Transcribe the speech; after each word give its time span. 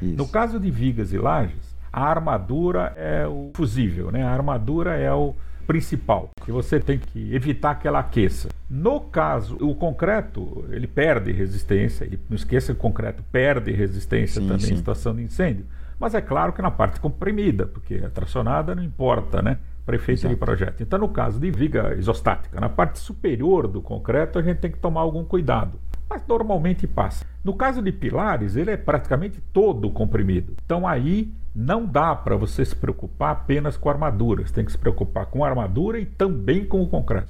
Isso. 0.00 0.16
No 0.16 0.28
caso 0.28 0.58
de 0.60 0.70
vigas 0.70 1.12
e 1.12 1.18
lajes, 1.18 1.76
a 1.92 2.04
armadura 2.04 2.92
é 2.96 3.26
o 3.26 3.50
fusível, 3.54 4.10
né? 4.10 4.22
A 4.22 4.30
armadura 4.30 4.96
é 4.96 5.12
o 5.12 5.34
principal, 5.66 6.30
que 6.44 6.50
você 6.50 6.80
tem 6.80 6.98
que 6.98 7.34
evitar 7.34 7.74
que 7.74 7.86
ela 7.86 7.98
aqueça. 7.98 8.48
No 8.70 9.00
caso, 9.00 9.56
o 9.60 9.74
concreto, 9.74 10.64
ele 10.70 10.86
perde 10.86 11.30
resistência, 11.30 12.04
ele, 12.04 12.18
não 12.28 12.36
esqueça 12.36 12.72
que 12.72 12.78
o 12.78 12.82
concreto 12.82 13.22
perde 13.30 13.70
resistência 13.72 14.40
Sim, 14.40 14.48
também 14.48 14.66
sim. 14.66 14.72
em 14.72 14.76
situação 14.78 15.14
de 15.14 15.22
incêndio, 15.22 15.66
mas 16.00 16.14
é 16.14 16.22
claro 16.22 16.54
que 16.54 16.62
na 16.62 16.70
parte 16.70 16.98
comprimida, 17.00 17.66
porque 17.66 17.96
a 17.96 18.08
tracionada 18.08 18.74
não 18.74 18.82
importa, 18.82 19.42
né? 19.42 19.58
Para 19.84 19.96
efeito 19.96 20.28
de 20.28 20.36
projeto. 20.36 20.82
Então, 20.82 20.98
no 20.98 21.08
caso 21.08 21.40
de 21.40 21.50
viga 21.50 21.94
isostática, 21.96 22.60
na 22.60 22.68
parte 22.68 22.98
superior 22.98 23.66
do 23.66 23.80
concreto, 23.80 24.38
a 24.38 24.42
gente 24.42 24.58
tem 24.58 24.70
que 24.70 24.78
tomar 24.78 25.00
algum 25.00 25.24
cuidado. 25.24 25.78
Mas 26.08 26.22
normalmente 26.26 26.86
passa. 26.86 27.26
No 27.44 27.54
caso 27.54 27.82
de 27.82 27.92
pilares, 27.92 28.56
ele 28.56 28.70
é 28.70 28.76
praticamente 28.76 29.40
todo 29.52 29.90
comprimido. 29.90 30.54
Então 30.64 30.86
aí 30.86 31.32
não 31.54 31.84
dá 31.84 32.14
para 32.14 32.36
você 32.36 32.64
se 32.64 32.74
preocupar 32.74 33.32
apenas 33.32 33.76
com 33.76 33.90
armadura. 33.90 34.46
Você 34.46 34.52
tem 34.52 34.64
que 34.64 34.72
se 34.72 34.78
preocupar 34.78 35.26
com 35.26 35.44
a 35.44 35.48
armadura 35.48 35.98
e 35.98 36.06
também 36.06 36.64
com 36.64 36.82
o 36.82 36.88
concreto. 36.88 37.28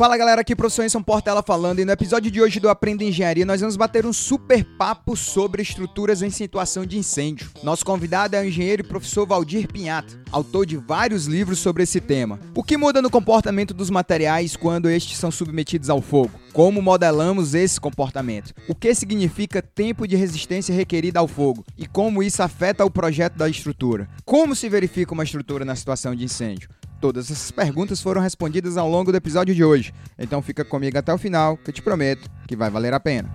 Fala 0.00 0.16
galera, 0.16 0.40
aqui 0.40 0.56
professor 0.56 0.82
Enson 0.82 1.02
Portela 1.02 1.42
falando 1.42 1.78
e 1.78 1.84
no 1.84 1.92
episódio 1.92 2.30
de 2.30 2.40
hoje 2.40 2.58
do 2.58 2.70
Aprenda 2.70 3.04
Engenharia 3.04 3.44
nós 3.44 3.60
vamos 3.60 3.76
bater 3.76 4.06
um 4.06 4.14
super 4.14 4.64
papo 4.64 5.14
sobre 5.14 5.60
estruturas 5.60 6.22
em 6.22 6.30
situação 6.30 6.86
de 6.86 6.96
incêndio. 6.96 7.50
Nosso 7.62 7.84
convidado 7.84 8.34
é 8.34 8.40
o 8.40 8.46
engenheiro 8.46 8.80
e 8.80 8.88
professor 8.88 9.26
Valdir 9.26 9.70
Pinhata, 9.70 10.18
autor 10.32 10.64
de 10.64 10.78
vários 10.78 11.26
livros 11.26 11.58
sobre 11.58 11.82
esse 11.82 12.00
tema. 12.00 12.40
O 12.54 12.64
que 12.64 12.78
muda 12.78 13.02
no 13.02 13.10
comportamento 13.10 13.74
dos 13.74 13.90
materiais 13.90 14.56
quando 14.56 14.88
estes 14.88 15.18
são 15.18 15.30
submetidos 15.30 15.90
ao 15.90 16.00
fogo? 16.00 16.30
Como 16.54 16.80
modelamos 16.80 17.54
esse 17.54 17.78
comportamento? 17.78 18.54
O 18.66 18.74
que 18.74 18.94
significa 18.94 19.60
tempo 19.60 20.08
de 20.08 20.16
resistência 20.16 20.74
requerida 20.74 21.20
ao 21.20 21.28
fogo? 21.28 21.62
E 21.76 21.86
como 21.86 22.22
isso 22.22 22.42
afeta 22.42 22.86
o 22.86 22.90
projeto 22.90 23.34
da 23.34 23.50
estrutura? 23.50 24.08
Como 24.24 24.56
se 24.56 24.66
verifica 24.70 25.12
uma 25.12 25.24
estrutura 25.24 25.62
na 25.62 25.76
situação 25.76 26.14
de 26.16 26.24
incêndio? 26.24 26.70
Todas 27.00 27.30
essas 27.30 27.50
perguntas 27.50 28.02
foram 28.02 28.20
respondidas 28.20 28.76
ao 28.76 28.88
longo 28.88 29.10
do 29.10 29.16
episódio 29.16 29.54
de 29.54 29.64
hoje. 29.64 29.94
Então 30.18 30.42
fica 30.42 30.64
comigo 30.64 30.98
até 30.98 31.12
o 31.12 31.18
final, 31.18 31.56
que 31.56 31.70
eu 31.70 31.74
te 31.74 31.80
prometo 31.80 32.30
que 32.46 32.54
vai 32.54 32.68
valer 32.68 32.92
a 32.92 33.00
pena. 33.00 33.30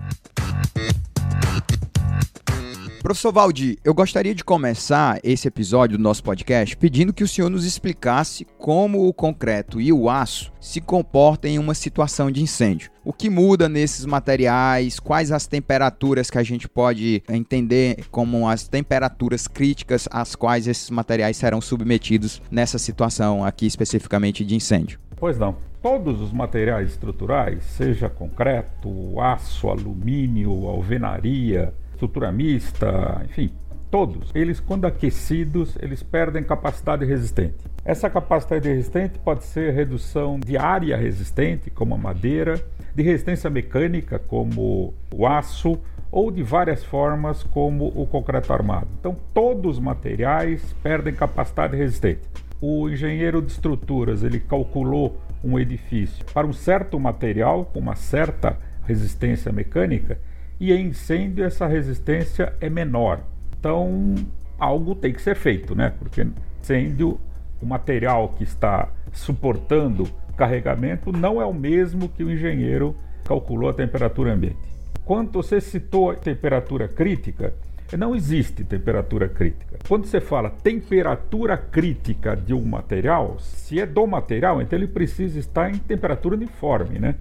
Professor 3.06 3.30
Valdir, 3.30 3.78
eu 3.84 3.94
gostaria 3.94 4.34
de 4.34 4.42
começar 4.42 5.20
esse 5.22 5.46
episódio 5.46 5.96
do 5.96 6.02
nosso 6.02 6.24
podcast 6.24 6.76
pedindo 6.76 7.12
que 7.12 7.22
o 7.22 7.28
senhor 7.28 7.48
nos 7.48 7.64
explicasse 7.64 8.44
como 8.58 9.06
o 9.06 9.14
concreto 9.14 9.80
e 9.80 9.92
o 9.92 10.10
aço 10.10 10.52
se 10.60 10.80
comportam 10.80 11.48
em 11.48 11.56
uma 11.56 11.72
situação 11.72 12.32
de 12.32 12.42
incêndio. 12.42 12.90
O 13.04 13.12
que 13.12 13.30
muda 13.30 13.68
nesses 13.68 14.04
materiais? 14.04 14.98
Quais 14.98 15.30
as 15.30 15.46
temperaturas 15.46 16.28
que 16.30 16.38
a 16.38 16.42
gente 16.42 16.68
pode 16.68 17.22
entender 17.28 18.06
como 18.10 18.48
as 18.48 18.66
temperaturas 18.66 19.46
críticas 19.46 20.08
às 20.10 20.34
quais 20.34 20.66
esses 20.66 20.90
materiais 20.90 21.36
serão 21.36 21.60
submetidos 21.60 22.42
nessa 22.50 22.76
situação 22.76 23.44
aqui 23.44 23.66
especificamente 23.66 24.44
de 24.44 24.56
incêndio? 24.56 24.98
Pois 25.14 25.38
não. 25.38 25.54
Todos 25.80 26.20
os 26.20 26.32
materiais 26.32 26.90
estruturais, 26.90 27.62
seja 27.62 28.08
concreto, 28.08 29.20
aço, 29.20 29.68
alumínio, 29.68 30.66
alvenaria, 30.66 31.72
estrutura 31.96 32.30
mista, 32.30 33.22
enfim, 33.24 33.50
todos, 33.90 34.30
eles 34.34 34.60
quando 34.60 34.84
aquecidos, 34.84 35.76
eles 35.80 36.02
perdem 36.02 36.42
capacidade 36.42 37.04
resistente. 37.06 37.56
Essa 37.84 38.10
capacidade 38.10 38.68
resistente 38.68 39.18
pode 39.18 39.44
ser 39.44 39.72
redução 39.72 40.38
de 40.38 40.58
área 40.58 40.96
resistente, 40.96 41.70
como 41.70 41.94
a 41.94 41.98
madeira, 41.98 42.62
de 42.94 43.02
resistência 43.02 43.48
mecânica, 43.48 44.18
como 44.18 44.92
o 45.14 45.26
aço, 45.26 45.78
ou 46.12 46.30
de 46.30 46.42
várias 46.42 46.84
formas, 46.84 47.42
como 47.42 47.86
o 47.88 48.06
concreto 48.06 48.52
armado. 48.52 48.88
Então, 49.00 49.16
todos 49.32 49.76
os 49.76 49.82
materiais 49.82 50.74
perdem 50.82 51.14
capacidade 51.14 51.76
resistente. 51.76 52.20
O 52.60 52.88
engenheiro 52.88 53.40
de 53.40 53.52
estruturas 53.52 54.22
ele 54.22 54.40
calculou 54.40 55.20
um 55.42 55.58
edifício 55.58 56.24
para 56.32 56.46
um 56.46 56.52
certo 56.52 56.98
material 56.98 57.66
com 57.66 57.78
uma 57.78 57.94
certa 57.94 58.58
resistência 58.86 59.52
mecânica 59.52 60.18
e 60.58 60.72
em 60.72 60.88
incêndio 60.88 61.44
essa 61.44 61.66
resistência 61.66 62.54
é 62.60 62.68
menor. 62.68 63.20
Então 63.58 64.14
algo 64.58 64.94
tem 64.94 65.12
que 65.12 65.20
ser 65.20 65.36
feito, 65.36 65.74
né? 65.74 65.92
Porque 65.98 66.26
incêndio, 66.60 67.20
o 67.60 67.66
material 67.66 68.30
que 68.30 68.42
está 68.42 68.88
suportando 69.12 70.06
carregamento 70.36 71.12
não 71.12 71.40
é 71.40 71.46
o 71.46 71.54
mesmo 71.54 72.08
que 72.08 72.22
o 72.22 72.30
engenheiro 72.30 72.94
calculou 73.24 73.70
a 73.70 73.74
temperatura 73.74 74.32
ambiente. 74.32 74.58
Quando 75.04 75.32
você 75.32 75.60
citou 75.60 76.10
a 76.10 76.14
temperatura 76.14 76.88
crítica, 76.88 77.54
não 77.96 78.14
existe 78.14 78.64
temperatura 78.64 79.28
crítica. 79.28 79.78
Quando 79.86 80.06
você 80.06 80.20
fala 80.20 80.50
temperatura 80.50 81.56
crítica 81.56 82.34
de 82.36 82.52
um 82.52 82.64
material, 82.64 83.36
se 83.38 83.80
é 83.80 83.86
do 83.86 84.06
material, 84.06 84.60
então 84.60 84.76
ele 84.76 84.88
precisa 84.88 85.38
estar 85.38 85.70
em 85.70 85.78
temperatura 85.78 86.34
uniforme, 86.34 86.98
né? 86.98 87.14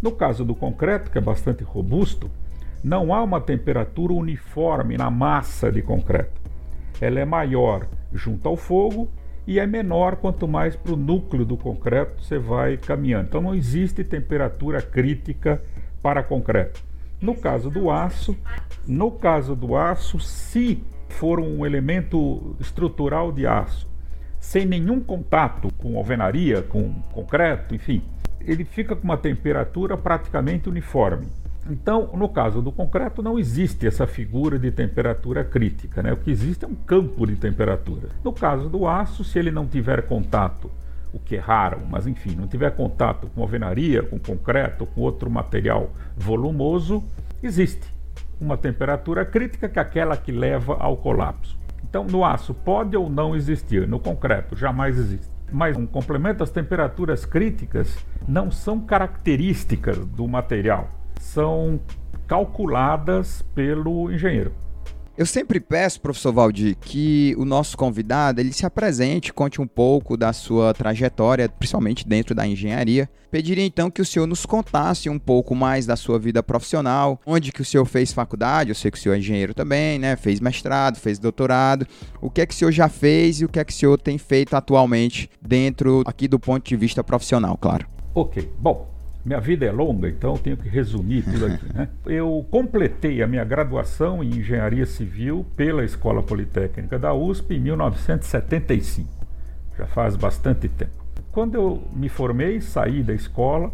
No 0.00 0.12
caso 0.12 0.44
do 0.44 0.54
concreto, 0.54 1.10
que 1.10 1.18
é 1.18 1.20
bastante 1.20 1.64
robusto, 1.64 2.30
não 2.82 3.14
há 3.14 3.22
uma 3.22 3.40
temperatura 3.40 4.12
uniforme 4.12 4.96
na 4.96 5.10
massa 5.10 5.70
de 5.70 5.82
concreto. 5.82 6.40
Ela 7.00 7.20
é 7.20 7.24
maior 7.24 7.86
junto 8.12 8.48
ao 8.48 8.56
fogo 8.56 9.08
e 9.46 9.58
é 9.58 9.66
menor 9.66 10.16
quanto 10.16 10.46
mais 10.48 10.76
para 10.76 10.92
o 10.92 10.96
núcleo 10.96 11.44
do 11.44 11.56
concreto 11.56 12.22
você 12.22 12.38
vai 12.38 12.76
caminhando. 12.76 13.28
Então 13.28 13.40
não 13.40 13.54
existe 13.54 14.04
temperatura 14.04 14.80
crítica 14.82 15.62
para 16.02 16.22
concreto. 16.22 16.82
No 17.20 17.34
caso 17.36 17.70
do 17.70 17.90
aço, 17.90 18.36
no 18.86 19.12
caso 19.12 19.54
do 19.54 19.76
aço, 19.76 20.18
se 20.18 20.82
for 21.08 21.38
um 21.38 21.64
elemento 21.64 22.56
estrutural 22.58 23.30
de 23.30 23.46
aço, 23.46 23.88
sem 24.40 24.66
nenhum 24.66 25.00
contato 25.00 25.72
com 25.78 25.96
alvenaria, 25.96 26.62
com 26.62 26.92
concreto, 27.12 27.76
enfim, 27.76 28.02
ele 28.40 28.64
fica 28.64 28.96
com 28.96 29.04
uma 29.04 29.16
temperatura 29.16 29.96
praticamente 29.96 30.68
uniforme. 30.68 31.28
Então, 31.68 32.10
no 32.14 32.28
caso 32.28 32.60
do 32.60 32.72
concreto, 32.72 33.22
não 33.22 33.38
existe 33.38 33.86
essa 33.86 34.06
figura 34.06 34.58
de 34.58 34.70
temperatura 34.70 35.44
crítica. 35.44 36.02
Né? 36.02 36.12
O 36.12 36.16
que 36.16 36.30
existe 36.30 36.64
é 36.64 36.68
um 36.68 36.74
campo 36.74 37.26
de 37.26 37.36
temperatura. 37.36 38.08
No 38.24 38.32
caso 38.32 38.68
do 38.68 38.86
aço, 38.86 39.22
se 39.22 39.38
ele 39.38 39.50
não 39.50 39.66
tiver 39.66 40.02
contato, 40.02 40.70
o 41.12 41.18
que 41.18 41.36
é 41.36 41.38
raro, 41.38 41.80
mas 41.88 42.06
enfim, 42.06 42.34
não 42.34 42.48
tiver 42.48 42.70
contato 42.70 43.28
com 43.34 43.42
alvenaria, 43.42 44.02
com 44.02 44.18
concreto, 44.18 44.86
com 44.86 45.02
outro 45.02 45.30
material 45.30 45.90
volumoso, 46.16 47.04
existe 47.42 47.92
uma 48.40 48.56
temperatura 48.56 49.24
crítica 49.24 49.68
que 49.68 49.78
é 49.78 49.82
aquela 49.82 50.16
que 50.16 50.32
leva 50.32 50.76
ao 50.80 50.96
colapso. 50.96 51.56
Então, 51.88 52.04
no 52.04 52.24
aço 52.24 52.54
pode 52.54 52.96
ou 52.96 53.08
não 53.08 53.36
existir, 53.36 53.86
no 53.86 54.00
concreto 54.00 54.56
jamais 54.56 54.98
existe. 54.98 55.30
Mas 55.52 55.76
um 55.76 55.86
complemento, 55.86 56.42
as 56.42 56.50
temperaturas 56.50 57.26
críticas 57.26 57.94
não 58.26 58.50
são 58.50 58.80
características 58.80 59.98
do 59.98 60.26
material, 60.26 60.88
são 61.22 61.80
calculadas 62.26 63.42
pelo 63.54 64.10
engenheiro. 64.10 64.52
Eu 65.16 65.26
sempre 65.26 65.60
peço, 65.60 66.00
professor 66.00 66.32
Valdir, 66.32 66.74
que 66.80 67.34
o 67.38 67.44
nosso 67.44 67.76
convidado 67.76 68.40
ele 68.40 68.52
se 68.52 68.64
apresente, 68.64 69.32
conte 69.32 69.60
um 69.60 69.66
pouco 69.66 70.16
da 70.16 70.32
sua 70.32 70.72
trajetória, 70.72 71.50
principalmente 71.50 72.08
dentro 72.08 72.34
da 72.34 72.46
engenharia. 72.46 73.08
Pediria 73.30 73.64
então 73.64 73.90
que 73.90 74.00
o 74.00 74.06
senhor 74.06 74.26
nos 74.26 74.46
contasse 74.46 75.10
um 75.10 75.18
pouco 75.18 75.54
mais 75.54 75.84
da 75.84 75.96
sua 75.96 76.18
vida 76.18 76.42
profissional, 76.42 77.20
onde 77.26 77.52
que 77.52 77.60
o 77.60 77.64
senhor 77.64 77.84
fez 77.84 78.10
faculdade, 78.10 78.70
eu 78.70 78.74
sei 78.74 78.90
que 78.90 78.96
o 78.96 79.00
senhor 79.00 79.14
é 79.14 79.18
engenheiro 79.18 79.52
também, 79.52 79.98
né? 79.98 80.16
Fez 80.16 80.40
mestrado, 80.40 80.96
fez 80.98 81.18
doutorado. 81.18 81.86
O 82.20 82.30
que 82.30 82.40
é 82.40 82.46
que 82.46 82.54
o 82.54 82.56
senhor 82.56 82.72
já 82.72 82.88
fez 82.88 83.42
e 83.42 83.44
o 83.44 83.48
que 83.48 83.60
é 83.60 83.64
que 83.64 83.72
o 83.72 83.76
senhor 83.76 84.00
tem 84.00 84.16
feito 84.16 84.54
atualmente 84.56 85.28
dentro 85.40 86.02
aqui 86.06 86.26
do 86.26 86.40
ponto 86.40 86.66
de 86.66 86.74
vista 86.74 87.04
profissional, 87.04 87.56
claro. 87.58 87.86
Ok, 88.14 88.50
bom, 88.58 88.91
minha 89.24 89.38
vida 89.38 89.64
é 89.64 89.70
longa, 89.70 90.08
então 90.08 90.32
eu 90.32 90.38
tenho 90.38 90.56
que 90.56 90.68
resumir 90.68 91.22
tudo 91.22 91.46
aqui. 91.46 91.72
Né? 91.72 91.88
Eu 92.04 92.44
completei 92.50 93.22
a 93.22 93.26
minha 93.26 93.44
graduação 93.44 94.22
em 94.22 94.38
Engenharia 94.38 94.84
Civil 94.84 95.46
pela 95.56 95.84
Escola 95.84 96.22
Politécnica 96.22 96.98
da 96.98 97.14
USP 97.14 97.54
em 97.54 97.60
1975. 97.60 99.08
Já 99.78 99.86
faz 99.86 100.16
bastante 100.16 100.68
tempo. 100.68 101.02
Quando 101.30 101.54
eu 101.54 101.82
me 101.94 102.10
formei, 102.10 102.60
saí 102.60 103.02
da 103.02 103.14
escola 103.14 103.72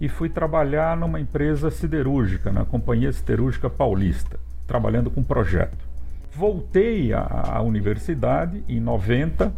e 0.00 0.08
fui 0.08 0.30
trabalhar 0.30 0.96
numa 0.96 1.20
empresa 1.20 1.70
siderúrgica, 1.70 2.50
na 2.50 2.64
Companhia 2.64 3.12
Siderúrgica 3.12 3.68
Paulista, 3.68 4.38
trabalhando 4.66 5.10
com 5.10 5.22
projeto. 5.22 5.84
Voltei 6.32 7.12
à, 7.12 7.56
à 7.56 7.60
universidade 7.60 8.64
em 8.66 8.80
90 8.80 9.52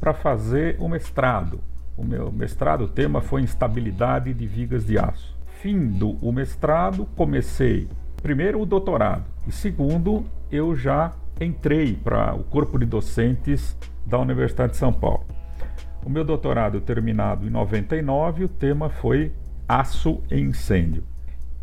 para 0.00 0.14
fazer 0.14 0.76
o 0.78 0.88
mestrado 0.88 1.60
o 1.98 2.04
meu 2.04 2.30
mestrado, 2.30 2.84
o 2.84 2.88
tema 2.88 3.20
foi 3.20 3.42
instabilidade 3.42 4.32
de 4.32 4.46
vigas 4.46 4.86
de 4.86 4.96
aço. 4.96 5.36
Findo 5.60 6.12
o 6.22 6.30
mestrado, 6.30 7.06
comecei 7.16 7.88
primeiro 8.22 8.60
o 8.60 8.66
doutorado 8.66 9.24
e 9.46 9.52
segundo 9.52 10.24
eu 10.50 10.76
já 10.76 11.12
entrei 11.40 11.94
para 11.94 12.34
o 12.34 12.44
corpo 12.44 12.78
de 12.78 12.86
docentes 12.86 13.76
da 14.06 14.18
Universidade 14.18 14.72
de 14.72 14.78
São 14.78 14.92
Paulo. 14.92 15.26
O 16.06 16.08
meu 16.08 16.24
doutorado 16.24 16.80
terminado 16.80 17.46
em 17.46 17.50
99, 17.50 18.44
o 18.44 18.48
tema 18.48 18.88
foi 18.88 19.32
aço 19.68 20.22
e 20.30 20.40
incêndio. 20.40 21.02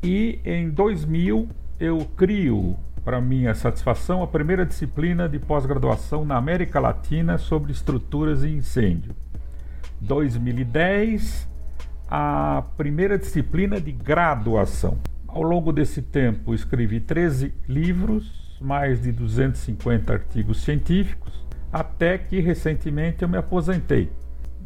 E 0.04 0.40
em 0.44 0.70
2000 0.70 1.48
eu 1.80 2.00
crio, 2.18 2.76
para 3.04 3.22
minha 3.22 3.56
satisfação, 3.56 4.22
a 4.22 4.28
primeira 4.28 4.66
disciplina 4.66 5.30
de 5.30 5.40
pós-graduação 5.40 6.26
na 6.26 6.36
América 6.36 6.80
Latina 6.80 7.38
sobre 7.38 7.72
estruturas 7.72 8.44
e 8.44 8.50
incêndio. 8.50 9.16
2010, 10.06 11.48
a 12.08 12.64
primeira 12.78 13.18
disciplina 13.18 13.82
de 13.82 13.92
graduação. 13.92 14.98
Ao 15.28 15.42
longo 15.42 15.74
desse 15.74 16.02
tempo, 16.02 16.54
escrevi 16.54 17.00
13 17.00 17.54
livros, 17.68 18.58
mais 18.62 19.02
de 19.02 19.12
250 19.12 20.14
artigos 20.14 20.62
científicos, 20.62 21.46
até 21.74 22.18
que 22.18 22.40
recentemente 22.40 23.24
eu 23.24 23.30
me 23.30 23.38
aposentei. 23.38 24.12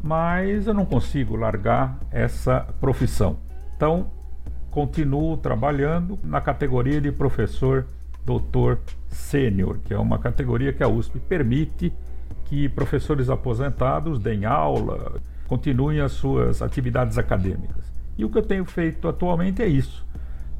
Mas 0.02 0.66
eu 0.66 0.74
não 0.74 0.84
consigo 0.84 1.34
largar 1.36 1.98
essa 2.10 2.60
profissão. 2.80 3.38
Então, 3.76 4.10
continuo 4.70 5.36
trabalhando 5.36 6.18
na 6.22 6.40
categoria 6.40 7.00
de 7.00 7.10
professor 7.10 7.86
doutor 8.24 8.78
sênior, 9.08 9.78
que 9.84 9.92
é 9.92 9.98
uma 9.98 10.18
categoria 10.18 10.72
que 10.72 10.82
a 10.82 10.88
USP 10.88 11.18
permite 11.18 11.92
que 12.50 12.68
professores 12.68 13.30
aposentados 13.30 14.18
deem 14.18 14.44
aula, 14.44 15.20
continuem 15.46 16.00
as 16.00 16.10
suas 16.10 16.60
atividades 16.60 17.16
acadêmicas. 17.16 17.92
E 18.18 18.24
o 18.24 18.28
que 18.28 18.38
eu 18.38 18.42
tenho 18.42 18.64
feito 18.64 19.06
atualmente 19.06 19.62
é 19.62 19.68
isso. 19.68 20.04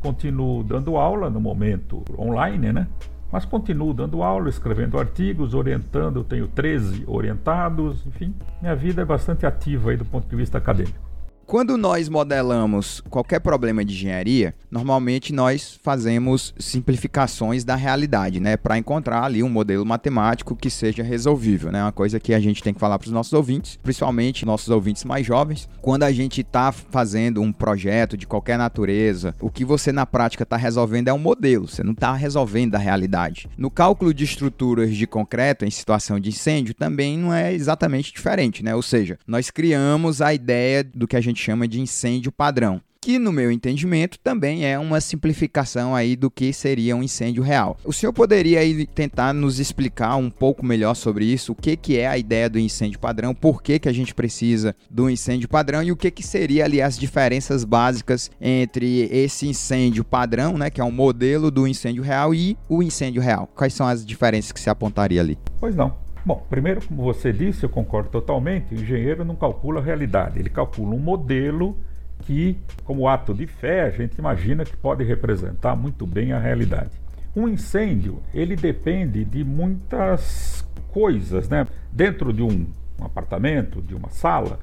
Continuo 0.01 0.63
dando 0.63 0.97
aula 0.97 1.29
no 1.29 1.41
momento 1.41 2.05
online, 2.17 2.73
né? 2.73 2.87
Mas 3.33 3.45
continuo 3.45 3.93
dando 3.93 4.23
aula, 4.23 4.49
escrevendo 4.49 5.01
artigos, 5.01 5.53
orientando, 5.53 6.21
eu 6.21 6.25
tenho 6.25 6.47
13 6.47 7.05
orientados, 7.09 8.07
enfim, 8.07 8.37
minha 8.63 8.77
vida 8.77 9.03
é 9.03 9.05
bastante 9.05 9.45
ativa 9.45 9.91
aí 9.91 9.97
do 9.97 10.05
ponto 10.05 10.29
de 10.29 10.37
vista 10.37 10.59
acadêmico. 10.59 11.10
Quando 11.51 11.77
nós 11.77 12.09
modelamos 12.09 13.03
qualquer 13.11 13.41
problema 13.41 13.85
de 13.85 13.93
engenharia, 13.93 14.55
normalmente 14.71 15.33
nós 15.33 15.77
fazemos 15.83 16.55
simplificações 16.57 17.65
da 17.65 17.75
realidade, 17.75 18.39
né, 18.39 18.57
para 18.57 18.79
encontrar 18.79 19.25
ali 19.25 19.43
um 19.43 19.49
modelo 19.49 19.85
matemático 19.85 20.55
que 20.55 20.71
seja 20.71 21.03
resolvível, 21.03 21.73
né? 21.73 21.83
Uma 21.83 21.91
coisa 21.91 22.21
que 22.21 22.33
a 22.33 22.39
gente 22.39 22.63
tem 22.63 22.73
que 22.73 22.79
falar 22.79 23.01
para 23.01 23.07
os 23.07 23.13
nossos 23.13 23.33
ouvintes, 23.33 23.77
principalmente 23.83 24.47
nossos 24.47 24.69
ouvintes 24.69 25.03
mais 25.03 25.27
jovens, 25.27 25.69
quando 25.83 26.05
a 26.05 26.13
gente 26.13 26.43
está 26.43 26.71
fazendo 26.71 27.43
um 27.43 27.51
projeto 27.51 28.17
de 28.17 28.29
qualquer 28.29 28.57
natureza, 28.57 29.35
o 29.41 29.51
que 29.51 29.65
você 29.65 29.91
na 29.91 30.07
prática 30.07 30.45
está 30.45 30.57
resolvendo 30.57 31.09
é 31.09 31.13
um 31.13 31.19
modelo, 31.19 31.67
você 31.67 31.83
não 31.83 31.95
está 31.95 32.15
resolvendo 32.15 32.77
a 32.77 32.79
realidade. 32.79 33.51
No 33.59 33.73
cálculo 33.73 34.15
de 34.15 34.23
estruturas 34.23 34.95
de 34.95 35.05
concreto 35.05 35.65
em 35.65 35.71
situação 35.73 36.21
de 36.21 36.29
incêndio 36.29 36.75
também 36.75 37.19
não 37.19 37.35
é 37.35 37.53
exatamente 37.53 38.13
diferente, 38.13 38.63
né? 38.63 38.73
Ou 38.73 38.83
seja, 38.83 39.19
nós 39.27 39.51
criamos 39.51 40.23
a 40.23 40.33
ideia 40.33 40.85
do 40.85 41.09
que 41.09 41.17
a 41.17 41.21
gente 41.21 41.40
chama 41.41 41.67
de 41.67 41.81
incêndio 41.81 42.31
padrão 42.31 42.81
que 43.03 43.19
no 43.19 43.33
meu 43.33 43.51
entendimento 43.51 44.19
também 44.19 44.67
é 44.67 44.79
uma 44.79 45.01
simplificação 45.01 45.95
aí 45.95 46.15
do 46.15 46.31
que 46.31 46.53
seria 46.53 46.95
um 46.95 47.03
incêndio 47.03 47.43
real. 47.43 47.79
O 47.83 47.93
senhor 47.93 48.13
poderia 48.13 48.61
aí 48.61 48.87
tentar 48.87 49.33
nos 49.33 49.59
explicar 49.59 50.17
um 50.17 50.29
pouco 50.29 50.65
melhor 50.65 50.95
sobre 50.95 51.25
isso, 51.25 51.53
o 51.53 51.55
que, 51.55 51.77
que 51.77 51.97
é 51.97 52.07
a 52.07 52.19
ideia 52.19 52.51
do 52.51 52.59
incêndio 52.59 53.01
padrão, 53.01 53.35
por 53.35 53.63
que, 53.63 53.79
que 53.79 53.89
a 53.89 53.93
gente 53.93 54.15
precisa 54.15 54.77
do 54.91 55.09
incêndio 55.09 55.49
padrão 55.49 55.83
e 55.83 55.91
o 55.91 55.97
que, 55.97 56.11
que 56.11 56.23
seria 56.23 56.67
ali 56.67 56.83
as 56.83 56.99
diferenças 56.99 57.65
básicas 57.65 58.31
entre 58.39 59.09
esse 59.11 59.49
incêndio 59.49 60.05
padrão, 60.05 60.59
né, 60.59 60.69
que 60.69 60.81
é 60.81 60.85
um 60.85 60.91
modelo 60.91 61.51
do 61.51 61.67
incêndio 61.67 62.03
real 62.03 62.35
e 62.35 62.57
o 62.69 62.83
incêndio 62.83 63.23
real. 63.23 63.49
Quais 63.55 63.73
são 63.73 63.87
as 63.87 64.05
diferenças 64.05 64.53
que 64.53 64.61
se 64.61 64.69
apontaria 64.69 65.23
ali? 65.23 65.39
Pois 65.59 65.75
não. 65.75 66.10
Bom, 66.25 66.45
primeiro, 66.51 66.87
como 66.87 67.03
você 67.03 67.33
disse, 67.33 67.65
eu 67.65 67.69
concordo 67.69 68.11
totalmente, 68.11 68.75
o 68.75 68.79
engenheiro 68.79 69.25
não 69.25 69.35
calcula 69.35 69.81
a 69.81 69.83
realidade, 69.83 70.39
ele 70.39 70.51
calcula 70.51 70.95
um 70.95 70.99
modelo 70.99 71.79
que, 72.21 72.59
como 72.85 73.09
ato 73.09 73.33
de 73.33 73.47
fé, 73.47 73.83
a 73.83 73.91
gente 73.91 74.19
imagina 74.19 74.65
que 74.65 74.77
pode 74.77 75.03
representar 75.03 75.75
muito 75.75 76.07
bem 76.07 76.33
a 76.33 76.39
realidade. 76.39 76.91
Um 77.35 77.49
incêndio, 77.49 78.21
ele 78.35 78.55
depende 78.55 79.25
de 79.25 79.43
muitas 79.43 80.67
coisas, 80.91 81.49
né? 81.49 81.67
Dentro 81.91 82.33
de 82.35 82.43
um, 82.43 82.67
um 83.01 83.05
apartamento, 83.05 83.81
de 83.81 83.95
uma 83.95 84.11
sala, 84.11 84.59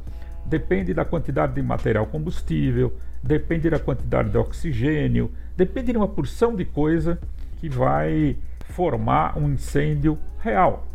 depende 0.46 0.94
da 0.94 1.04
quantidade 1.04 1.56
de 1.56 1.62
material 1.64 2.06
combustível, 2.06 2.94
depende 3.24 3.68
da 3.68 3.80
quantidade 3.80 4.30
de 4.30 4.38
oxigênio, 4.38 5.32
depende 5.56 5.92
de 5.92 5.98
uma 5.98 6.08
porção 6.08 6.56
de 6.56 6.66
coisa 6.66 7.20
que 7.58 7.68
vai 7.68 8.38
formar 8.70 9.38
um 9.40 9.50
incêndio 9.50 10.20
real. 10.40 10.87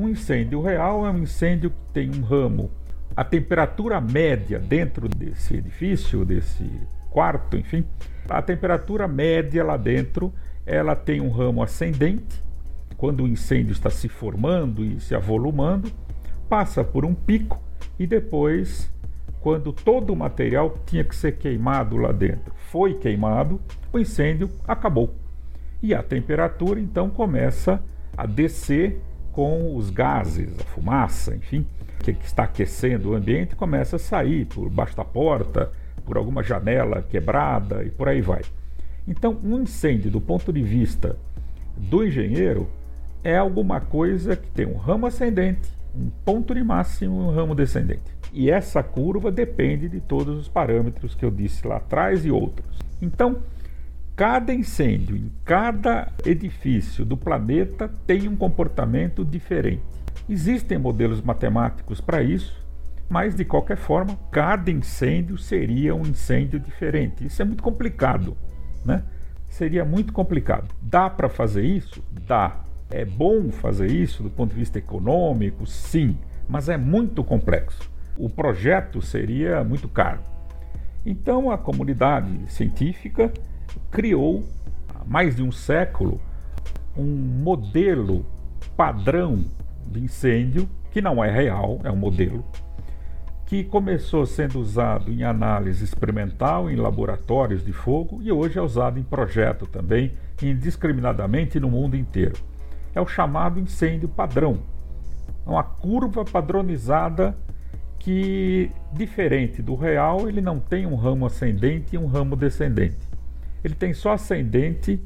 Um 0.00 0.08
incêndio 0.08 0.62
real 0.62 1.04
é 1.04 1.10
um 1.10 1.18
incêndio 1.18 1.68
que 1.68 1.92
tem 1.92 2.10
um 2.10 2.22
ramo. 2.22 2.70
A 3.14 3.22
temperatura 3.22 4.00
média 4.00 4.58
dentro 4.58 5.06
desse 5.06 5.56
edifício, 5.56 6.24
desse 6.24 6.64
quarto, 7.10 7.54
enfim, 7.54 7.84
a 8.26 8.40
temperatura 8.40 9.06
média 9.06 9.62
lá 9.62 9.76
dentro, 9.76 10.32
ela 10.64 10.96
tem 10.96 11.20
um 11.20 11.28
ramo 11.28 11.62
ascendente. 11.62 12.42
Quando 12.96 13.24
o 13.24 13.28
incêndio 13.28 13.72
está 13.72 13.90
se 13.90 14.08
formando 14.08 14.82
e 14.82 14.98
se 15.00 15.14
avolumando, 15.14 15.92
passa 16.48 16.82
por 16.82 17.04
um 17.04 17.12
pico 17.12 17.62
e 17.98 18.06
depois, 18.06 18.90
quando 19.38 19.70
todo 19.70 20.14
o 20.14 20.16
material 20.16 20.78
tinha 20.86 21.04
que 21.04 21.14
ser 21.14 21.32
queimado 21.36 21.98
lá 21.98 22.10
dentro 22.10 22.54
foi 22.70 22.94
queimado, 22.94 23.60
o 23.92 23.98
incêndio 23.98 24.48
acabou. 24.66 25.14
E 25.82 25.94
a 25.94 26.02
temperatura 26.02 26.80
então 26.80 27.10
começa 27.10 27.82
a 28.16 28.24
descer 28.24 28.98
com 29.32 29.76
os 29.76 29.90
gases, 29.90 30.58
a 30.58 30.64
fumaça, 30.64 31.34
enfim, 31.34 31.66
que 31.98 32.10
está 32.24 32.44
aquecendo 32.44 33.10
o 33.10 33.14
ambiente, 33.14 33.54
começa 33.54 33.96
a 33.96 33.98
sair 33.98 34.46
por 34.46 34.68
baixo 34.68 34.96
da 34.96 35.04
porta, 35.04 35.70
por 36.04 36.16
alguma 36.16 36.42
janela 36.42 37.02
quebrada 37.02 37.84
e 37.84 37.90
por 37.90 38.08
aí 38.08 38.20
vai. 38.20 38.42
Então, 39.06 39.38
um 39.42 39.60
incêndio, 39.60 40.10
do 40.10 40.20
ponto 40.20 40.52
de 40.52 40.62
vista 40.62 41.16
do 41.76 42.04
engenheiro, 42.04 42.68
é 43.22 43.36
alguma 43.36 43.80
coisa 43.80 44.36
que 44.36 44.50
tem 44.50 44.66
um 44.66 44.76
ramo 44.76 45.06
ascendente, 45.06 45.68
um 45.94 46.10
ponto 46.24 46.54
de 46.54 46.62
máximo 46.62 47.20
e 47.20 47.24
um 47.24 47.30
ramo 47.30 47.54
descendente. 47.54 48.20
E 48.32 48.50
essa 48.50 48.82
curva 48.82 49.30
depende 49.30 49.88
de 49.88 50.00
todos 50.00 50.38
os 50.38 50.48
parâmetros 50.48 51.14
que 51.14 51.24
eu 51.24 51.30
disse 51.30 51.66
lá 51.66 51.76
atrás 51.76 52.24
e 52.24 52.30
outros. 52.30 52.78
Então, 53.02 53.38
cada 54.20 54.52
incêndio 54.52 55.16
em 55.16 55.32
cada 55.46 56.12
edifício 56.26 57.06
do 57.06 57.16
planeta 57.16 57.90
tem 58.06 58.28
um 58.28 58.36
comportamento 58.36 59.24
diferente. 59.24 59.80
Existem 60.28 60.76
modelos 60.76 61.22
matemáticos 61.22 62.02
para 62.02 62.22
isso, 62.22 62.62
mas 63.08 63.34
de 63.34 63.46
qualquer 63.46 63.78
forma, 63.78 64.18
cada 64.30 64.70
incêndio 64.70 65.38
seria 65.38 65.94
um 65.94 66.02
incêndio 66.02 66.60
diferente. 66.60 67.24
Isso 67.24 67.40
é 67.40 67.46
muito 67.46 67.62
complicado, 67.62 68.36
né? 68.84 69.04
Seria 69.48 69.86
muito 69.86 70.12
complicado. 70.12 70.68
Dá 70.82 71.08
para 71.08 71.30
fazer 71.30 71.64
isso? 71.64 72.04
Dá. 72.26 72.60
É 72.90 73.06
bom 73.06 73.50
fazer 73.50 73.90
isso 73.90 74.22
do 74.22 74.28
ponto 74.28 74.50
de 74.50 74.58
vista 74.58 74.78
econômico? 74.78 75.66
Sim, 75.66 76.18
mas 76.46 76.68
é 76.68 76.76
muito 76.76 77.24
complexo. 77.24 77.90
O 78.18 78.28
projeto 78.28 79.00
seria 79.00 79.64
muito 79.64 79.88
caro. 79.88 80.20
Então 81.06 81.50
a 81.50 81.56
comunidade 81.56 82.52
científica 82.52 83.32
criou, 83.90 84.44
há 84.94 85.04
mais 85.04 85.36
de 85.36 85.42
um 85.42 85.50
século, 85.50 86.20
um 86.96 87.04
modelo 87.04 88.24
padrão 88.76 89.44
de 89.86 90.00
incêndio, 90.00 90.68
que 90.90 91.00
não 91.00 91.22
é 91.22 91.30
real, 91.30 91.80
é 91.84 91.90
um 91.90 91.96
modelo, 91.96 92.44
que 93.46 93.64
começou 93.64 94.24
sendo 94.26 94.60
usado 94.60 95.10
em 95.10 95.24
análise 95.24 95.84
experimental 95.84 96.70
em 96.70 96.76
laboratórios 96.76 97.64
de 97.64 97.72
fogo 97.72 98.20
e 98.22 98.30
hoje 98.30 98.58
é 98.58 98.62
usado 98.62 98.98
em 98.98 99.02
projeto 99.02 99.66
também, 99.66 100.12
indiscriminadamente 100.40 101.58
no 101.58 101.68
mundo 101.68 101.96
inteiro. 101.96 102.36
É 102.94 103.00
o 103.00 103.06
chamado 103.06 103.58
incêndio 103.58 104.08
padrão. 104.08 104.60
É 105.46 105.50
uma 105.50 105.64
curva 105.64 106.24
padronizada 106.24 107.36
que, 107.98 108.70
diferente 108.92 109.60
do 109.60 109.74
real, 109.74 110.28
ele 110.28 110.40
não 110.40 110.58
tem 110.58 110.86
um 110.86 110.94
ramo 110.94 111.26
ascendente 111.26 111.96
e 111.96 111.98
um 111.98 112.06
ramo 112.06 112.36
descendente 112.36 113.09
ele 113.64 113.74
tem 113.74 113.92
só 113.92 114.12
ascendente 114.12 115.00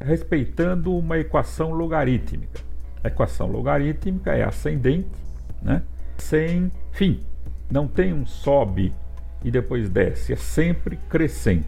respeitando 0.00 0.96
uma 0.96 1.18
equação 1.18 1.72
logarítmica. 1.72 2.60
A 3.02 3.08
equação 3.08 3.46
logarítmica 3.50 4.32
é 4.32 4.44
ascendente, 4.44 5.08
né? 5.62 5.82
sem 6.16 6.70
fim. 6.92 7.20
Não 7.70 7.86
tem 7.86 8.12
um 8.12 8.26
sobe 8.26 8.92
e 9.44 9.50
depois 9.50 9.88
desce, 9.88 10.32
é 10.32 10.36
sempre 10.36 10.98
crescente. 11.08 11.66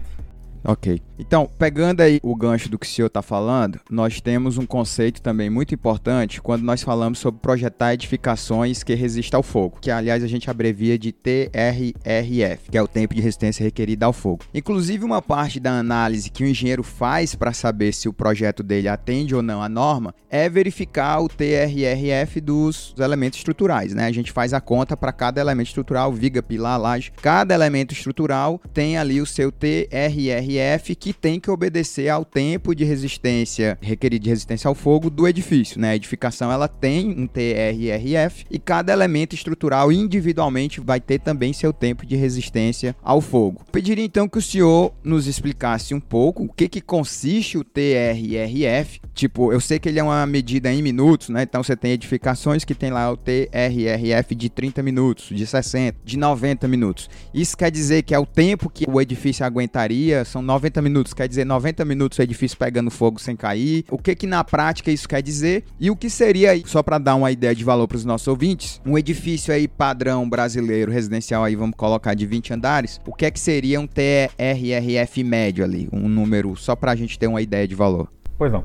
Ok. 0.65 1.01
Então, 1.21 1.51
pegando 1.59 2.01
aí 2.01 2.19
o 2.23 2.35
gancho 2.35 2.71
do 2.71 2.79
que 2.79 2.87
o 2.87 2.89
senhor 2.89 3.09
está 3.09 3.21
falando, 3.21 3.79
nós 3.91 4.23
temos 4.23 4.57
um 4.57 4.65
conceito 4.65 5.21
também 5.21 5.51
muito 5.51 5.75
importante 5.75 6.41
quando 6.41 6.63
nós 6.63 6.83
falamos 6.83 7.19
sobre 7.19 7.43
projetar 7.43 7.93
edificações 7.93 8.83
que 8.83 8.95
resistam 8.95 9.39
ao 9.39 9.43
fogo, 9.43 9.77
que 9.83 9.91
aliás 9.91 10.25
a 10.25 10.27
gente 10.27 10.49
abrevia 10.49 10.99
de 10.99 11.13
TRRF, 11.13 12.71
que 12.71 12.79
é 12.79 12.83
o 12.83 12.89
tempo 12.89 13.15
de 13.15 13.21
resistência 13.21 13.63
requerida 13.63 14.07
ao 14.07 14.15
fogo. 14.15 14.45
Inclusive, 14.55 15.05
uma 15.05 15.21
parte 15.21 15.61
da 15.61 15.79
análise 15.79 16.31
que 16.31 16.43
o 16.43 16.47
engenheiro 16.47 16.83
faz 16.83 17.35
para 17.35 17.53
saber 17.53 17.93
se 17.93 18.09
o 18.09 18.15
projeto 18.15 18.63
dele 18.63 18.89
atende 18.89 19.35
ou 19.35 19.43
não 19.43 19.63
a 19.63 19.69
norma 19.69 20.15
é 20.31 20.49
verificar 20.49 21.21
o 21.21 21.29
TRRF 21.29 22.41
dos 22.41 22.95
elementos 22.99 23.39
estruturais, 23.39 23.93
né? 23.93 24.07
A 24.07 24.13
gente 24.13 24.33
faz 24.33 24.55
a 24.55 24.61
conta 24.61 24.97
para 24.97 25.13
cada 25.13 25.39
elemento 25.39 25.69
estrutural, 25.69 26.11
viga, 26.13 26.43
pilar, 26.43 26.81
laje. 26.81 27.13
Cada 27.21 27.53
elemento 27.53 27.93
estrutural 27.93 28.59
tem 28.73 28.97
ali 28.97 29.21
o 29.21 29.27
seu 29.27 29.53
TRRF 29.53 30.95
que 30.95 31.10
tem 31.13 31.41
que 31.41 31.51
obedecer 31.51 32.09
ao 32.09 32.25
tempo 32.25 32.75
de 32.75 32.85
resistência 32.85 33.79
requerido 33.81 34.25
de 34.25 34.31
resistência 34.31 34.69
ao 34.69 34.75
fogo 34.75 35.11
do 35.11 35.27
edifício, 35.27 35.81
né? 35.81 35.91
A 35.91 35.97
edificação 35.97 36.51
ela 36.53 36.69
tem 36.69 37.11
um 37.11 37.27
TRRF 37.27 38.45
e 38.51 38.59
cada 38.59 38.93
elemento 38.93 39.35
estrutural 39.35 39.91
individualmente 39.93 40.81
vai 40.81 41.01
ter 41.01 41.19
também 41.19 41.53
seu 41.53 41.73
tempo 41.73 42.05
de 42.05 42.17
resistência 42.17 42.95
ao 43.03 43.21
fogo. 43.21 43.63
Pediria 43.73 44.05
então 44.05 44.29
que 44.29 44.39
o 44.39 44.43
senhor 44.43 44.93
nos 45.03 45.27
explicasse 45.27 45.95
um 45.95 46.01
pouco 46.01 46.45
o 46.45 46.53
que 46.53 46.69
que 46.69 46.81
consiste 46.81 47.59
o 47.59 47.65
TRRF. 47.65 49.01
Tipo, 49.15 49.53
eu 49.53 49.61
sei 49.61 49.79
que 49.79 49.89
ele 49.89 49.99
é 49.99 50.03
uma 50.03 50.27
medida 50.27 50.73
em 50.73 50.83
minutos, 50.83 51.29
né? 51.29 51.43
Então 51.43 51.63
você 51.63 51.77
tem 51.77 51.93
edificações 51.93 52.65
que 52.65 52.75
tem 52.75 52.91
lá 52.91 53.11
o 53.11 53.17
TRRF 53.17 54.35
de 54.35 54.49
30 54.49 54.83
minutos, 54.83 55.29
de 55.31 55.47
60, 55.47 55.99
de 56.05 56.19
90 56.19 56.69
minutos. 56.69 57.09
Isso 57.33 57.57
quer 57.57 57.71
dizer 57.71 58.03
que 58.03 58.15
é 58.15 58.19
o 58.19 58.27
tempo 58.27 58.71
que 58.71 58.85
o 58.89 59.01
edifício 59.01 59.45
aguentaria, 59.45 60.25
são 60.25 60.43
90 60.43 60.83
minutos, 60.83 61.00
quer 61.15 61.29
dizer 61.29 61.45
90 61.45 61.85
minutos 61.85 62.19
o 62.19 62.23
edifício 62.23 62.57
pegando 62.57 62.91
fogo 62.91 63.21
sem 63.21 63.35
cair. 63.35 63.85
O 63.91 63.99
que 63.99 64.15
que 64.15 64.27
na 64.27 64.45
prática 64.45 64.91
isso 64.91 65.09
quer 65.09 65.23
dizer? 65.23 65.65
E 65.79 65.91
o 65.91 65.97
que 65.97 66.11
seria, 66.11 66.61
só 66.67 66.83
para 66.83 66.99
dar 66.99 67.15
uma 67.15 67.31
ideia 67.31 67.55
de 67.55 67.65
valor 67.65 67.89
para 67.89 67.97
os 67.97 68.05
nossos 68.05 68.29
ouvintes, 68.29 68.81
um 68.85 68.97
edifício 68.97 69.53
aí 69.53 69.67
padrão 69.67 70.29
brasileiro 70.29 70.93
residencial 70.93 71.45
aí, 71.45 71.57
vamos 71.57 71.77
colocar 71.77 72.15
de 72.15 72.27
20 72.27 72.55
andares, 72.55 73.01
o 73.07 73.15
que 73.15 73.27
é 73.27 73.31
que 73.31 73.41
seria 73.41 73.81
um 73.81 73.87
TRRF 73.87 75.25
médio 75.25 75.65
ali, 75.65 75.89
um 75.93 76.09
número 76.09 76.55
só 76.57 76.77
para 76.77 76.93
a 76.93 76.97
gente 76.97 77.19
ter 77.19 77.27
uma 77.27 77.41
ideia 77.41 77.67
de 77.67 77.75
valor? 77.75 78.09
Pois 78.37 78.53
não. 78.53 78.65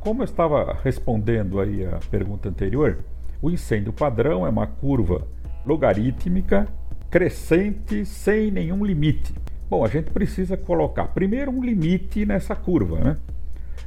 Como 0.00 0.20
eu 0.20 0.24
estava 0.24 0.78
respondendo 0.82 1.60
aí 1.60 1.86
a 1.86 1.98
pergunta 2.10 2.48
anterior, 2.48 2.98
o 3.40 3.50
incêndio 3.50 3.92
padrão 3.92 4.46
é 4.46 4.50
uma 4.50 4.66
curva 4.66 5.26
logarítmica 5.64 6.68
crescente 7.10 8.04
sem 8.04 8.50
nenhum 8.50 8.84
limite. 8.84 9.32
Bom, 9.74 9.84
a 9.84 9.88
gente 9.88 10.12
precisa 10.12 10.56
colocar 10.56 11.08
primeiro 11.08 11.50
um 11.50 11.60
limite 11.60 12.24
nessa 12.24 12.54
curva, 12.54 13.00
né? 13.00 13.16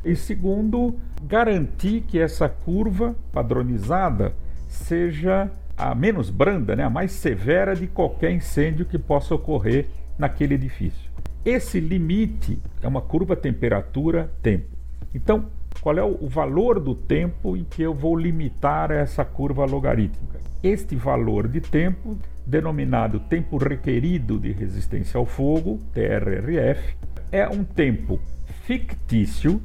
E 0.04 0.18
segundo, 0.18 1.00
garantir 1.24 2.02
que 2.02 2.20
essa 2.20 2.50
curva 2.50 3.16
padronizada 3.32 4.34
seja 4.68 5.50
a 5.78 5.96
menos 5.96 6.30
branda, 6.30 6.76
né, 6.76 6.84
a 6.84 6.90
mais 6.90 7.14
severa 7.14 7.74
de 7.74 7.88
qualquer 7.88 8.32
incêndio 8.32 8.84
que 8.86 9.00
possa 9.00 9.34
ocorrer 9.34 9.88
naquele 10.20 10.56
edifício. 10.56 11.10
Esse 11.46 11.80
limite 11.80 12.60
é 12.84 12.88
uma 12.90 13.00
curva 13.00 13.34
temperatura-tempo. 13.38 14.68
Então, 15.16 15.46
qual 15.88 15.98
é 15.98 16.04
o 16.04 16.28
valor 16.28 16.82
do 16.82 16.94
tempo 16.94 17.56
em 17.56 17.64
que 17.64 17.82
eu 17.82 17.94
vou 17.94 18.14
limitar 18.14 18.92
essa 18.92 19.24
curva 19.24 19.64
logarítmica? 19.64 20.38
Este 20.62 20.98
valor 20.98 21.48
de 21.48 21.62
tempo, 21.62 22.18
denominado 22.46 23.22
tempo 23.22 23.56
requerido 23.56 24.38
de 24.38 24.52
resistência 24.52 25.18
ao 25.18 25.26
fogo, 25.26 25.80
TRRF, 25.94 26.94
é 27.32 27.48
um 27.48 27.64
tempo 27.64 28.20
fictício, 28.66 29.62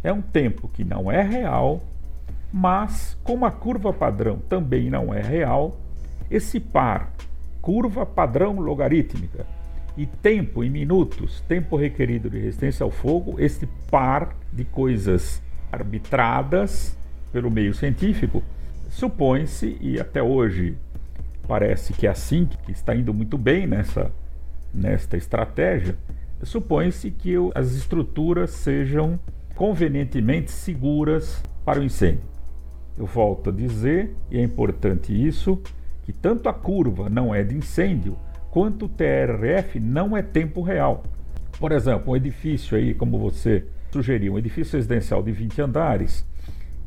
é 0.00 0.12
um 0.12 0.22
tempo 0.22 0.68
que 0.68 0.84
não 0.84 1.10
é 1.10 1.22
real, 1.22 1.82
mas 2.52 3.18
como 3.24 3.44
a 3.44 3.50
curva 3.50 3.92
padrão 3.92 4.38
também 4.48 4.88
não 4.88 5.12
é 5.12 5.20
real, 5.20 5.76
esse 6.30 6.60
par 6.60 7.10
curva 7.60 8.06
padrão 8.06 8.60
logarítmica 8.60 9.44
e 9.96 10.06
tempo 10.06 10.62
em 10.62 10.70
minutos, 10.70 11.40
tempo 11.48 11.76
requerido 11.76 12.30
de 12.30 12.38
resistência 12.38 12.84
ao 12.84 12.92
fogo, 12.92 13.40
esse 13.40 13.66
par 13.90 14.36
de 14.52 14.64
coisas 14.64 15.42
arbitradas 15.74 16.96
pelo 17.32 17.50
meio 17.50 17.74
científico, 17.74 18.42
supõe-se, 18.88 19.76
e 19.80 20.00
até 20.00 20.22
hoje 20.22 20.76
parece 21.46 21.92
que 21.92 22.06
é 22.06 22.10
assim, 22.10 22.46
que 22.46 22.72
está 22.72 22.94
indo 22.94 23.12
muito 23.12 23.36
bem 23.36 23.66
nessa, 23.66 24.10
nesta 24.72 25.16
estratégia, 25.16 25.96
supõe-se 26.42 27.10
que 27.10 27.34
as 27.54 27.72
estruturas 27.72 28.50
sejam 28.50 29.18
convenientemente 29.54 30.50
seguras 30.50 31.42
para 31.64 31.80
o 31.80 31.84
incêndio. 31.84 32.34
Eu 32.96 33.06
volto 33.06 33.50
a 33.50 33.52
dizer, 33.52 34.14
e 34.30 34.38
é 34.38 34.42
importante 34.42 35.12
isso, 35.12 35.60
que 36.04 36.12
tanto 36.12 36.48
a 36.48 36.52
curva 36.52 37.08
não 37.08 37.34
é 37.34 37.42
de 37.42 37.56
incêndio, 37.56 38.16
quanto 38.50 38.84
o 38.84 38.88
TRF 38.88 39.80
não 39.80 40.16
é 40.16 40.22
tempo 40.22 40.62
real. 40.62 41.02
Por 41.58 41.72
exemplo, 41.72 42.12
um 42.12 42.16
edifício 42.16 42.76
aí, 42.76 42.94
como 42.94 43.18
você 43.18 43.64
sugeriu, 43.94 44.34
um 44.34 44.38
edifício 44.38 44.76
residencial 44.76 45.22
de 45.22 45.30
20 45.30 45.62
andares, 45.62 46.26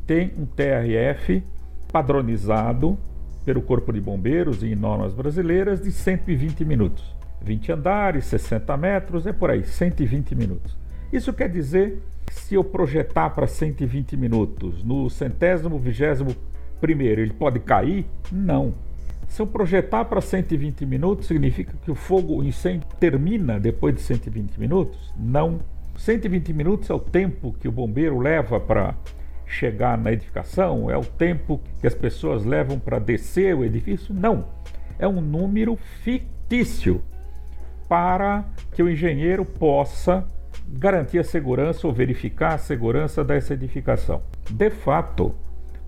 tem 0.06 0.32
um 0.36 0.44
TRF 0.44 1.42
padronizado 1.90 2.98
pelo 3.44 3.62
Corpo 3.62 3.92
de 3.92 4.00
Bombeiros 4.00 4.62
e 4.62 4.74
normas 4.74 5.14
brasileiras 5.14 5.80
de 5.80 5.90
120 5.90 6.64
minutos. 6.66 7.16
20 7.40 7.72
andares, 7.72 8.26
60 8.26 8.76
metros, 8.76 9.26
é 9.26 9.32
por 9.32 9.50
aí, 9.50 9.64
120 9.64 10.34
minutos. 10.34 10.76
Isso 11.10 11.32
quer 11.32 11.48
dizer, 11.48 11.98
se 12.30 12.54
eu 12.54 12.62
projetar 12.62 13.30
para 13.30 13.46
120 13.46 14.16
minutos, 14.16 14.84
no 14.84 15.08
centésimo, 15.08 15.78
vigésimo 15.78 16.34
primeiro, 16.78 17.22
ele 17.22 17.32
pode 17.32 17.58
cair? 17.60 18.04
Não. 18.30 18.74
Se 19.28 19.40
eu 19.40 19.46
projetar 19.46 20.04
para 20.04 20.20
120 20.20 20.84
minutos, 20.84 21.26
significa 21.26 21.74
que 21.82 21.90
o 21.90 21.94
fogo, 21.94 22.36
o 22.36 22.44
incêndio 22.44 22.86
termina 23.00 23.58
depois 23.58 23.94
de 23.94 24.02
120 24.02 24.58
minutos? 24.58 25.14
Não. 25.16 25.60
120 25.98 26.52
minutos 26.52 26.88
é 26.88 26.94
o 26.94 27.00
tempo 27.00 27.52
que 27.58 27.66
o 27.66 27.72
bombeiro 27.72 28.18
leva 28.18 28.60
para 28.60 28.94
chegar 29.44 29.98
na 29.98 30.12
edificação? 30.12 30.88
É 30.88 30.96
o 30.96 31.04
tempo 31.04 31.60
que 31.80 31.86
as 31.86 31.94
pessoas 31.94 32.44
levam 32.44 32.78
para 32.78 32.98
descer 32.98 33.54
o 33.54 33.64
edifício? 33.64 34.14
Não. 34.14 34.46
É 34.98 35.08
um 35.08 35.20
número 35.20 35.76
fictício 35.76 37.02
para 37.88 38.44
que 38.72 38.82
o 38.82 38.88
engenheiro 38.88 39.44
possa 39.44 40.24
garantir 40.68 41.18
a 41.18 41.24
segurança 41.24 41.86
ou 41.86 41.92
verificar 41.92 42.54
a 42.54 42.58
segurança 42.58 43.24
dessa 43.24 43.54
edificação. 43.54 44.22
De 44.48 44.70
fato, 44.70 45.34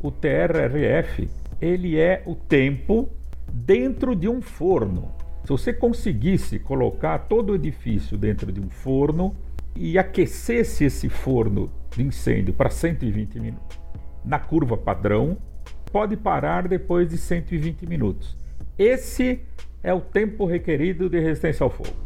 o 0.02 0.10
TRRF 0.10 1.28
ele 1.60 1.98
é 1.98 2.22
o 2.26 2.34
tempo 2.34 3.08
dentro 3.52 4.16
de 4.16 4.28
um 4.28 4.40
forno. 4.40 5.12
Se 5.44 5.48
você 5.50 5.72
conseguisse 5.72 6.58
colocar 6.58 7.18
todo 7.18 7.50
o 7.50 7.54
edifício 7.54 8.16
dentro 8.16 8.50
de 8.50 8.60
um 8.60 8.68
forno, 8.68 9.34
e 9.74 9.98
aquecesse 9.98 10.84
esse 10.84 11.08
forno 11.08 11.70
de 11.90 12.02
incêndio 12.02 12.52
para 12.54 12.70
120 12.70 13.40
minutos 13.40 13.80
na 14.24 14.38
curva 14.38 14.76
padrão, 14.76 15.36
pode 15.92 16.16
parar 16.16 16.68
depois 16.68 17.08
de 17.08 17.18
120 17.18 17.86
minutos. 17.86 18.36
Esse 18.78 19.40
é 19.82 19.92
o 19.92 20.00
tempo 20.00 20.44
requerido 20.44 21.08
de 21.08 21.18
resistência 21.18 21.64
ao 21.64 21.70
fogo. 21.70 21.96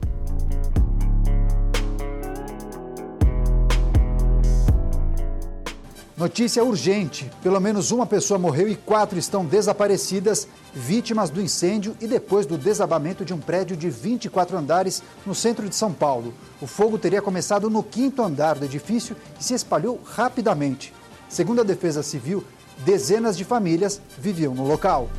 Notícia 6.16 6.62
urgente: 6.62 7.28
pelo 7.42 7.58
menos 7.58 7.90
uma 7.90 8.06
pessoa 8.06 8.38
morreu 8.38 8.68
e 8.68 8.76
quatro 8.76 9.18
estão 9.18 9.44
desaparecidas, 9.44 10.46
vítimas 10.72 11.28
do 11.28 11.42
incêndio 11.42 11.96
e 12.00 12.06
depois 12.06 12.46
do 12.46 12.56
desabamento 12.56 13.24
de 13.24 13.34
um 13.34 13.40
prédio 13.40 13.76
de 13.76 13.90
24 13.90 14.56
andares 14.56 15.02
no 15.26 15.34
centro 15.34 15.68
de 15.68 15.74
São 15.74 15.92
Paulo. 15.92 16.32
O 16.60 16.68
fogo 16.68 16.98
teria 16.98 17.20
começado 17.20 17.68
no 17.68 17.82
quinto 17.82 18.22
andar 18.22 18.54
do 18.54 18.64
edifício 18.64 19.16
e 19.40 19.42
se 19.42 19.54
espalhou 19.54 20.00
rapidamente. 20.04 20.94
Segundo 21.28 21.62
a 21.62 21.64
Defesa 21.64 22.00
Civil, 22.00 22.44
dezenas 22.84 23.36
de 23.36 23.44
famílias 23.44 24.00
viviam 24.16 24.54
no 24.54 24.64
local. 24.64 25.10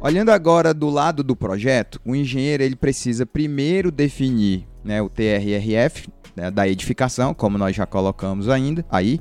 Olhando 0.00 0.30
agora 0.30 0.74
do 0.74 0.90
lado 0.90 1.22
do 1.22 1.36
projeto, 1.36 2.00
o 2.04 2.16
engenheiro 2.16 2.64
ele 2.64 2.76
precisa 2.76 3.24
primeiro 3.24 3.92
definir 3.92 4.73
né, 4.84 5.00
o 5.00 5.08
TRRF 5.08 6.08
né, 6.36 6.50
da 6.50 6.68
edificação, 6.68 7.32
como 7.34 7.58
nós 7.58 7.74
já 7.74 7.86
colocamos 7.86 8.48
ainda 8.48 8.84
aí, 8.90 9.20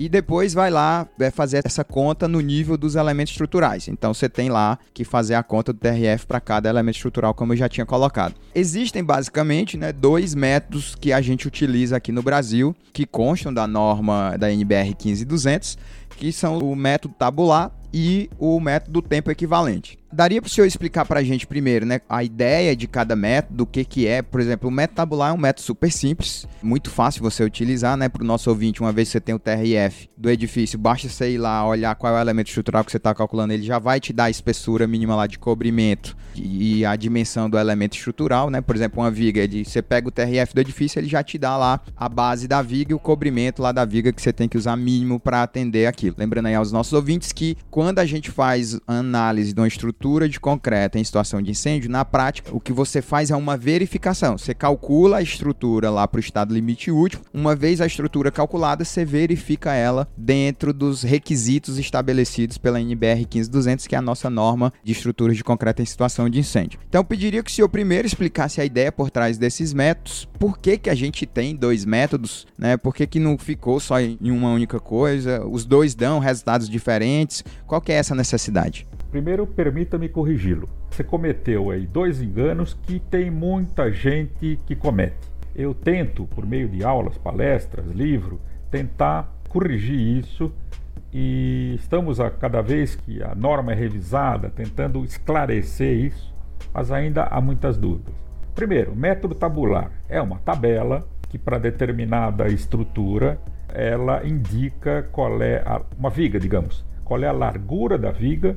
e 0.00 0.08
depois 0.08 0.54
vai 0.54 0.70
lá 0.70 1.06
é, 1.20 1.30
fazer 1.30 1.60
essa 1.62 1.84
conta 1.84 2.26
no 2.26 2.40
nível 2.40 2.78
dos 2.78 2.94
elementos 2.94 3.32
estruturais. 3.32 3.86
Então 3.86 4.14
você 4.14 4.30
tem 4.30 4.48
lá 4.48 4.78
que 4.94 5.04
fazer 5.04 5.34
a 5.34 5.42
conta 5.42 5.74
do 5.74 5.78
TRF 5.78 6.24
para 6.26 6.40
cada 6.40 6.70
elemento 6.70 6.96
estrutural, 6.96 7.34
como 7.34 7.52
eu 7.52 7.56
já 7.58 7.68
tinha 7.68 7.84
colocado. 7.84 8.34
Existem 8.54 9.04
basicamente 9.04 9.76
né, 9.76 9.92
dois 9.92 10.34
métodos 10.34 10.94
que 10.94 11.12
a 11.12 11.20
gente 11.20 11.46
utiliza 11.46 11.98
aqui 11.98 12.12
no 12.12 12.22
Brasil, 12.22 12.74
que 12.94 13.04
constam 13.04 13.52
da 13.52 13.66
norma 13.66 14.38
da 14.38 14.50
NBR 14.50 14.94
15200, 14.94 15.76
que 16.16 16.32
são 16.32 16.56
o 16.60 16.74
método 16.74 17.14
tabular 17.18 17.70
e 17.92 18.30
o 18.38 18.58
método 18.58 19.02
tempo 19.02 19.30
equivalente. 19.30 19.99
Daria 20.12 20.42
para 20.42 20.48
o 20.48 20.50
senhor 20.50 20.66
explicar 20.66 21.04
para 21.04 21.20
a 21.20 21.22
gente 21.22 21.46
primeiro, 21.46 21.86
né, 21.86 22.00
a 22.08 22.24
ideia 22.24 22.74
de 22.74 22.88
cada 22.88 23.14
método, 23.14 23.62
o 23.62 23.66
que 23.66 23.84
que 23.84 24.08
é, 24.08 24.22
por 24.22 24.40
exemplo, 24.40 24.68
o 24.68 24.72
método 24.72 24.96
tabular 24.96 25.30
é 25.30 25.32
um 25.32 25.38
método 25.38 25.64
super 25.64 25.90
simples, 25.92 26.48
muito 26.60 26.90
fácil 26.90 27.22
você 27.22 27.44
utilizar, 27.44 27.96
né, 27.96 28.08
para 28.08 28.24
o 28.24 28.26
nosso 28.26 28.50
ouvinte, 28.50 28.80
uma 28.80 28.90
vez 28.90 29.06
que 29.06 29.12
você 29.12 29.20
tem 29.20 29.36
o 29.36 29.38
TRF 29.38 30.10
do 30.16 30.28
edifício, 30.28 30.76
basta 30.76 31.08
você 31.08 31.30
ir 31.30 31.38
lá 31.38 31.64
olhar 31.64 31.94
qual 31.94 32.12
é 32.12 32.18
o 32.18 32.20
elemento 32.20 32.48
estrutural 32.48 32.84
que 32.84 32.90
você 32.90 32.96
está 32.96 33.14
calculando, 33.14 33.52
ele 33.52 33.62
já 33.62 33.78
vai 33.78 34.00
te 34.00 34.12
dar 34.12 34.24
a 34.24 34.30
espessura 34.30 34.84
mínima 34.84 35.14
lá 35.14 35.28
de 35.28 35.38
cobrimento 35.38 36.16
e 36.34 36.84
a 36.84 36.96
dimensão 36.96 37.48
do 37.48 37.56
elemento 37.56 37.96
estrutural, 37.96 38.50
né, 38.50 38.60
por 38.60 38.74
exemplo, 38.74 39.00
uma 39.00 39.12
viga, 39.12 39.40
ele, 39.40 39.64
você 39.64 39.80
pega 39.80 40.08
o 40.08 40.10
TRF 40.10 40.52
do 40.52 40.60
edifício, 40.60 40.98
ele 40.98 41.08
já 41.08 41.22
te 41.22 41.38
dá 41.38 41.56
lá 41.56 41.80
a 41.96 42.08
base 42.08 42.48
da 42.48 42.60
viga 42.62 42.90
e 42.90 42.94
o 42.94 42.98
cobrimento 42.98 43.62
lá 43.62 43.70
da 43.70 43.84
viga 43.84 44.12
que 44.12 44.20
você 44.20 44.32
tem 44.32 44.48
que 44.48 44.58
usar 44.58 44.76
mínimo 44.76 45.20
para 45.20 45.44
atender 45.44 45.86
aquilo. 45.86 46.16
Lembrando 46.18 46.46
aí 46.46 46.54
aos 46.56 46.72
nossos 46.72 46.92
ouvintes 46.92 47.30
que 47.30 47.56
quando 47.70 48.00
a 48.00 48.04
gente 48.04 48.28
faz 48.28 48.80
análise 48.88 49.52
de 49.52 49.60
uma 49.60 49.68
estrutura 49.68 49.99
estrutura 50.00 50.26
de 50.30 50.40
concreto 50.40 50.96
em 50.96 51.04
situação 51.04 51.42
de 51.42 51.50
incêndio, 51.50 51.90
na 51.90 52.06
prática, 52.06 52.56
o 52.56 52.58
que 52.58 52.72
você 52.72 53.02
faz 53.02 53.30
é 53.30 53.36
uma 53.36 53.54
verificação. 53.54 54.38
Você 54.38 54.54
calcula 54.54 55.18
a 55.18 55.22
estrutura 55.22 55.90
lá 55.90 56.08
para 56.08 56.16
o 56.16 56.20
estado 56.20 56.54
limite 56.54 56.90
último. 56.90 57.22
Uma 57.34 57.54
vez 57.54 57.82
a 57.82 57.86
estrutura 57.86 58.30
calculada, 58.30 58.82
você 58.82 59.04
verifica 59.04 59.74
ela 59.74 60.08
dentro 60.16 60.72
dos 60.72 61.02
requisitos 61.02 61.78
estabelecidos 61.78 62.56
pela 62.56 62.80
NBR 62.80 63.26
15200, 63.26 63.86
que 63.86 63.94
é 63.94 63.98
a 63.98 64.02
nossa 64.02 64.30
norma 64.30 64.72
de 64.82 64.92
estruturas 64.92 65.36
de 65.36 65.44
concreto 65.44 65.82
em 65.82 65.84
situação 65.84 66.30
de 66.30 66.38
incêndio. 66.38 66.80
Então, 66.88 67.04
pediria 67.04 67.42
que 67.42 67.50
o 67.50 67.54
senhor 67.54 67.68
primeiro 67.68 68.06
explicasse 68.06 68.58
a 68.58 68.64
ideia 68.64 68.90
por 68.90 69.10
trás 69.10 69.36
desses 69.36 69.74
métodos, 69.74 70.26
por 70.38 70.58
que, 70.58 70.78
que 70.78 70.88
a 70.88 70.94
gente 70.94 71.26
tem 71.26 71.54
dois 71.54 71.84
métodos, 71.84 72.46
né? 72.56 72.78
Por 72.78 72.94
que, 72.94 73.06
que 73.06 73.20
não 73.20 73.36
ficou 73.36 73.78
só 73.78 74.00
em 74.00 74.30
uma 74.30 74.50
única 74.50 74.80
coisa? 74.80 75.44
Os 75.46 75.66
dois 75.66 75.94
dão 75.94 76.18
resultados 76.20 76.70
diferentes. 76.70 77.44
Qual 77.66 77.82
que 77.82 77.92
é 77.92 77.96
essa 77.96 78.14
necessidade? 78.14 78.86
Primeiro, 79.10 79.46
permita-me 79.46 80.08
corrigi-lo. 80.08 80.68
Você 80.88 81.02
cometeu 81.02 81.70
aí 81.70 81.86
dois 81.86 82.22
enganos 82.22 82.74
que 82.74 83.00
tem 83.00 83.30
muita 83.30 83.90
gente 83.90 84.58
que 84.66 84.76
comete. 84.76 85.28
Eu 85.54 85.74
tento, 85.74 86.26
por 86.26 86.46
meio 86.46 86.68
de 86.68 86.84
aulas, 86.84 87.18
palestras, 87.18 87.90
livro, 87.90 88.40
tentar 88.70 89.32
corrigir 89.48 89.98
isso 89.98 90.52
e 91.12 91.74
estamos 91.74 92.20
a 92.20 92.30
cada 92.30 92.62
vez 92.62 92.94
que 92.94 93.20
a 93.20 93.34
norma 93.34 93.72
é 93.72 93.74
revisada 93.74 94.48
tentando 94.48 95.04
esclarecer 95.04 96.04
isso, 96.04 96.32
mas 96.72 96.92
ainda 96.92 97.24
há 97.24 97.40
muitas 97.40 97.76
dúvidas. 97.76 98.14
Primeiro, 98.54 98.94
método 98.94 99.34
tabular 99.34 99.90
é 100.08 100.20
uma 100.22 100.38
tabela 100.38 101.04
que 101.28 101.36
para 101.36 101.58
determinada 101.58 102.46
estrutura 102.48 103.40
ela 103.74 104.24
indica 104.24 105.02
qual 105.10 105.42
é 105.42 105.62
a, 105.66 105.80
uma 105.98 106.10
viga, 106.10 106.38
digamos, 106.38 106.84
qual 107.04 107.20
é 107.22 107.26
a 107.26 107.32
largura 107.32 107.98
da 107.98 108.12
viga 108.12 108.56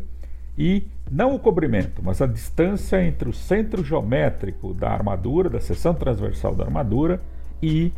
e 0.58 0.88
não 1.10 1.36
o 1.36 1.40
cobrimento, 1.40 2.02
mas 2.04 2.22
a 2.22 2.28
distância 2.28 3.04
entre 3.04 3.30
o 3.30 3.34
centro 3.34 3.84
geométrico 3.84 4.74
da 4.74 4.90
armadura, 4.90 5.50
da 5.50 5.60
seção 5.60 5.94
transversal 5.94 6.56
da 6.56 6.64
armadura 6.64 7.22
e 7.62 7.92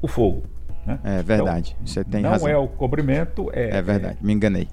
o 0.00 0.08
fogo. 0.08 0.44
Né? 0.86 0.98
É 1.04 1.22
verdade, 1.22 1.76
então, 1.80 1.86
você 1.86 2.04
tem 2.04 2.22
não 2.22 2.30
razão. 2.30 2.48
Não 2.48 2.54
é 2.54 2.58
o 2.58 2.68
cobrimento, 2.68 3.50
é. 3.52 3.76
É 3.76 3.82
verdade, 3.82 4.18
me 4.20 4.32
enganei. 4.32 4.68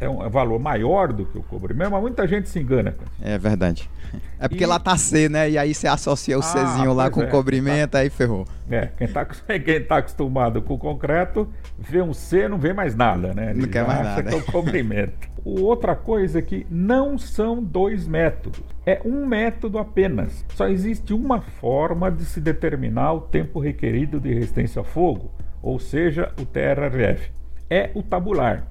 É 0.00 0.08
um 0.08 0.28
valor 0.28 0.58
maior 0.58 1.12
do 1.12 1.24
que 1.24 1.38
o 1.38 1.42
cobrimento, 1.42 1.92
mas 1.92 2.00
muita 2.00 2.26
gente 2.26 2.48
se 2.48 2.58
engana. 2.58 2.94
É 3.22 3.38
verdade. 3.38 3.88
É 4.38 4.48
porque 4.48 4.64
e... 4.64 4.66
lá 4.66 4.78
tá 4.78 4.96
C, 4.96 5.28
né? 5.28 5.50
E 5.50 5.56
aí 5.56 5.72
você 5.72 5.86
associa 5.86 6.36
o 6.36 6.40
ah, 6.40 6.42
Czinho 6.42 6.92
lá 6.92 7.10
com 7.10 7.20
o 7.20 7.22
é, 7.22 7.26
cobrimento, 7.26 7.92
tá... 7.92 7.98
aí 7.98 8.10
ferrou. 8.10 8.44
É, 8.70 8.88
quem 8.98 9.06
tá, 9.06 9.24
quem 9.64 9.82
tá 9.82 9.98
acostumado 9.98 10.60
com 10.62 10.74
o 10.74 10.78
concreto, 10.78 11.48
vê 11.78 12.02
um 12.02 12.12
C, 12.12 12.48
não 12.48 12.58
vê 12.58 12.72
mais 12.72 12.94
nada, 12.94 13.32
né? 13.34 13.50
Ele 13.50 13.62
não 13.62 13.68
quer 13.68 13.86
mais 13.86 14.02
nada. 14.02 14.22
que 14.22 14.34
é 14.34 14.36
o 14.36 14.44
cobrimento. 14.44 15.28
Outra 15.44 15.94
coisa 15.94 16.38
é 16.38 16.42
que 16.42 16.66
não 16.70 17.18
são 17.18 17.62
dois 17.62 18.08
métodos, 18.08 18.62
é 18.86 19.02
um 19.04 19.26
método 19.26 19.78
apenas. 19.78 20.42
Só 20.54 20.68
existe 20.68 21.12
uma 21.12 21.42
forma 21.42 22.10
de 22.10 22.24
se 22.24 22.40
determinar 22.40 23.12
o 23.12 23.20
tempo 23.20 23.60
requerido 23.60 24.18
de 24.18 24.32
resistência 24.32 24.80
a 24.80 24.84
fogo, 24.84 25.30
ou 25.62 25.78
seja, 25.78 26.32
o 26.40 26.46
TRRF. 26.46 27.30
É 27.68 27.90
o 27.94 28.02
tabular. 28.02 28.66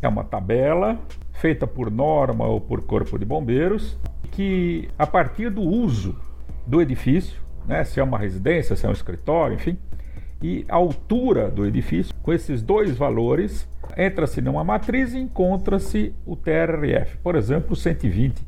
É 0.00 0.08
uma 0.08 0.24
tabela 0.24 0.98
feita 1.32 1.66
por 1.66 1.90
norma 1.90 2.46
ou 2.46 2.58
por 2.58 2.80
corpo 2.82 3.18
de 3.18 3.24
bombeiros 3.26 3.98
que, 4.30 4.88
a 4.98 5.06
partir 5.06 5.50
do 5.50 5.60
uso 5.60 6.18
do 6.66 6.80
edifício, 6.80 7.38
né, 7.66 7.84
se 7.84 8.00
é 8.00 8.02
uma 8.02 8.18
residência, 8.18 8.76
se 8.76 8.86
é 8.86 8.88
um 8.88 8.92
escritório, 8.92 9.56
enfim, 9.56 9.78
e 10.42 10.64
altura 10.68 11.50
do 11.50 11.66
edifício, 11.66 12.14
com 12.22 12.32
esses 12.32 12.62
dois 12.62 12.96
valores, 12.96 13.68
entra-se 13.96 14.40
numa 14.40 14.64
matriz 14.64 15.14
e 15.14 15.18
encontra-se 15.18 16.14
o 16.26 16.36
TRF, 16.36 17.16
por 17.22 17.36
exemplo, 17.36 17.74
120, 17.74 18.42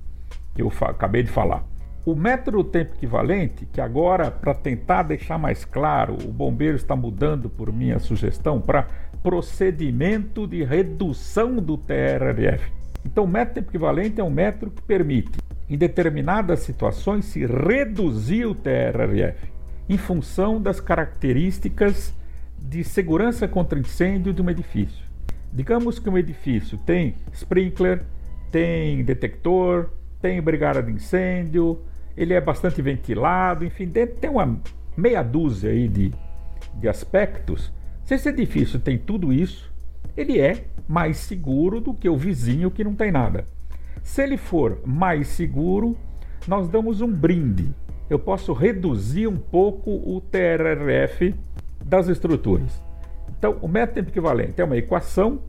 que 0.55 0.63
eu 0.63 0.73
acabei 0.83 1.23
de 1.23 1.31
falar. 1.31 1.65
O 2.05 2.15
método 2.15 2.63
tempo 2.63 2.95
equivalente, 2.95 3.67
que 3.67 3.81
agora, 3.81 4.31
para 4.31 4.55
tentar 4.55 5.03
deixar 5.03 5.39
mais 5.39 5.65
claro, 5.65 6.17
o 6.25 6.33
bombeiro 6.33 6.77
está 6.77 6.95
mudando 6.95 7.51
por 7.51 7.73
minha 7.73 7.99
sugestão 7.99 8.61
para 8.61 8.87
procedimento 9.23 10.47
de 10.47 10.63
redução 10.63 11.57
do 11.57 11.77
TRF. 11.77 12.71
Então, 13.05 13.25
o 13.25 13.29
método 13.29 13.55
tempo 13.55 13.71
equivalente 13.71 14.21
é 14.21 14.25
um 14.25 14.31
método 14.31 14.71
que 14.71 14.83
permite, 14.83 15.39
em 15.69 15.77
determinadas 15.77 16.61
situações, 16.61 17.25
se 17.25 17.45
reduzir 17.45 18.47
o 18.47 18.55
TRF 18.55 19.56
em 19.89 19.97
função 19.97 20.61
das 20.61 20.81
características 20.81 22.15
de 22.59 22.83
segurança 22.83 23.47
contra 23.47 23.79
incêndio 23.79 24.33
de 24.33 24.43
um 24.43 24.51
edifício. 24.51 25.05
Digamos 25.53 25.99
que 25.99 26.09
um 26.09 26.19
edifício 26.19 26.79
tem 26.79 27.15
sprinkler, 27.33 28.03
tem 28.51 29.05
detector, 29.05 29.91
tem 30.21 30.41
brigada 30.43 30.83
de 30.83 30.93
incêndio, 30.93 31.81
ele 32.17 32.35
é 32.35 32.41
bastante 32.41 32.81
ventilado, 32.83 33.65
enfim, 33.65 33.89
tem 33.89 34.31
uma 34.31 34.59
meia 34.97 35.23
dúzia 35.23 35.71
aí 35.71 35.89
de, 35.89 36.13
de 36.75 36.89
aspectos. 36.89 37.73
Se 38.05 38.15
esse 38.15 38.29
edifício 38.29 38.79
tem 38.79 38.99
tudo 38.99 39.33
isso, 39.33 39.73
ele 40.17 40.41
é 40.41 40.65
mais 40.89 41.19
seguro 41.19 41.81
do 41.81 41.93
que 41.93 42.09
o 42.09 42.17
vizinho 42.17 42.71
que 42.71 42.85
não 42.85 42.95
tem 42.95 43.13
nada. 43.13 43.47
Se 44.03 44.23
ele 44.23 44.37
for 44.37 44.81
mais 44.85 45.29
seguro, 45.29 45.97
nós 46.47 46.69
damos 46.69 47.01
um 47.01 47.11
brinde. 47.11 47.69
Eu 48.09 48.19
posso 48.19 48.53
reduzir 48.53 49.27
um 49.27 49.37
pouco 49.37 49.91
o 49.91 50.21
TRRF 50.21 51.35
das 51.85 52.09
estruturas. 52.09 52.83
Então, 53.39 53.59
o 53.61 53.69
método 53.69 53.95
tempo 53.95 54.11
equivalente 54.11 54.61
é 54.61 54.65
uma 54.65 54.77
equação 54.77 55.41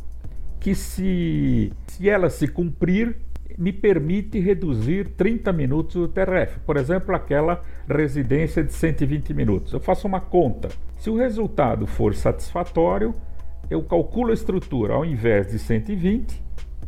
que, 0.60 0.74
se, 0.74 1.72
se 1.88 2.10
ela 2.10 2.30
se 2.30 2.48
cumprir, 2.48 3.16
me 3.58 3.72
permite 3.72 4.40
reduzir 4.40 5.10
30 5.10 5.52
minutos 5.54 5.96
o 5.96 6.08
TRF. 6.08 6.60
Por 6.60 6.78
exemplo, 6.78 7.16
aquela 7.16 7.64
residência 7.88 8.64
de 8.64 8.74
120 8.74 9.34
minutos. 9.34 9.74
Eu 9.74 9.80
faço 9.80 10.08
uma 10.08 10.20
conta. 10.20 10.70
Se 10.98 11.10
o 11.10 11.18
resultado 11.18 11.88
for 11.88 12.14
satisfatório, 12.14 13.16
eu 13.70 13.84
calculo 13.84 14.32
a 14.32 14.34
estrutura 14.34 14.94
ao 14.94 15.06
invés 15.06 15.48
de 15.48 15.60
120, 15.60 16.42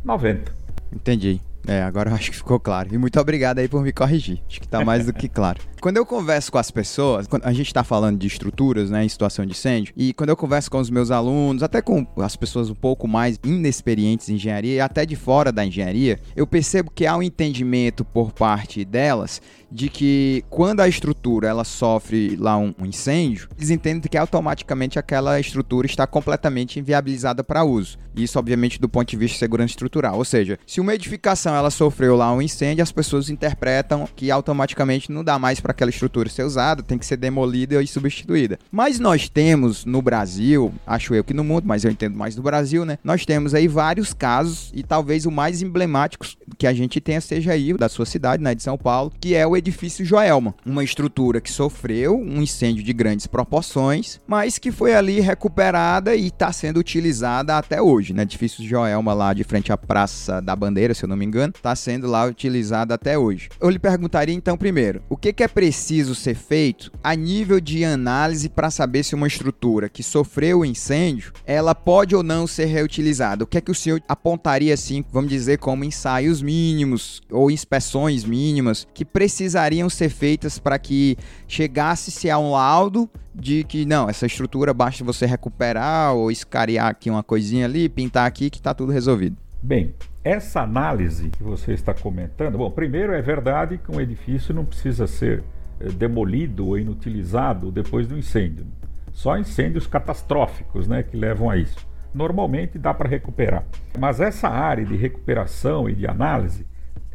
90. 0.04 0.52
Entendi. 0.92 1.40
É, 1.66 1.82
agora 1.82 2.10
eu 2.10 2.14
acho 2.14 2.30
que 2.30 2.36
ficou 2.36 2.58
claro. 2.58 2.88
E 2.92 2.98
muito 2.98 3.18
obrigado 3.20 3.58
aí 3.58 3.68
por 3.68 3.82
me 3.82 3.92
corrigir. 3.92 4.42
Acho 4.48 4.60
que 4.60 4.68
tá 4.68 4.84
mais 4.84 5.06
do 5.06 5.12
que 5.12 5.28
claro. 5.30 5.60
Quando 5.80 5.96
eu 5.96 6.04
converso 6.04 6.52
com 6.52 6.58
as 6.58 6.70
pessoas, 6.70 7.26
a 7.42 7.52
gente 7.52 7.72
tá 7.72 7.82
falando 7.82 8.18
de 8.18 8.26
estruturas, 8.26 8.90
né, 8.90 9.04
em 9.04 9.08
situação 9.08 9.46
de 9.46 9.52
incêndio, 9.52 9.94
e 9.96 10.12
quando 10.12 10.28
eu 10.28 10.36
converso 10.36 10.70
com 10.70 10.78
os 10.78 10.90
meus 10.90 11.10
alunos, 11.10 11.62
até 11.62 11.80
com 11.80 12.06
as 12.18 12.36
pessoas 12.36 12.68
um 12.68 12.74
pouco 12.74 13.08
mais 13.08 13.38
inexperientes 13.44 14.28
em 14.28 14.34
engenharia 14.34 14.74
e 14.74 14.80
até 14.80 15.06
de 15.06 15.16
fora 15.16 15.50
da 15.50 15.64
engenharia, 15.64 16.18
eu 16.36 16.46
percebo 16.46 16.90
que 16.90 17.06
há 17.06 17.16
um 17.16 17.22
entendimento 17.22 18.04
por 18.04 18.32
parte 18.32 18.84
delas 18.84 19.40
de 19.70 19.88
que 19.88 20.44
quando 20.50 20.80
a 20.80 20.88
estrutura 20.88 21.48
ela 21.48 21.64
sofre 21.64 22.36
lá 22.36 22.56
um, 22.56 22.74
um 22.78 22.86
incêndio, 22.86 23.48
eles 23.56 23.70
entendem 23.70 24.02
que 24.10 24.18
automaticamente 24.18 24.98
aquela 24.98 25.38
estrutura 25.38 25.86
está 25.86 26.06
completamente 26.06 26.78
inviabilizada 26.78 27.44
para 27.44 27.64
uso. 27.64 27.98
Isso, 28.14 28.38
obviamente, 28.38 28.80
do 28.80 28.88
ponto 28.88 29.08
de 29.08 29.16
vista 29.16 29.34
de 29.34 29.38
segurança 29.38 29.72
estrutural. 29.72 30.16
Ou 30.16 30.24
seja, 30.24 30.58
se 30.66 30.80
uma 30.80 30.94
edificação 30.94 31.54
ela 31.54 31.70
sofreu 31.70 32.16
lá 32.16 32.32
um 32.32 32.42
incêndio, 32.42 32.82
as 32.82 32.90
pessoas 32.90 33.30
interpretam 33.30 34.08
que 34.16 34.30
automaticamente 34.30 35.12
não 35.12 35.22
dá 35.22 35.38
mais 35.38 35.60
para 35.60 35.70
aquela 35.70 35.90
estrutura 35.90 36.28
ser 36.28 36.42
usada, 36.42 36.82
tem 36.82 36.98
que 36.98 37.06
ser 37.06 37.16
demolida 37.16 37.80
e 37.82 37.86
substituída. 37.86 38.58
Mas 38.70 38.98
nós 38.98 39.28
temos 39.28 39.84
no 39.84 40.02
Brasil, 40.02 40.72
acho 40.86 41.14
eu 41.14 41.22
que 41.22 41.34
no 41.34 41.44
mundo, 41.44 41.64
mas 41.66 41.84
eu 41.84 41.90
entendo 41.90 42.16
mais 42.16 42.34
do 42.34 42.42
Brasil, 42.42 42.84
né? 42.84 42.98
Nós 43.04 43.24
temos 43.24 43.54
aí 43.54 43.68
vários 43.68 44.12
casos 44.12 44.70
e 44.74 44.82
talvez 44.82 45.24
o 45.24 45.30
mais 45.30 45.62
emblemático 45.62 46.26
que 46.58 46.66
a 46.66 46.72
gente 46.72 47.00
tenha 47.00 47.20
seja 47.20 47.52
aí 47.52 47.72
da 47.74 47.88
sua 47.88 48.06
cidade, 48.06 48.42
né, 48.42 48.54
de 48.54 48.62
São 48.62 48.76
Paulo, 48.76 49.12
que 49.20 49.34
é 49.34 49.46
o 49.46 49.56
edifício 49.60 50.04
Joelma, 50.04 50.54
uma 50.66 50.82
estrutura 50.82 51.40
que 51.40 51.50
sofreu 51.50 52.18
um 52.18 52.42
incêndio 52.42 52.82
de 52.82 52.92
grandes 52.92 53.26
proporções, 53.26 54.20
mas 54.26 54.58
que 54.58 54.72
foi 54.72 54.94
ali 54.94 55.20
recuperada 55.20 56.14
e 56.16 56.26
está 56.26 56.52
sendo 56.52 56.80
utilizada 56.80 57.56
até 57.56 57.80
hoje, 57.80 58.12
né? 58.12 58.22
Edifício 58.22 58.66
Joelma 58.66 59.12
lá 59.12 59.32
de 59.32 59.44
frente 59.44 59.72
à 59.72 59.76
Praça 59.76 60.40
da 60.40 60.54
Bandeira, 60.54 60.94
se 60.94 61.04
eu 61.04 61.08
não 61.08 61.16
me 61.16 61.24
engano, 61.24 61.52
está 61.54 61.74
sendo 61.76 62.06
lá 62.06 62.24
utilizado 62.24 62.92
até 62.92 63.18
hoje. 63.18 63.48
Eu 63.60 63.70
lhe 63.70 63.78
perguntaria 63.78 64.34
então 64.34 64.56
primeiro, 64.56 65.02
o 65.08 65.16
que, 65.16 65.32
que 65.32 65.42
é 65.42 65.48
preciso 65.48 66.14
ser 66.14 66.34
feito 66.34 66.92
a 67.02 67.14
nível 67.14 67.60
de 67.60 67.84
análise 67.84 68.48
para 68.48 68.70
saber 68.70 69.02
se 69.04 69.14
uma 69.14 69.26
estrutura 69.26 69.88
que 69.88 70.02
sofreu 70.02 70.60
o 70.60 70.64
incêndio, 70.64 71.32
ela 71.44 71.74
pode 71.74 72.14
ou 72.14 72.22
não 72.22 72.46
ser 72.46 72.66
reutilizada? 72.66 73.44
O 73.44 73.46
que 73.46 73.58
é 73.58 73.60
que 73.60 73.70
o 73.70 73.74
senhor 73.74 74.02
apontaria 74.08 74.72
assim, 74.72 75.04
vamos 75.12 75.30
dizer, 75.30 75.58
como 75.58 75.84
ensaios 75.84 76.40
mínimos 76.40 77.20
ou 77.30 77.50
inspeções 77.50 78.24
mínimas 78.24 78.86
que 78.94 79.04
precisariam 79.50 79.90
ser 79.90 80.08
feitas 80.10 80.58
para 80.58 80.78
que 80.78 81.16
chegasse-se 81.48 82.30
a 82.30 82.38
um 82.38 82.52
laudo 82.52 83.10
de 83.34 83.64
que 83.64 83.84
não, 83.84 84.08
essa 84.08 84.26
estrutura 84.26 84.72
basta 84.72 85.02
você 85.02 85.26
recuperar 85.26 86.14
ou 86.14 86.30
escariar 86.30 86.86
aqui 86.86 87.10
uma 87.10 87.22
coisinha 87.22 87.64
ali, 87.64 87.88
pintar 87.88 88.26
aqui 88.26 88.48
que 88.48 88.58
está 88.58 88.72
tudo 88.72 88.92
resolvido. 88.92 89.36
Bem, 89.60 89.94
essa 90.22 90.60
análise 90.62 91.30
que 91.30 91.42
você 91.42 91.72
está 91.72 91.92
comentando, 91.92 92.56
bom, 92.58 92.70
primeiro 92.70 93.12
é 93.12 93.20
verdade 93.20 93.78
que 93.78 93.90
um 93.90 94.00
edifício 94.00 94.54
não 94.54 94.64
precisa 94.64 95.06
ser 95.06 95.42
eh, 95.80 95.88
demolido 95.88 96.68
ou 96.68 96.78
inutilizado 96.78 97.72
depois 97.72 98.06
do 98.06 98.16
incêndio. 98.16 98.66
Só 99.12 99.36
incêndios 99.36 99.86
catastróficos, 99.86 100.86
né, 100.86 101.02
que 101.02 101.16
levam 101.16 101.50
a 101.50 101.56
isso. 101.56 101.76
Normalmente 102.14 102.78
dá 102.78 102.94
para 102.94 103.08
recuperar. 103.08 103.64
Mas 103.98 104.20
essa 104.20 104.48
área 104.48 104.84
de 104.84 104.96
recuperação 104.96 105.88
e 105.88 105.94
de 105.94 106.06
análise 106.06 106.64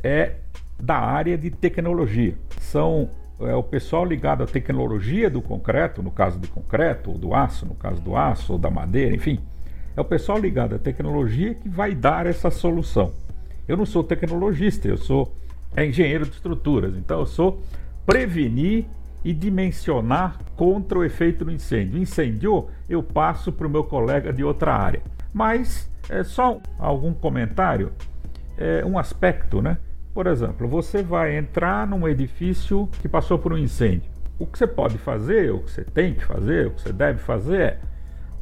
é 0.03 0.35
da 0.79 0.97
área 0.97 1.37
de 1.37 1.49
tecnologia. 1.49 2.35
São 2.59 3.09
é, 3.39 3.53
o 3.53 3.63
pessoal 3.63 4.05
ligado 4.05 4.43
à 4.43 4.47
tecnologia 4.47 5.29
do 5.29 5.41
concreto, 5.41 6.01
no 6.01 6.11
caso 6.11 6.39
do 6.39 6.47
concreto, 6.47 7.11
ou 7.11 7.17
do 7.17 7.33
aço, 7.33 7.65
no 7.65 7.75
caso 7.75 8.01
do 8.01 8.15
aço, 8.15 8.53
ou 8.53 8.59
da 8.59 8.69
madeira, 8.69 9.15
enfim. 9.15 9.39
É 9.95 10.01
o 10.01 10.05
pessoal 10.05 10.37
ligado 10.37 10.75
à 10.75 10.79
tecnologia 10.79 11.53
que 11.53 11.69
vai 11.69 11.95
dar 11.95 12.25
essa 12.25 12.49
solução. 12.49 13.13
Eu 13.67 13.77
não 13.77 13.85
sou 13.85 14.03
tecnologista, 14.03 14.87
eu 14.87 14.97
sou 14.97 15.35
é, 15.75 15.85
engenheiro 15.85 16.25
de 16.25 16.31
estruturas, 16.31 16.95
então 16.95 17.19
eu 17.19 17.25
sou 17.25 17.61
prevenir 18.05 18.85
e 19.23 19.33
dimensionar 19.33 20.37
contra 20.55 20.99
o 20.99 21.03
efeito 21.03 21.43
do 21.43 21.51
incêndio. 21.51 21.99
Incendiou, 21.99 22.69
eu 22.87 23.01
passo 23.01 23.51
para 23.51 23.65
o 23.65 23.69
meu 23.69 23.83
colega 23.83 24.31
de 24.31 24.43
outra 24.43 24.75
área. 24.75 25.01
Mas 25.33 25.89
é 26.07 26.23
só 26.23 26.61
algum 26.77 27.13
comentário, 27.13 27.91
é 28.57 28.85
um 28.85 28.99
aspecto, 28.99 29.61
né? 29.61 29.77
Por 30.15 30.27
exemplo, 30.27 30.65
você 30.65 31.03
vai 31.03 31.35
entrar 31.35 31.85
num 31.85 32.07
edifício 32.07 32.87
que 33.01 33.09
passou 33.09 33.37
por 33.37 33.51
um 33.51 33.57
incêndio. 33.57 34.09
O 34.39 34.47
que 34.47 34.57
você 34.57 34.65
pode 34.65 34.97
fazer, 34.97 35.51
o 35.51 35.59
que 35.59 35.69
você 35.69 35.83
tem 35.83 36.13
que 36.13 36.23
fazer, 36.23 36.67
o 36.67 36.71
que 36.71 36.83
você 36.83 36.93
deve 36.93 37.19
fazer 37.19 37.59
é 37.61 37.79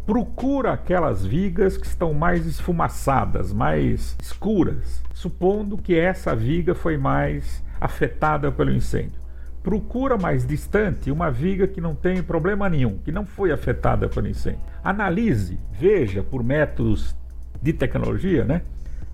procura 0.06 0.74
aquelas 0.74 1.26
vigas 1.26 1.76
que 1.76 1.88
estão 1.88 2.14
mais 2.14 2.46
esfumaçadas, 2.46 3.52
mais 3.52 4.16
escuras, 4.22 5.02
supondo 5.16 5.76
que 5.76 5.98
essa 5.98 6.36
viga 6.36 6.76
foi 6.76 6.96
mais 6.96 7.64
afetada 7.82 8.52
pelo 8.52 8.72
incêndio. 8.72 9.20
Procura 9.64 10.16
mais 10.16 10.46
distante 10.46 11.10
uma 11.10 11.32
viga 11.32 11.66
que 11.68 11.82
não 11.82 11.96
tem 11.96 12.22
problema 12.22 12.70
nenhum, 12.70 13.00
que 13.00 13.12
não 13.12 13.26
foi 13.26 13.52
afetada 13.52 14.08
pelo 14.08 14.28
incêndio. 14.28 14.62
Analise, 14.84 15.58
veja 15.72 16.22
por 16.22 16.44
métodos 16.44 17.16
de 17.60 17.74
tecnologia, 17.74 18.46
né? 18.46 18.62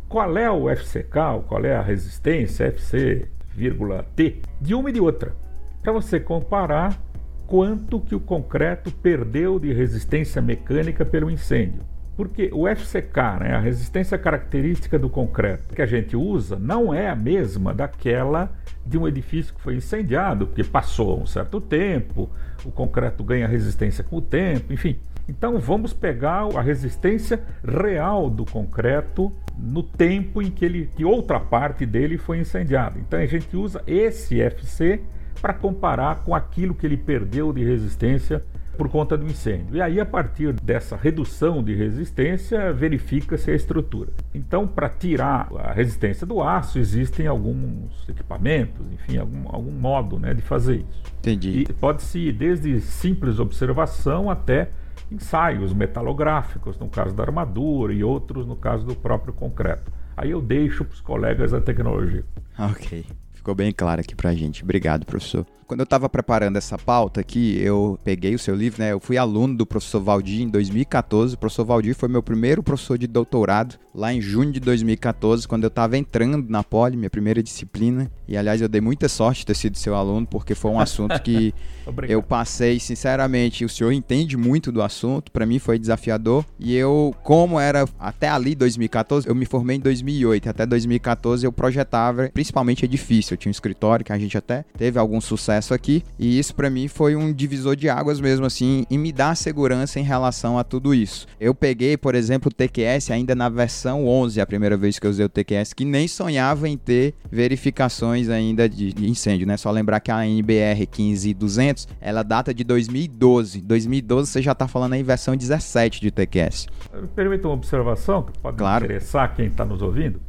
Qual 0.09 0.35
é 0.39 0.49
o 0.49 0.67
FCK, 0.75 1.43
qual 1.47 1.63
é 1.63 1.75
a 1.75 1.81
resistência 1.83 2.65
FC,T 2.65 4.41
de 4.59 4.73
uma 4.73 4.89
e 4.89 4.93
de 4.93 4.99
outra, 4.99 5.35
para 5.83 5.93
você 5.93 6.19
comparar 6.19 6.99
quanto 7.45 7.99
que 7.99 8.15
o 8.15 8.19
concreto 8.19 8.91
perdeu 8.91 9.59
de 9.59 9.71
resistência 9.71 10.41
mecânica 10.41 11.05
pelo 11.05 11.29
incêndio. 11.29 11.83
Porque 12.17 12.49
o 12.51 12.67
FCK, 12.67 13.39
né, 13.39 13.55
a 13.55 13.59
resistência 13.59 14.17
característica 14.17 14.99
do 14.99 15.09
concreto 15.09 15.73
que 15.73 15.81
a 15.81 15.85
gente 15.85 16.17
usa, 16.17 16.57
não 16.57 16.93
é 16.93 17.07
a 17.07 17.15
mesma 17.15 17.73
daquela 17.73 18.51
de 18.85 18.97
um 18.97 19.07
edifício 19.07 19.53
que 19.53 19.61
foi 19.61 19.75
incendiado, 19.75 20.47
porque 20.47 20.63
passou 20.63 21.21
um 21.21 21.25
certo 21.25 21.61
tempo, 21.61 22.29
o 22.65 22.71
concreto 22.71 23.23
ganha 23.23 23.47
resistência 23.47 24.03
com 24.03 24.17
o 24.17 24.21
tempo, 24.21 24.73
enfim. 24.73 24.97
Então 25.29 25.59
vamos 25.59 25.93
pegar 25.93 26.47
a 26.57 26.61
resistência 26.61 27.39
real 27.63 28.31
do 28.31 28.43
concreto 28.43 29.31
no 29.55 29.83
tempo 29.83 30.41
em 30.41 30.49
que, 30.49 30.65
ele, 30.65 30.89
que 30.95 31.05
outra 31.05 31.39
parte 31.39 31.85
dele 31.85 32.17
foi 32.17 32.39
incendiada. 32.39 32.97
Então 32.97 33.19
a 33.19 33.25
gente 33.27 33.55
usa 33.55 33.83
esse 33.85 34.41
FC 34.41 35.01
para 35.39 35.53
comparar 35.53 36.23
com 36.23 36.33
aquilo 36.33 36.73
que 36.73 36.85
ele 36.85 36.97
perdeu 36.97 37.53
de 37.53 37.63
resistência 37.63 38.43
por 38.75 38.89
conta 38.89 39.17
do 39.17 39.25
incêndio. 39.25 39.75
E 39.75 39.81
aí, 39.81 39.99
a 39.99 40.05
partir 40.05 40.53
dessa 40.53 40.95
redução 40.95 41.61
de 41.61 41.75
resistência, 41.75 42.71
verifica-se 42.71 43.51
a 43.51 43.53
estrutura. 43.53 44.09
Então, 44.33 44.65
para 44.65 44.87
tirar 44.87 45.49
a 45.57 45.73
resistência 45.73 46.25
do 46.25 46.41
aço, 46.41 46.79
existem 46.79 47.27
alguns 47.27 48.07
equipamentos, 48.07 48.85
enfim, 48.93 49.17
algum, 49.17 49.49
algum 49.49 49.71
modo 49.71 50.17
né, 50.17 50.33
de 50.33 50.41
fazer 50.41 50.77
isso. 50.77 51.03
Entendi. 51.19 51.65
E 51.69 51.73
pode-se 51.73 52.19
ir 52.19 52.31
desde 52.31 52.79
simples 52.79 53.37
observação 53.37 54.29
até 54.29 54.69
ensaios 55.11 55.73
metalográficos, 55.73 56.77
no 56.77 56.87
caso 56.89 57.15
da 57.15 57.23
armadura, 57.23 57.93
e 57.93 58.03
outros 58.03 58.45
no 58.45 58.55
caso 58.55 58.85
do 58.85 58.95
próprio 58.95 59.33
concreto. 59.33 59.91
Aí 60.15 60.31
eu 60.31 60.41
deixo 60.41 60.83
para 60.83 60.93
os 60.93 61.01
colegas 61.01 61.53
a 61.53 61.61
tecnologia. 61.61 62.23
Ok. 62.57 63.05
Ficou 63.39 63.55
bem 63.55 63.71
claro 63.71 64.01
aqui 64.01 64.13
pra 64.13 64.35
gente. 64.35 64.63
Obrigado, 64.65 65.05
professor. 65.05 65.45
Quando 65.65 65.79
eu 65.79 65.85
estava 65.85 66.09
preparando 66.09 66.57
essa 66.57 66.77
pauta 66.77 67.21
aqui, 67.21 67.57
eu 67.61 67.97
peguei 68.03 68.35
o 68.35 68.39
seu 68.39 68.53
livro, 68.53 68.81
né? 68.81 68.91
Eu 68.91 68.99
fui 68.99 69.17
aluno 69.17 69.55
do 69.55 69.65
professor 69.65 70.01
Valdir 70.01 70.41
em 70.41 70.49
2014. 70.49 71.35
O 71.35 71.37
professor 71.37 71.63
Valdir 71.63 71.95
foi 71.95 72.09
meu 72.09 72.21
primeiro 72.21 72.61
professor 72.61 72.97
de 72.97 73.07
doutorado 73.07 73.79
lá 73.93 74.13
em 74.13 74.21
junho 74.21 74.51
de 74.51 74.59
2014, 74.59 75.47
quando 75.47 75.63
eu 75.63 75.67
estava 75.67 75.97
entrando 75.97 76.49
na 76.49 76.63
Poli, 76.63 76.95
minha 76.95 77.09
primeira 77.09 77.43
disciplina. 77.43 78.09
E 78.27 78.37
aliás, 78.37 78.61
eu 78.61 78.69
dei 78.69 78.81
muita 78.81 79.09
sorte 79.09 79.39
de 79.39 79.47
ter 79.47 79.55
sido 79.55 79.77
seu 79.77 79.95
aluno, 79.95 80.25
porque 80.25 80.55
foi 80.55 80.71
um 80.71 80.79
assunto 80.79 81.19
que 81.21 81.53
eu 82.07 82.21
passei, 82.23 82.79
sinceramente, 82.79 83.65
o 83.65 83.69
senhor 83.69 83.91
entende 83.91 84.37
muito 84.37 84.71
do 84.71 84.81
assunto, 84.81 85.31
para 85.31 85.45
mim 85.45 85.59
foi 85.59 85.77
desafiador. 85.77 86.45
E 86.59 86.75
eu, 86.75 87.13
como 87.23 87.59
era 87.59 87.85
até 87.99 88.29
ali 88.29 88.55
2014, 88.55 89.27
eu 89.27 89.35
me 89.35 89.45
formei 89.45 89.77
em 89.77 89.79
2008, 89.79 90.49
até 90.49 90.65
2014 90.65 91.45
eu 91.45 91.51
projetava 91.51 92.29
principalmente 92.33 92.85
edifício. 92.85 93.35
Tinha 93.39 93.49
um 93.49 93.51
escritório 93.51 94.05
que 94.05 94.13
a 94.13 94.19
gente 94.19 94.37
até 94.37 94.63
teve 94.77 94.99
algum 94.99 95.19
sucesso 95.19 95.73
aqui. 95.73 96.03
E 96.17 96.37
isso 96.37 96.53
para 96.53 96.69
mim 96.69 96.87
foi 96.87 97.15
um 97.15 97.33
divisor 97.33 97.75
de 97.75 97.89
águas 97.89 98.19
mesmo 98.19 98.45
assim, 98.45 98.85
e 98.89 98.97
me 98.97 99.11
dá 99.11 99.33
segurança 99.33 99.99
em 99.99 100.03
relação 100.03 100.57
a 100.59 100.63
tudo 100.63 100.93
isso. 100.93 101.25
Eu 101.39 101.55
peguei, 101.55 101.97
por 101.97 102.15
exemplo, 102.15 102.49
o 102.49 102.53
TQS 102.53 103.11
ainda 103.11 103.33
na 103.33 103.49
versão 103.49 104.05
11, 104.05 104.41
a 104.41 104.45
primeira 104.45 104.77
vez 104.77 104.99
que 104.99 105.07
eu 105.07 105.11
usei 105.11 105.25
o 105.25 105.29
TQS, 105.29 105.73
que 105.73 105.85
nem 105.85 106.07
sonhava 106.07 106.67
em 106.67 106.77
ter 106.77 107.15
verificações 107.31 108.29
ainda 108.29 108.67
de 108.67 108.93
incêndio, 109.05 109.47
né? 109.47 109.57
Só 109.57 109.71
lembrar 109.71 109.99
que 109.99 110.11
a 110.11 110.25
NBR 110.25 110.85
15200, 110.85 111.87
ela 112.01 112.23
data 112.23 112.53
de 112.53 112.63
2012. 112.63 113.61
2012 113.61 114.31
você 114.31 114.41
já 114.41 114.53
tá 114.53 114.67
falando 114.67 114.93
aí 114.93 115.03
versão 115.03 115.35
17 115.35 116.01
de 116.01 116.11
TQS. 116.11 116.67
Permita 117.15 117.47
uma 117.47 117.53
observação 117.53 118.23
que 118.23 118.37
pode 118.39 118.57
claro. 118.57 118.85
interessar 118.85 119.35
quem 119.35 119.47
está 119.47 119.63
nos 119.65 119.81
ouvindo. 119.81 120.19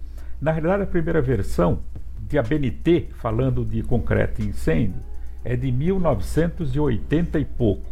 Na 0.40 0.52
realidade, 0.52 0.84
a 0.84 0.86
primeira 0.86 1.20
versão 1.20 1.80
de 2.30 2.38
ABNT, 2.38 3.08
falando 3.16 3.64
de 3.64 3.82
concreto 3.82 4.40
e 4.40 4.46
incêndio, 4.46 5.02
é 5.44 5.56
de 5.56 5.72
1980 5.72 7.40
e 7.40 7.44
pouco. 7.44 7.82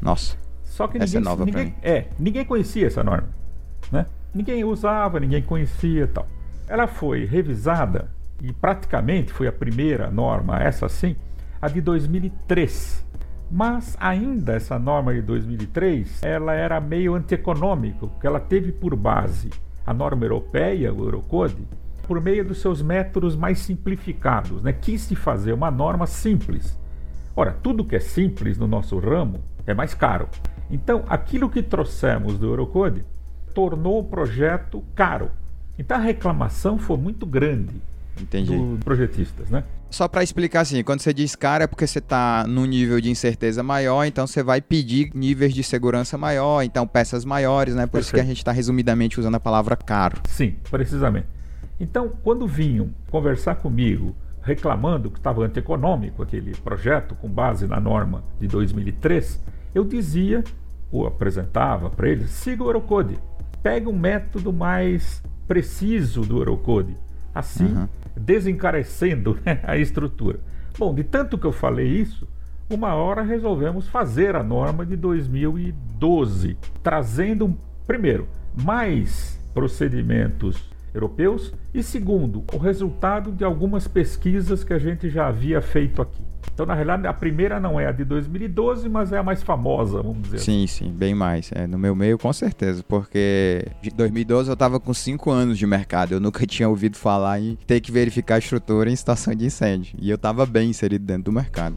Nossa. 0.00 0.36
Só 0.62 0.86
que 0.86 0.98
essa 0.98 1.18
ninguém, 1.18 1.20
é 1.20 1.24
nova 1.24 1.44
ninguém, 1.46 1.74
é, 1.82 2.04
ninguém 2.18 2.44
conhecia 2.44 2.86
essa 2.86 3.02
norma, 3.02 3.30
né? 3.90 4.04
Ninguém 4.34 4.62
usava, 4.62 5.18
ninguém 5.18 5.42
conhecia, 5.42 6.06
tal. 6.06 6.28
Ela 6.68 6.86
foi 6.86 7.24
revisada 7.24 8.10
e 8.42 8.52
praticamente 8.52 9.32
foi 9.32 9.48
a 9.48 9.52
primeira 9.52 10.10
norma, 10.10 10.62
essa 10.62 10.86
sim, 10.86 11.16
a 11.60 11.66
de 11.66 11.80
2003. 11.80 13.06
Mas 13.50 13.96
ainda 13.98 14.52
essa 14.52 14.78
norma 14.78 15.14
de 15.14 15.22
2003, 15.22 16.22
ela 16.22 16.52
era 16.52 16.78
meio 16.78 17.14
antieconômica, 17.14 18.06
porque 18.06 18.26
ela 18.26 18.38
teve 18.38 18.70
por 18.70 18.94
base 18.94 19.48
a 19.86 19.94
norma 19.94 20.26
europeia, 20.26 20.92
o 20.92 21.04
Eurocode, 21.04 21.66
por 22.08 22.20
meio 22.20 22.44
dos 22.44 22.60
seus 22.60 22.82
métodos 22.82 23.36
mais 23.36 23.60
simplificados, 23.60 24.62
né? 24.62 24.72
Quis 24.72 25.02
se 25.02 25.14
fazer 25.14 25.52
uma 25.52 25.70
norma 25.70 26.06
simples 26.06 26.76
Ora, 27.38 27.52
tudo 27.52 27.84
que 27.84 27.94
é 27.94 28.00
simples 28.00 28.58
no 28.58 28.66
nosso 28.66 28.98
ramo 28.98 29.38
é 29.64 29.72
mais 29.72 29.94
caro. 29.94 30.28
Então, 30.68 31.04
aquilo 31.08 31.48
que 31.48 31.62
trouxemos 31.62 32.36
do 32.36 32.48
Eurocode 32.48 33.04
tornou 33.54 34.00
o 34.00 34.02
projeto 34.02 34.82
caro. 34.92 35.30
Então, 35.78 35.98
a 35.98 36.00
reclamação 36.00 36.80
foi 36.80 36.96
muito 36.96 37.24
grande 37.24 37.80
Entendi. 38.20 38.56
dos 38.56 38.80
projetistas, 38.82 39.50
né? 39.50 39.62
Só 39.88 40.08
para 40.08 40.24
explicar 40.24 40.62
assim, 40.62 40.82
quando 40.82 40.98
você 40.98 41.14
diz 41.14 41.36
caro 41.36 41.62
é 41.62 41.68
porque 41.68 41.86
você 41.86 42.00
está 42.00 42.44
num 42.44 42.64
nível 42.64 43.00
de 43.00 43.08
incerteza 43.08 43.62
maior, 43.62 44.04
então 44.04 44.26
você 44.26 44.42
vai 44.42 44.60
pedir 44.60 45.12
níveis 45.14 45.54
de 45.54 45.62
segurança 45.62 46.18
maior, 46.18 46.62
então 46.62 46.88
peças 46.88 47.24
maiores, 47.24 47.76
né? 47.76 47.86
Por 47.86 47.92
Perfeito. 47.92 48.04
isso 48.04 48.14
que 48.14 48.20
a 48.20 48.24
gente 48.24 48.38
está 48.38 48.50
resumidamente 48.50 49.20
usando 49.20 49.36
a 49.36 49.40
palavra 49.40 49.76
caro. 49.76 50.20
Sim, 50.28 50.56
precisamente. 50.68 51.28
Então, 51.80 52.12
quando 52.22 52.46
vinham 52.46 52.90
conversar 53.10 53.56
comigo 53.56 54.14
reclamando 54.42 55.10
que 55.10 55.18
estava 55.18 55.44
antieconômico 55.44 56.22
aquele 56.22 56.52
projeto 56.56 57.14
com 57.14 57.28
base 57.28 57.66
na 57.66 57.78
norma 57.78 58.24
de 58.40 58.48
2003, 58.48 59.44
eu 59.74 59.84
dizia, 59.84 60.42
ou 60.90 61.06
apresentava 61.06 61.90
para 61.90 62.08
eles, 62.08 62.30
siga 62.30 62.64
o 62.64 62.68
Eurocode. 62.68 63.18
Pegue 63.62 63.88
um 63.88 63.96
método 63.96 64.52
mais 64.52 65.22
preciso 65.46 66.22
do 66.22 66.38
Eurocode. 66.38 66.96
Assim, 67.34 67.66
uhum. 67.66 67.88
desencarecendo 68.16 69.38
né, 69.44 69.60
a 69.64 69.76
estrutura. 69.76 70.40
Bom, 70.78 70.94
de 70.94 71.04
tanto 71.04 71.36
que 71.36 71.46
eu 71.46 71.52
falei 71.52 71.86
isso, 71.86 72.26
uma 72.70 72.94
hora 72.94 73.22
resolvemos 73.22 73.86
fazer 73.88 74.34
a 74.34 74.42
norma 74.42 74.84
de 74.84 74.96
2012, 74.96 76.56
trazendo, 76.82 77.56
primeiro, 77.86 78.26
mais 78.64 79.38
procedimentos 79.52 80.68
europeus 80.98 81.52
e, 81.72 81.82
segundo, 81.82 82.44
o 82.52 82.58
resultado 82.58 83.32
de 83.32 83.44
algumas 83.44 83.86
pesquisas 83.86 84.64
que 84.64 84.72
a 84.72 84.78
gente 84.78 85.08
já 85.08 85.28
havia 85.28 85.60
feito 85.60 86.02
aqui. 86.02 86.22
Então, 86.52 86.66
na 86.66 86.74
realidade, 86.74 87.06
a 87.06 87.12
primeira 87.12 87.60
não 87.60 87.78
é 87.78 87.86
a 87.86 87.92
de 87.92 88.04
2012, 88.04 88.88
mas 88.88 89.12
é 89.12 89.18
a 89.18 89.22
mais 89.22 89.42
famosa, 89.42 90.02
vamos 90.02 90.22
dizer 90.22 90.38
Sim, 90.38 90.64
assim. 90.64 90.86
sim, 90.86 90.90
bem 90.90 91.14
mais. 91.14 91.52
É, 91.52 91.66
no 91.68 91.78
meu 91.78 91.94
meio, 91.94 92.18
com 92.18 92.32
certeza, 92.32 92.82
porque 92.82 93.64
em 93.82 93.94
2012 93.94 94.50
eu 94.50 94.54
estava 94.54 94.80
com 94.80 94.92
5 94.92 95.30
anos 95.30 95.56
de 95.56 95.66
mercado, 95.66 96.12
eu 96.12 96.20
nunca 96.20 96.44
tinha 96.46 96.68
ouvido 96.68 96.96
falar 96.96 97.40
em 97.40 97.56
ter 97.66 97.80
que 97.80 97.92
verificar 97.92 98.36
a 98.36 98.38
estrutura 98.38 98.90
em 98.90 98.92
estação 98.92 99.34
de 99.34 99.46
incêndio, 99.46 99.96
e 100.00 100.10
eu 100.10 100.16
estava 100.16 100.44
bem 100.44 100.70
inserido 100.70 101.04
dentro 101.04 101.24
do 101.24 101.32
mercado. 101.32 101.76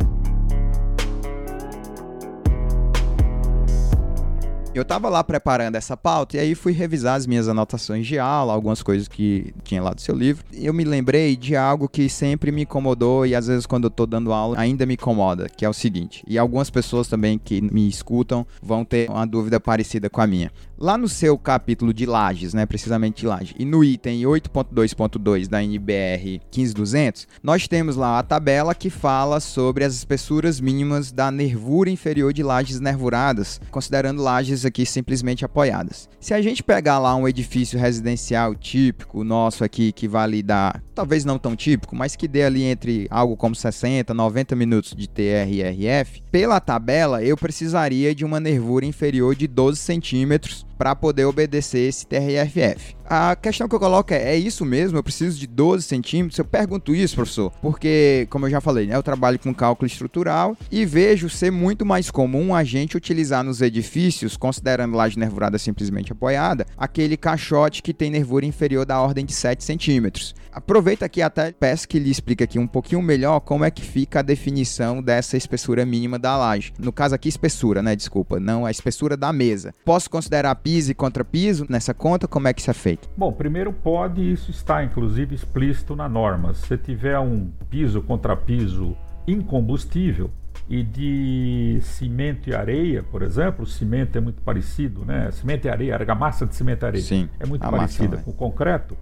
Eu 4.73 4.85
tava 4.85 5.09
lá 5.09 5.21
preparando 5.21 5.75
essa 5.75 5.97
pauta 5.97 6.37
e 6.37 6.39
aí 6.39 6.55
fui 6.55 6.71
revisar 6.71 7.15
as 7.15 7.27
minhas 7.27 7.49
anotações 7.49 8.07
de 8.07 8.17
aula, 8.17 8.53
algumas 8.53 8.81
coisas 8.81 9.05
que 9.05 9.53
tinha 9.65 9.83
lá 9.83 9.91
do 9.91 9.99
seu 9.99 10.15
livro. 10.15 10.45
Eu 10.53 10.73
me 10.73 10.85
lembrei 10.85 11.35
de 11.35 11.57
algo 11.57 11.89
que 11.89 12.07
sempre 12.07 12.53
me 12.53 12.61
incomodou 12.61 13.25
e 13.25 13.35
às 13.35 13.47
vezes 13.47 13.65
quando 13.65 13.85
eu 13.85 13.89
tô 13.89 14.05
dando 14.05 14.31
aula 14.31 14.57
ainda 14.57 14.85
me 14.85 14.93
incomoda, 14.93 15.49
que 15.49 15.65
é 15.65 15.69
o 15.69 15.73
seguinte. 15.73 16.23
E 16.25 16.37
algumas 16.37 16.69
pessoas 16.69 17.09
também 17.09 17.37
que 17.37 17.61
me 17.61 17.85
escutam 17.89 18.47
vão 18.61 18.85
ter 18.85 19.09
uma 19.09 19.27
dúvida 19.27 19.59
parecida 19.59 20.09
com 20.09 20.21
a 20.21 20.27
minha. 20.27 20.49
Lá 20.81 20.97
no 20.97 21.07
seu 21.07 21.37
capítulo 21.37 21.93
de 21.93 22.07
lajes, 22.07 22.55
né, 22.55 22.65
precisamente 22.65 23.21
de 23.21 23.27
laje, 23.27 23.53
e 23.59 23.63
no 23.63 23.83
item 23.83 24.23
8.2.2 24.23 25.47
da 25.47 25.63
NBR 25.63 26.41
15200, 26.49 27.27
nós 27.43 27.67
temos 27.67 27.95
lá 27.95 28.17
a 28.17 28.23
tabela 28.23 28.73
que 28.73 28.89
fala 28.89 29.39
sobre 29.39 29.83
as 29.83 29.93
espessuras 29.93 30.59
mínimas 30.59 31.11
da 31.11 31.29
nervura 31.29 31.91
inferior 31.91 32.33
de 32.33 32.41
lajes 32.41 32.79
nervuradas, 32.79 33.61
considerando 33.69 34.23
lajes 34.23 34.65
aqui 34.65 34.83
simplesmente 34.83 35.45
apoiadas. 35.45 36.09
Se 36.19 36.33
a 36.33 36.41
gente 36.41 36.63
pegar 36.63 36.97
lá 36.97 37.15
um 37.15 37.27
edifício 37.27 37.77
residencial 37.77 38.55
típico 38.55 39.23
nosso 39.23 39.63
aqui 39.63 39.91
que 39.91 40.07
vale 40.07 40.41
dar, 40.41 40.81
talvez 40.95 41.23
não 41.23 41.37
tão 41.37 41.55
típico, 41.55 41.95
mas 41.95 42.15
que 42.15 42.27
dê 42.27 42.41
ali 42.41 42.63
entre 42.63 43.05
algo 43.11 43.37
como 43.37 43.53
60, 43.53 44.15
90 44.15 44.55
minutos 44.55 44.95
de 44.97 45.07
TR 45.07 45.47
e 45.47 45.61
RF, 45.61 46.23
pela 46.31 46.59
tabela 46.59 47.23
eu 47.23 47.37
precisaria 47.37 48.15
de 48.15 48.25
uma 48.25 48.39
nervura 48.39 48.83
inferior 48.83 49.35
de 49.35 49.45
12 49.45 49.77
centímetros 49.77 50.65
para 50.81 50.95
poder 50.95 51.25
obedecer 51.25 51.87
esse 51.87 52.07
TRFF. 52.07 52.95
A 53.13 53.35
questão 53.35 53.67
que 53.67 53.75
eu 53.75 53.79
coloco 53.79 54.13
é: 54.13 54.35
é 54.35 54.37
isso 54.37 54.63
mesmo? 54.63 54.97
Eu 54.97 55.03
preciso 55.03 55.37
de 55.37 55.45
12 55.45 55.83
centímetros? 55.83 56.39
Eu 56.39 56.45
pergunto 56.45 56.95
isso, 56.95 57.15
professor, 57.15 57.51
porque, 57.61 58.25
como 58.29 58.45
eu 58.45 58.49
já 58.49 58.61
falei, 58.61 58.87
né, 58.87 58.95
eu 58.95 59.03
trabalho 59.03 59.37
com 59.37 59.53
cálculo 59.53 59.85
estrutural 59.85 60.55
e 60.71 60.85
vejo 60.85 61.29
ser 61.29 61.51
muito 61.51 61.85
mais 61.85 62.09
comum 62.09 62.55
a 62.55 62.63
gente 62.63 62.95
utilizar 62.95 63.43
nos 63.43 63.61
edifícios, 63.61 64.37
considerando 64.37 64.95
laje 64.95 65.19
nervurada 65.19 65.57
simplesmente 65.57 66.13
apoiada, 66.13 66.65
aquele 66.77 67.17
caixote 67.17 67.83
que 67.83 67.93
tem 67.93 68.09
nervura 68.09 68.45
inferior 68.45 68.85
da 68.85 69.01
ordem 69.01 69.25
de 69.25 69.33
7 69.33 69.61
centímetros. 69.61 70.33
Aproveita 70.53 71.05
aqui 71.05 71.21
até 71.21 71.51
peço 71.51 71.87
que 71.87 71.99
lhe 71.99 72.09
explique 72.09 72.43
aqui 72.43 72.59
um 72.59 72.67
pouquinho 72.67 73.01
melhor 73.01 73.39
como 73.39 73.63
é 73.63 73.71
que 73.71 73.81
fica 73.81 74.19
a 74.19 74.21
definição 74.21 75.01
dessa 75.01 75.37
espessura 75.37 75.85
mínima 75.85 76.19
da 76.19 76.37
laje. 76.37 76.73
No 76.77 76.91
caso 76.91 77.15
aqui, 77.15 77.29
espessura, 77.29 77.81
né? 77.81 77.95
Desculpa, 77.95 78.39
não 78.39 78.65
a 78.65 78.71
espessura 78.71 79.15
da 79.15 79.31
mesa. 79.31 79.73
Posso 79.85 80.09
considerar 80.09 80.53
piso 80.55 80.91
e 80.91 80.93
contrapiso 80.93 81.65
nessa 81.69 81.93
conta? 81.93 82.27
Como 82.27 82.49
é 82.49 82.53
que 82.53 82.59
isso 82.59 82.69
é 82.69 82.73
feito? 82.73 83.00
Bom, 83.15 83.31
primeiro 83.31 83.73
pode, 83.73 84.21
isso 84.21 84.51
está 84.51 84.83
inclusive 84.83 85.35
explícito 85.35 85.95
na 85.95 86.07
norma. 86.07 86.53
Se 86.53 86.77
tiver 86.77 87.19
um 87.19 87.51
piso 87.69 88.01
contrapiso 88.01 88.95
incombustível, 89.27 90.29
e 90.69 90.83
de 90.83 91.79
cimento 91.81 92.49
e 92.49 92.55
areia, 92.55 93.03
por 93.03 93.21
exemplo, 93.21 93.63
o 93.63 93.67
cimento 93.67 94.17
é 94.17 94.21
muito 94.21 94.41
parecido, 94.41 95.03
né? 95.03 95.29
Cimento 95.31 95.65
e 95.65 95.69
areia, 95.69 95.93
a 95.93 95.97
argamassa 95.97 96.45
de 96.45 96.55
cimento 96.55 96.83
e 96.83 96.85
areia 96.85 97.03
Sim, 97.03 97.29
é 97.39 97.45
muito 97.45 97.69
parecida 97.69 98.17
com 98.17 98.31
o 98.31 98.33
concreto. 98.33 98.97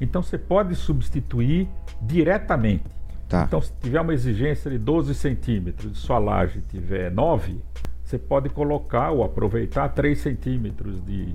Então 0.00 0.20
você 0.20 0.36
pode 0.36 0.74
substituir 0.74 1.68
diretamente. 2.00 2.84
Tá. 3.28 3.44
Então, 3.44 3.62
se 3.62 3.72
tiver 3.80 4.00
uma 4.00 4.12
exigência 4.12 4.68
de 4.68 4.78
12 4.78 5.14
centímetros 5.14 5.92
e 5.92 5.94
sua 5.94 6.18
laje 6.18 6.60
tiver 6.68 7.10
9, 7.10 7.60
você 8.04 8.18
pode 8.18 8.48
colocar 8.48 9.10
ou 9.10 9.22
aproveitar 9.22 9.88
3 9.90 10.18
centímetros 10.18 11.02
de 11.04 11.34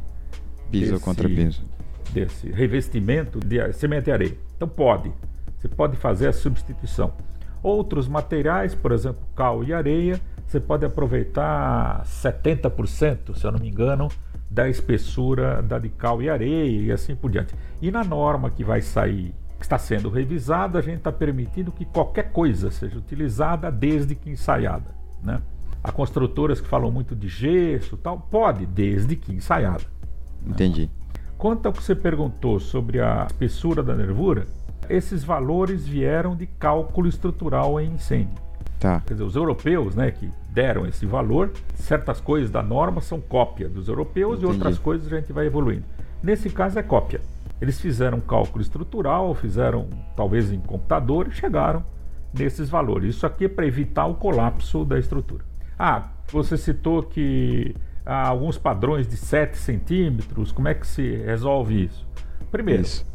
piso 0.70 1.00
contra 1.00 1.30
piso. 1.30 1.64
Desse 2.14 2.50
revestimento 2.50 3.40
de 3.40 3.72
cimento 3.74 4.08
e 4.08 4.12
areia. 4.12 4.38
Então 4.56 4.68
pode. 4.68 5.12
Você 5.58 5.68
pode 5.68 5.98
fazer 5.98 6.28
a 6.28 6.34
substituição. 6.34 7.14
Outros 7.62 8.08
materiais, 8.08 8.76
por 8.76 8.92
exemplo, 8.92 9.22
cal 9.36 9.64
e 9.64 9.74
areia, 9.74 10.20
você 10.46 10.60
pode 10.60 10.86
aproveitar 10.86 12.04
70%, 12.06 13.36
se 13.36 13.46
eu 13.46 13.52
não 13.52 13.60
me 13.60 13.68
engano, 13.70 14.08
da 14.50 14.70
espessura 14.70 15.62
da 15.62 15.78
de 15.78 15.90
cal 15.90 16.22
e 16.22 16.30
areia 16.30 16.86
e 16.86 16.92
assim 16.92 17.16
por 17.16 17.30
diante. 17.30 17.54
E 17.82 17.92
na 17.92 18.04
norma 18.04 18.50
que 18.50 18.64
vai 18.64 18.82
sair, 18.82 19.34
que 19.58 19.66
está 19.66 19.78
sendo 19.78 20.10
revisada, 20.10 20.80
a 20.80 20.82
gente 20.82 21.00
está 21.00 21.12
permitindo 21.12 21.72
que 21.72 21.84
qualquer 21.86 22.32
coisa 22.32 22.72
seja 22.72 22.98
utilizada 22.98 23.72
desde 23.72 24.16
que 24.16 24.30
ensaiada. 24.30 24.96
Né? 25.22 25.42
Há 25.84 25.92
construtoras 25.92 26.62
que 26.62 26.68
falam 26.68 26.92
muito 26.92 27.16
de 27.16 27.28
gesso 27.28 27.98
tal, 27.98 28.20
pode, 28.20 28.66
desde 28.66 29.16
que 29.16 29.34
ensaiada. 29.34 29.84
Entendi. 30.46 30.90
Quanto 31.38 31.68
ao 31.68 31.74
que 31.74 31.84
você 31.84 31.96
perguntou 31.96 32.60
sobre 32.60 33.00
a 33.00 33.26
espessura 33.28 33.84
da 33.84 33.96
nervura, 33.96 34.46
esses 34.90 35.24
valores 35.24 35.86
vieram 35.86 36.36
de 36.36 36.48
cálculo 36.48 37.08
estrutural 37.08 37.80
em 37.80 37.92
incêndio. 37.92 38.42
Tá. 38.80 39.02
Quer 39.06 39.14
dizer, 39.14 39.24
os 39.24 39.36
europeus, 39.36 39.96
né, 39.96 40.12
que 40.12 40.32
deram 40.50 40.86
esse 40.86 41.06
valor, 41.06 41.52
certas 41.76 42.20
coisas 42.20 42.50
da 42.50 42.64
norma 42.64 43.02
são 43.02 43.20
cópia 43.20 43.70
dos 43.70 43.88
europeus 43.88 44.40
Entendi. 44.40 44.46
e 44.46 44.56
outras 44.56 44.80
coisas 44.80 45.12
a 45.12 45.20
gente 45.20 45.32
vai 45.32 45.46
evoluindo. 45.46 45.84
Nesse 46.24 46.50
caso 46.50 46.80
é 46.80 46.84
cópia. 46.84 47.22
Eles 47.62 47.80
fizeram 47.80 48.20
cálculo 48.20 48.62
estrutural, 48.62 49.34
fizeram 49.36 49.88
talvez 50.16 50.52
em 50.52 50.60
computador 50.60 51.28
e 51.28 51.32
chegaram 51.32 51.84
nesses 52.34 52.70
valores. 52.70 53.16
Isso 53.16 53.26
aqui 53.26 53.46
é 53.46 53.50
para 53.50 53.66
evitar 53.66 54.06
o 54.06 54.16
colapso 54.16 54.86
da 54.86 54.98
estrutura. 54.98 55.44
Ah, 55.78 56.10
você 56.32 56.58
citou 56.58 57.04
que 57.04 57.76
alguns 58.08 58.58
padrões 58.58 59.08
de 59.08 59.18
7 59.18 59.58
centímetros, 59.58 60.52
como 60.52 60.68
é 60.68 60.74
que 60.74 60.88
se 60.88 61.18
resolve 61.18 61.86
isso? 61.86 62.08
Primeiro, 62.52 62.84
isso. 62.84 63.06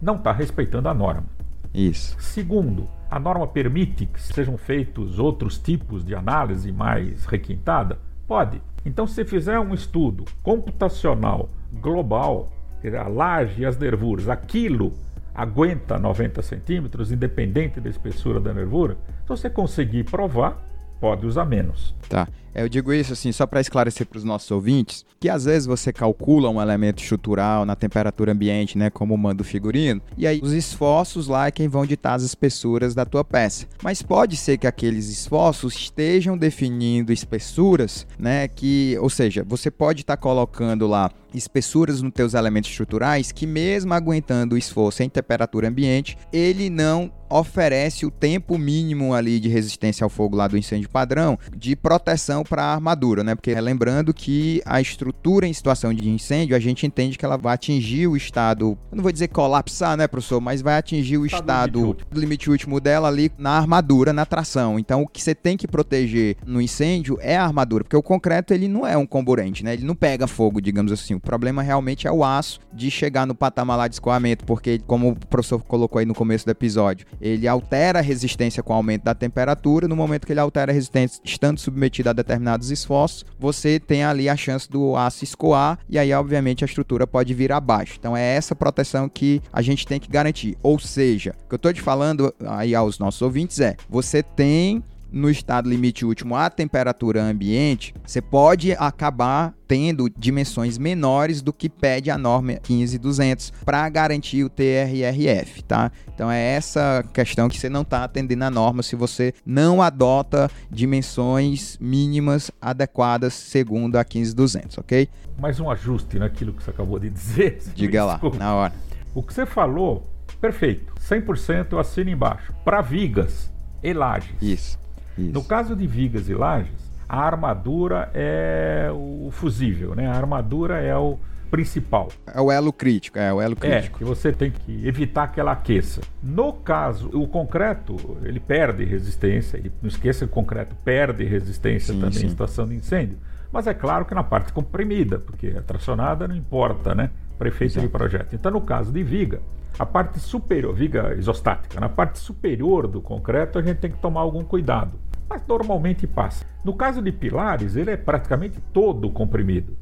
não 0.00 0.16
está 0.16 0.32
respeitando 0.32 0.88
a 0.88 0.94
norma. 0.94 1.24
Isso. 1.72 2.16
Segundo, 2.20 2.88
a 3.10 3.18
norma 3.18 3.46
permite 3.46 4.06
que 4.06 4.20
sejam 4.20 4.56
feitos 4.56 5.18
outros 5.18 5.58
tipos 5.58 6.04
de 6.04 6.14
análise 6.14 6.70
mais 6.72 7.24
requintada? 7.24 7.98
Pode. 8.26 8.60
Então, 8.84 9.06
se 9.06 9.24
fizer 9.24 9.58
um 9.58 9.72
estudo 9.72 10.24
computacional 10.42 11.48
global, 11.72 12.52
a 12.98 13.08
laje 13.08 13.62
e 13.62 13.66
as 13.66 13.76
nervuras, 13.76 14.28
aquilo 14.28 14.92
aguenta 15.34 15.98
90 15.98 16.40
centímetros, 16.40 17.12
independente 17.12 17.80
da 17.80 17.90
espessura 17.90 18.40
da 18.40 18.54
nervura, 18.54 18.96
se 19.22 19.28
você 19.28 19.50
conseguir 19.50 20.04
provar, 20.04 20.62
pode 21.00 21.26
usar 21.26 21.44
menos. 21.44 21.94
Tá. 22.08 22.26
É, 22.56 22.62
eu 22.62 22.70
digo 22.70 22.90
isso 22.90 23.12
assim 23.12 23.30
só 23.32 23.46
para 23.46 23.60
esclarecer 23.60 24.06
para 24.06 24.16
os 24.16 24.24
nossos 24.24 24.50
ouvintes 24.50 25.04
que 25.20 25.28
às 25.28 25.44
vezes 25.44 25.66
você 25.66 25.92
calcula 25.92 26.48
um 26.48 26.60
elemento 26.60 27.02
estrutural 27.02 27.64
na 27.64 27.74
temperatura 27.74 28.32
ambiente, 28.32 28.76
né, 28.76 28.90
como 28.90 29.16
manda 29.16 29.42
o 29.42 29.44
figurino, 29.44 30.00
e 30.16 30.26
aí 30.26 30.40
os 30.42 30.52
esforços 30.52 31.26
lá 31.26 31.46
é 31.46 31.50
quem 31.50 31.68
vão 31.68 31.86
ditar 31.86 32.14
as 32.14 32.22
espessuras 32.22 32.94
da 32.94 33.04
tua 33.04 33.24
peça. 33.24 33.66
Mas 33.82 34.02
pode 34.02 34.36
ser 34.36 34.58
que 34.58 34.66
aqueles 34.66 35.08
esforços 35.08 35.74
estejam 35.74 36.36
definindo 36.36 37.12
espessuras, 37.12 38.06
né, 38.18 38.46
que, 38.48 38.96
ou 39.00 39.08
seja, 39.10 39.44
você 39.46 39.70
pode 39.70 40.02
estar 40.02 40.16
tá 40.16 40.22
colocando 40.22 40.86
lá 40.86 41.10
espessuras 41.34 42.00
nos 42.00 42.12
teus 42.12 42.32
elementos 42.32 42.70
estruturais 42.70 43.30
que 43.30 43.46
mesmo 43.46 43.92
aguentando 43.92 44.54
o 44.54 44.58
esforço 44.58 45.02
em 45.02 45.08
temperatura 45.08 45.68
ambiente, 45.68 46.16
ele 46.32 46.70
não 46.70 47.12
oferece 47.28 48.06
o 48.06 48.10
tempo 48.10 48.56
mínimo 48.56 49.12
ali 49.12 49.38
de 49.40 49.48
resistência 49.48 50.04
ao 50.04 50.08
fogo 50.08 50.36
lá 50.36 50.46
do 50.46 50.56
incêndio 50.56 50.88
padrão 50.88 51.38
de 51.54 51.74
proteção 51.74 52.44
para 52.46 52.62
a 52.62 52.74
armadura, 52.74 53.22
né? 53.24 53.34
Porque 53.34 53.54
lembrando 53.60 54.12
que 54.14 54.62
a 54.64 54.80
estrutura 54.80 55.46
em 55.46 55.52
situação 55.52 55.92
de 55.92 56.08
incêndio, 56.08 56.56
a 56.56 56.60
gente 56.60 56.86
entende 56.86 57.18
que 57.18 57.24
ela 57.24 57.36
vai 57.36 57.54
atingir 57.54 58.06
o 58.06 58.16
estado, 58.16 58.78
não 58.92 59.02
vou 59.02 59.12
dizer 59.12 59.28
colapsar, 59.28 59.96
né, 59.96 60.06
professor, 60.06 60.40
mas 60.40 60.62
vai 60.62 60.76
atingir 60.76 61.18
o 61.18 61.26
estado, 61.26 61.78
limite, 61.78 61.88
último. 61.88 62.20
limite 62.20 62.50
último 62.50 62.80
dela 62.80 63.08
ali 63.08 63.30
na 63.38 63.50
armadura, 63.50 64.12
na 64.12 64.24
tração. 64.24 64.78
Então, 64.78 65.02
o 65.02 65.08
que 65.08 65.22
você 65.22 65.34
tem 65.34 65.56
que 65.56 65.66
proteger 65.66 66.36
no 66.46 66.60
incêndio 66.60 67.18
é 67.20 67.36
a 67.36 67.44
armadura, 67.44 67.84
porque 67.84 67.96
o 67.96 68.02
concreto 68.02 68.54
ele 68.54 68.68
não 68.68 68.86
é 68.86 68.96
um 68.96 69.06
comburente, 69.06 69.64
né? 69.64 69.74
Ele 69.74 69.84
não 69.84 69.94
pega 69.94 70.26
fogo, 70.26 70.60
digamos 70.60 70.92
assim. 70.92 71.14
O 71.14 71.20
problema 71.20 71.62
realmente 71.62 72.06
é 72.06 72.12
o 72.12 72.24
aço 72.24 72.60
de 72.72 72.90
chegar 72.90 73.26
no 73.26 73.34
patamar 73.34 73.76
lá 73.76 73.88
de 73.88 73.94
escoamento, 73.94 74.44
porque 74.44 74.78
como 74.86 75.10
o 75.10 75.16
professor 75.16 75.62
colocou 75.62 75.98
aí 75.98 76.06
no 76.06 76.14
começo 76.14 76.44
do 76.44 76.50
episódio, 76.50 77.06
ele 77.20 77.48
altera 77.48 77.98
a 77.98 78.02
resistência 78.02 78.62
com 78.62 78.72
o 78.72 78.76
aumento 78.76 79.04
da 79.04 79.14
temperatura. 79.14 79.88
No 79.88 79.96
momento 79.96 80.26
que 80.26 80.32
ele 80.32 80.40
altera 80.40 80.72
a 80.72 80.74
resistência, 80.74 81.20
estando 81.24 81.58
submetido 81.58 82.10
a 82.10 82.12
determinados 82.36 82.70
esforços, 82.70 83.24
você 83.38 83.80
tem 83.80 84.04
ali 84.04 84.28
a 84.28 84.36
chance 84.36 84.70
do 84.70 84.96
aço 84.96 85.24
escoar 85.24 85.78
e 85.88 85.98
aí, 85.98 86.12
obviamente, 86.12 86.64
a 86.64 86.66
estrutura 86.66 87.06
pode 87.06 87.34
vir 87.34 87.52
abaixo. 87.52 87.96
Então, 87.98 88.16
é 88.16 88.36
essa 88.36 88.54
proteção 88.54 89.08
que 89.08 89.42
a 89.52 89.62
gente 89.62 89.86
tem 89.86 89.98
que 89.98 90.10
garantir. 90.10 90.56
Ou 90.62 90.78
seja, 90.78 91.34
o 91.44 91.48
que 91.48 91.54
eu 91.54 91.56
estou 91.56 91.72
te 91.72 91.80
falando 91.80 92.34
aí 92.46 92.74
aos 92.74 92.98
nossos 92.98 93.22
ouvintes 93.22 93.60
é: 93.60 93.76
você 93.88 94.22
tem 94.22 94.82
no 95.10 95.30
estado 95.30 95.68
limite 95.68 96.04
último 96.04 96.36
a 96.36 96.50
temperatura 96.50 97.22
ambiente, 97.22 97.94
você 98.04 98.20
pode 98.20 98.72
acabar 98.72 99.54
tendo 99.66 100.08
dimensões 100.10 100.78
menores 100.78 101.42
do 101.42 101.52
que 101.52 101.68
pede 101.68 102.10
a 102.10 102.18
norma 102.18 102.54
15200 102.62 103.52
para 103.64 103.88
garantir 103.88 104.44
o 104.44 104.48
TRRF, 104.48 105.62
tá? 105.64 105.90
Então 106.14 106.30
é 106.30 106.40
essa 106.40 107.04
questão 107.12 107.48
que 107.48 107.58
você 107.58 107.68
não 107.68 107.82
está 107.82 108.04
atendendo 108.04 108.44
a 108.44 108.50
norma 108.50 108.82
se 108.82 108.94
você 108.94 109.32
não 109.44 109.82
adota 109.82 110.50
dimensões 110.70 111.78
mínimas 111.80 112.50
adequadas 112.60 113.34
segundo 113.34 113.96
a 113.96 114.04
15200, 114.04 114.78
ok? 114.78 115.08
Mais 115.38 115.60
um 115.60 115.70
ajuste 115.70 116.18
naquilo 116.18 116.52
que 116.52 116.62
você 116.62 116.70
acabou 116.70 116.98
de 116.98 117.10
dizer. 117.10 117.58
Diga 117.74 118.04
lá, 118.04 118.20
na 118.38 118.54
hora. 118.54 118.72
O 119.14 119.22
que 119.22 119.34
você 119.34 119.44
falou, 119.44 120.06
perfeito. 120.40 120.94
100% 121.00 121.72
eu 121.72 121.78
assino 121.78 122.10
embaixo. 122.10 122.52
Para 122.64 122.80
vigas 122.80 123.52
e 123.82 123.92
lajes. 123.92 124.34
Isso. 124.40 124.85
Isso. 125.16 125.32
No 125.32 125.42
caso 125.42 125.74
de 125.74 125.86
vigas 125.86 126.28
e 126.28 126.34
lajes, 126.34 126.90
a 127.08 127.20
armadura 127.20 128.10
é 128.14 128.90
o 128.92 129.28
fusível, 129.30 129.94
né? 129.94 130.06
A 130.06 130.14
armadura 130.14 130.78
é 130.80 130.96
o 130.96 131.18
principal. 131.50 132.08
É 132.26 132.40
o 132.40 132.50
elo 132.50 132.72
crítico, 132.72 133.18
é 133.18 133.32
o 133.32 133.40
elo 133.40 133.54
é, 133.54 133.56
crítico. 133.56 133.96
É, 133.96 133.98
que 133.98 134.04
você 134.04 134.32
tem 134.32 134.50
que 134.50 134.86
evitar 134.86 135.28
que 135.28 135.38
ela 135.38 135.52
aqueça. 135.52 136.00
No 136.22 136.52
caso, 136.52 137.08
o 137.14 137.26
concreto, 137.26 137.96
ele 138.22 138.40
perde 138.40 138.84
resistência, 138.84 139.56
e 139.58 139.70
não 139.80 139.88
esqueça 139.88 140.26
que 140.26 140.32
o 140.32 140.34
concreto 140.34 140.74
perde 140.84 141.24
resistência 141.24 141.94
sim, 141.94 142.00
também 142.00 142.18
sim. 142.18 142.26
em 142.26 142.30
situação 142.30 142.66
de 142.66 142.74
incêndio. 142.74 143.18
Mas 143.52 143.66
é 143.66 143.74
claro 143.74 144.04
que 144.04 144.14
na 144.14 144.24
parte 144.24 144.52
comprimida, 144.52 145.18
porque 145.18 145.54
a 145.56 145.62
tracionada 145.62 146.26
não 146.26 146.34
importa, 146.34 146.94
né? 146.94 147.10
Para 147.38 147.48
efeito 147.48 147.80
de 147.80 147.88
projeto. 147.88 148.34
Então, 148.34 148.50
no 148.50 148.60
caso 148.60 148.90
de 148.90 149.02
viga, 149.02 149.40
a 149.78 149.84
parte 149.84 150.18
superior, 150.18 150.74
viga 150.74 151.14
isostática, 151.14 151.78
na 151.78 151.88
parte 151.88 152.18
superior 152.18 152.86
do 152.86 153.00
concreto 153.00 153.58
a 153.58 153.62
gente 153.62 153.76
tem 153.78 153.90
que 153.90 153.98
tomar 153.98 154.20
algum 154.20 154.42
cuidado, 154.42 154.92
mas 155.28 155.46
normalmente 155.46 156.06
passa. 156.06 156.44
No 156.64 156.74
caso 156.74 157.02
de 157.02 157.12
pilares, 157.12 157.76
ele 157.76 157.90
é 157.90 157.96
praticamente 157.96 158.60
todo 158.72 159.10
comprimido. 159.10 159.76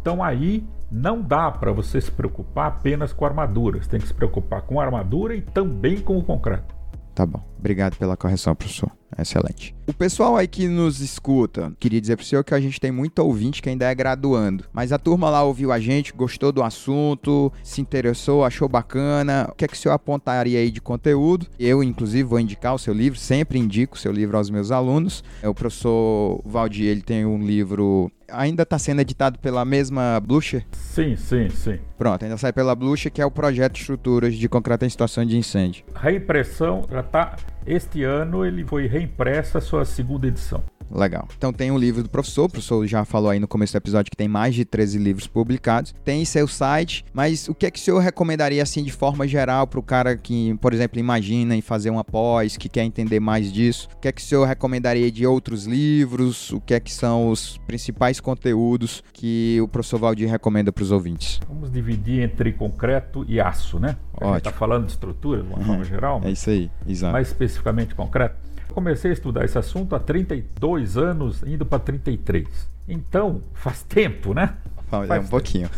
Então 0.00 0.22
aí 0.22 0.66
não 0.90 1.20
dá 1.20 1.50
para 1.50 1.72
você 1.72 2.00
se 2.00 2.10
preocupar 2.10 2.68
apenas 2.68 3.12
com 3.12 3.24
armaduras, 3.24 3.86
tem 3.86 4.00
que 4.00 4.06
se 4.06 4.14
preocupar 4.14 4.62
com 4.62 4.80
a 4.80 4.84
armadura 4.84 5.34
e 5.34 5.42
também 5.42 6.00
com 6.00 6.16
o 6.16 6.24
concreto. 6.24 6.74
Tá 7.14 7.26
bom. 7.26 7.42
Obrigado 7.58 7.96
pela 7.96 8.16
correção, 8.16 8.54
professor. 8.54 8.97
Excelente. 9.16 9.74
O 9.86 9.92
pessoal 9.92 10.36
aí 10.36 10.46
que 10.46 10.68
nos 10.68 11.00
escuta, 11.00 11.72
queria 11.80 12.00
dizer 12.00 12.16
pro 12.16 12.24
senhor 12.24 12.44
que 12.44 12.52
a 12.52 12.60
gente 12.60 12.80
tem 12.80 12.92
muito 12.92 13.18
ouvinte 13.20 13.62
que 13.62 13.68
ainda 13.68 13.86
é 13.86 13.94
graduando. 13.94 14.64
Mas 14.72 14.92
a 14.92 14.98
turma 14.98 15.30
lá 15.30 15.42
ouviu 15.42 15.72
a 15.72 15.78
gente, 15.78 16.12
gostou 16.12 16.52
do 16.52 16.62
assunto, 16.62 17.52
se 17.62 17.80
interessou, 17.80 18.44
achou 18.44 18.68
bacana. 18.68 19.48
O 19.50 19.54
que 19.54 19.64
é 19.64 19.68
que 19.68 19.74
o 19.74 19.76
senhor 19.76 19.94
apontaria 19.94 20.58
aí 20.58 20.70
de 20.70 20.80
conteúdo? 20.80 21.46
Eu, 21.58 21.82
inclusive, 21.82 22.22
vou 22.22 22.40
indicar 22.40 22.74
o 22.74 22.78
seu 22.78 22.92
livro, 22.92 23.18
sempre 23.18 23.58
indico 23.58 23.96
o 23.96 23.98
seu 23.98 24.12
livro 24.12 24.36
aos 24.36 24.50
meus 24.50 24.70
alunos. 24.70 25.24
O 25.42 25.54
professor 25.54 26.42
Valdir, 26.44 26.86
ele 26.86 27.02
tem 27.02 27.24
um 27.24 27.38
livro 27.44 28.10
ainda 28.30 28.62
está 28.62 28.78
sendo 28.78 29.00
editado 29.00 29.38
pela 29.38 29.64
mesma 29.64 30.20
Blucher? 30.20 30.64
Sim, 30.72 31.16
sim, 31.16 31.48
sim. 31.50 31.78
Pronto, 31.96 32.24
ainda 32.24 32.36
sai 32.36 32.52
pela 32.52 32.74
Blucher, 32.74 33.10
que 33.12 33.20
é 33.20 33.26
o 33.26 33.30
projeto 33.30 33.74
de 33.74 33.80
estruturas 33.80 34.34
de 34.34 34.48
concreto 34.48 34.84
em 34.84 34.88
situação 34.88 35.24
de 35.24 35.36
incêndio. 35.36 35.84
Reimpressão 35.94 36.84
já 36.90 37.00
está 37.00 37.36
este 37.66 38.02
ano 38.02 38.46
ele 38.46 38.64
foi 38.64 38.86
reimpressa 38.86 39.58
a 39.58 39.60
sua 39.60 39.84
segunda 39.84 40.26
edição. 40.26 40.62
Legal. 40.90 41.28
Então 41.36 41.52
tem 41.52 41.70
um 41.70 41.78
livro 41.78 42.02
do 42.02 42.08
professor, 42.08 42.44
o 42.44 42.48
professor 42.48 42.86
já 42.86 43.04
falou 43.04 43.30
aí 43.30 43.38
no 43.38 43.48
começo 43.48 43.72
do 43.72 43.76
episódio 43.76 44.10
que 44.10 44.16
tem 44.16 44.28
mais 44.28 44.54
de 44.54 44.64
13 44.64 44.98
livros 44.98 45.26
publicados. 45.26 45.94
Tem 46.04 46.24
seu 46.24 46.48
site, 46.48 47.04
mas 47.12 47.48
o 47.48 47.54
que 47.54 47.66
é 47.66 47.70
que 47.70 47.78
o 47.78 47.82
senhor 47.82 47.98
recomendaria 48.00 48.62
assim 48.62 48.82
de 48.82 48.92
forma 48.92 49.26
geral 49.26 49.66
para 49.66 49.80
o 49.80 49.82
cara 49.82 50.16
que, 50.16 50.54
por 50.60 50.72
exemplo, 50.72 50.98
imagina 50.98 51.54
em 51.54 51.60
fazer 51.60 51.90
uma 51.90 52.04
pós, 52.04 52.56
que 52.56 52.68
quer 52.68 52.84
entender 52.84 53.20
mais 53.20 53.52
disso? 53.52 53.88
O 53.96 54.00
que 54.00 54.08
é 54.08 54.12
que 54.12 54.20
o 54.20 54.24
senhor 54.24 54.46
recomendaria 54.46 55.10
de 55.10 55.26
outros 55.26 55.66
livros? 55.66 56.52
O 56.52 56.60
que 56.60 56.74
é 56.74 56.80
que 56.80 56.92
são 56.92 57.30
os 57.30 57.58
principais 57.66 58.20
conteúdos 58.20 59.02
que 59.12 59.58
o 59.60 59.68
professor 59.68 59.98
Valdir 59.98 60.28
recomenda 60.28 60.72
para 60.72 60.82
os 60.82 60.90
ouvintes? 60.90 61.40
Vamos 61.48 61.70
dividir 61.70 62.22
entre 62.22 62.52
concreto 62.52 63.24
e 63.28 63.40
aço, 63.40 63.78
né? 63.78 63.96
A 64.20 64.26
gente 64.26 64.38
está 64.38 64.52
falando 64.52 64.86
de 64.86 64.92
estrutura 64.92 65.42
de 65.42 65.48
uma 65.48 65.58
uhum. 65.58 65.64
forma 65.64 65.84
geral. 65.84 66.20
É 66.24 66.30
isso 66.30 66.50
aí, 66.50 66.70
exato. 66.86 67.12
Mais 67.12 67.28
especificamente 67.28 67.94
concreto. 67.94 68.47
Eu 68.68 68.74
comecei 68.74 69.10
a 69.10 69.14
estudar 69.14 69.44
esse 69.44 69.58
assunto 69.58 69.94
há 69.94 70.00
32 70.00 70.96
anos, 70.96 71.42
indo 71.42 71.64
para 71.64 71.78
33. 71.78 72.46
Então, 72.88 73.42
faz 73.54 73.82
tempo, 73.82 74.32
né? 74.32 74.54
Faz 74.88 75.10
é 75.10 75.20
um 75.20 75.26
pouquinho. 75.26 75.68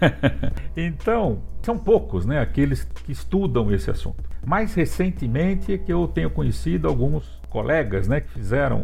então, 0.76 1.40
são 1.62 1.78
poucos, 1.78 2.26
né, 2.26 2.40
aqueles 2.40 2.84
que 2.84 3.12
estudam 3.12 3.72
esse 3.72 3.90
assunto. 3.90 4.22
Mais 4.46 4.74
recentemente 4.74 5.72
é 5.72 5.78
que 5.78 5.92
eu 5.92 6.06
tenho 6.08 6.30
conhecido 6.30 6.88
alguns 6.88 7.24
colegas, 7.48 8.08
né, 8.08 8.20
que 8.20 8.30
fizeram 8.30 8.82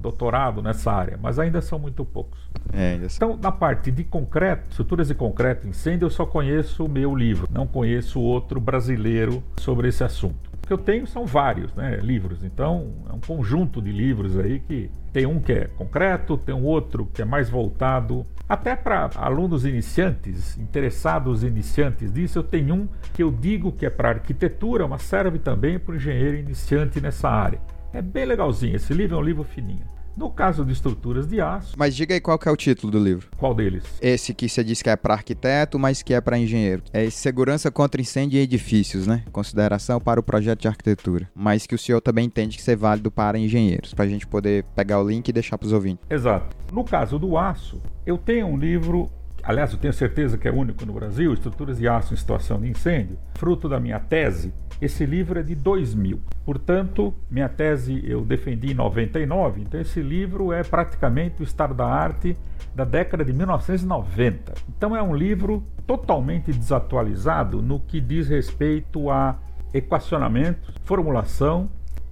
doutorado 0.00 0.62
nessa 0.62 0.92
área, 0.92 1.18
mas 1.20 1.38
ainda 1.38 1.60
são 1.60 1.78
muito 1.78 2.04
poucos. 2.04 2.38
É, 2.72 2.98
então, 3.02 3.38
na 3.40 3.50
parte 3.50 3.90
de 3.90 4.04
concreto, 4.04 4.70
estruturas 4.70 5.08
de 5.08 5.14
concreto 5.14 5.66
incêndio, 5.66 6.06
eu 6.06 6.10
só 6.10 6.24
conheço 6.24 6.84
o 6.84 6.88
meu 6.88 7.14
livro, 7.14 7.48
não 7.50 7.66
conheço 7.66 8.20
outro 8.20 8.60
brasileiro 8.60 9.42
sobre 9.56 9.88
esse 9.88 10.04
assunto. 10.04 10.48
O 10.62 10.66
que 10.66 10.72
eu 10.72 10.78
tenho 10.78 11.06
são 11.06 11.24
vários 11.24 11.74
né, 11.74 11.96
livros, 11.96 12.44
então 12.44 12.92
é 13.08 13.12
um 13.12 13.20
conjunto 13.20 13.80
de 13.80 13.90
livros 13.90 14.38
aí 14.38 14.60
que 14.60 14.90
tem 15.12 15.24
um 15.24 15.40
que 15.40 15.52
é 15.52 15.64
concreto, 15.64 16.36
tem 16.36 16.54
um 16.54 16.64
outro 16.64 17.06
que 17.06 17.22
é 17.22 17.24
mais 17.24 17.48
voltado 17.48 18.26
até 18.46 18.76
para 18.76 19.10
alunos 19.16 19.64
iniciantes, 19.64 20.56
interessados 20.58 21.42
iniciantes 21.42 22.12
disso. 22.12 22.38
Eu 22.38 22.42
tenho 22.42 22.74
um 22.74 22.88
que 23.14 23.22
eu 23.22 23.30
digo 23.30 23.72
que 23.72 23.86
é 23.86 23.90
para 23.90 24.10
arquitetura, 24.10 24.86
mas 24.86 25.02
serve 25.02 25.38
também 25.38 25.78
para 25.78 25.92
o 25.92 25.96
engenheiro 25.96 26.36
iniciante 26.36 27.00
nessa 27.00 27.28
área 27.28 27.60
é 27.92 28.02
bem 28.02 28.24
legalzinho. 28.24 28.76
Esse 28.76 28.92
livro 28.92 29.16
é 29.16 29.20
um 29.20 29.22
livro 29.22 29.44
fininho. 29.44 29.86
No 30.16 30.30
caso 30.30 30.64
de 30.64 30.72
estruturas 30.72 31.28
de 31.28 31.40
aço. 31.40 31.74
Mas 31.78 31.94
diga 31.94 32.12
aí 32.12 32.20
qual 32.20 32.36
que 32.36 32.48
é 32.48 32.50
o 32.50 32.56
título 32.56 32.90
do 32.90 32.98
livro. 32.98 33.28
Qual 33.36 33.54
deles? 33.54 33.84
Esse 34.02 34.34
que 34.34 34.48
você 34.48 34.64
disse 34.64 34.82
que 34.82 34.90
é 34.90 34.96
para 34.96 35.14
arquiteto, 35.14 35.78
mas 35.78 36.02
que 36.02 36.12
é 36.12 36.20
para 36.20 36.36
engenheiro. 36.36 36.82
É 36.92 37.08
Segurança 37.08 37.70
contra 37.70 38.00
Incêndio 38.00 38.36
em 38.36 38.42
Edifícios, 38.42 39.06
né? 39.06 39.22
Consideração 39.30 40.00
para 40.00 40.18
o 40.18 40.22
projeto 40.22 40.62
de 40.62 40.66
arquitetura. 40.66 41.30
Mas 41.32 41.68
que 41.68 41.74
o 41.76 41.78
senhor 41.78 42.00
também 42.00 42.26
entende 42.26 42.56
que 42.56 42.62
isso 42.62 42.70
é 42.70 42.74
válido 42.74 43.12
para 43.12 43.38
engenheiros, 43.38 43.94
para 43.94 44.06
a 44.06 44.08
gente 44.08 44.26
poder 44.26 44.64
pegar 44.74 45.00
o 45.00 45.08
link 45.08 45.28
e 45.28 45.32
deixar 45.32 45.56
para 45.56 45.66
os 45.66 45.72
ouvintes. 45.72 46.04
Exato. 46.10 46.56
No 46.72 46.82
caso 46.82 47.16
do 47.16 47.38
aço, 47.38 47.80
eu 48.04 48.18
tenho 48.18 48.48
um 48.48 48.56
livro 48.56 49.08
aliás, 49.48 49.72
eu 49.72 49.78
tenho 49.78 49.94
certeza 49.94 50.36
que 50.36 50.46
é 50.46 50.52
único 50.52 50.84
no 50.84 50.92
Brasil, 50.92 51.32
Estruturas 51.32 51.78
de 51.78 51.88
Aço 51.88 52.12
em 52.12 52.16
Situação 52.18 52.60
de 52.60 52.68
Incêndio, 52.68 53.18
fruto 53.34 53.66
da 53.66 53.80
minha 53.80 53.98
tese. 53.98 54.52
Esse 54.78 55.06
livro 55.06 55.40
é 55.40 55.42
de 55.42 55.54
2000. 55.54 56.20
Portanto, 56.44 57.14
minha 57.30 57.48
tese 57.48 58.04
eu 58.06 58.20
defendi 58.26 58.72
em 58.72 58.74
99, 58.74 59.62
então 59.62 59.80
esse 59.80 60.02
livro 60.02 60.52
é 60.52 60.62
praticamente 60.62 61.40
o 61.40 61.44
estado 61.44 61.72
da 61.72 61.86
arte 61.86 62.36
da 62.74 62.84
década 62.84 63.24
de 63.24 63.32
1990. 63.32 64.52
Então 64.68 64.94
é 64.94 65.02
um 65.02 65.16
livro 65.16 65.64
totalmente 65.86 66.52
desatualizado 66.52 67.62
no 67.62 67.80
que 67.80 68.02
diz 68.02 68.28
respeito 68.28 69.10
a 69.10 69.38
equacionamento, 69.72 70.74
formulação 70.84 71.70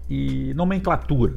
e 0.08 0.54
nomenclatura. 0.54 1.34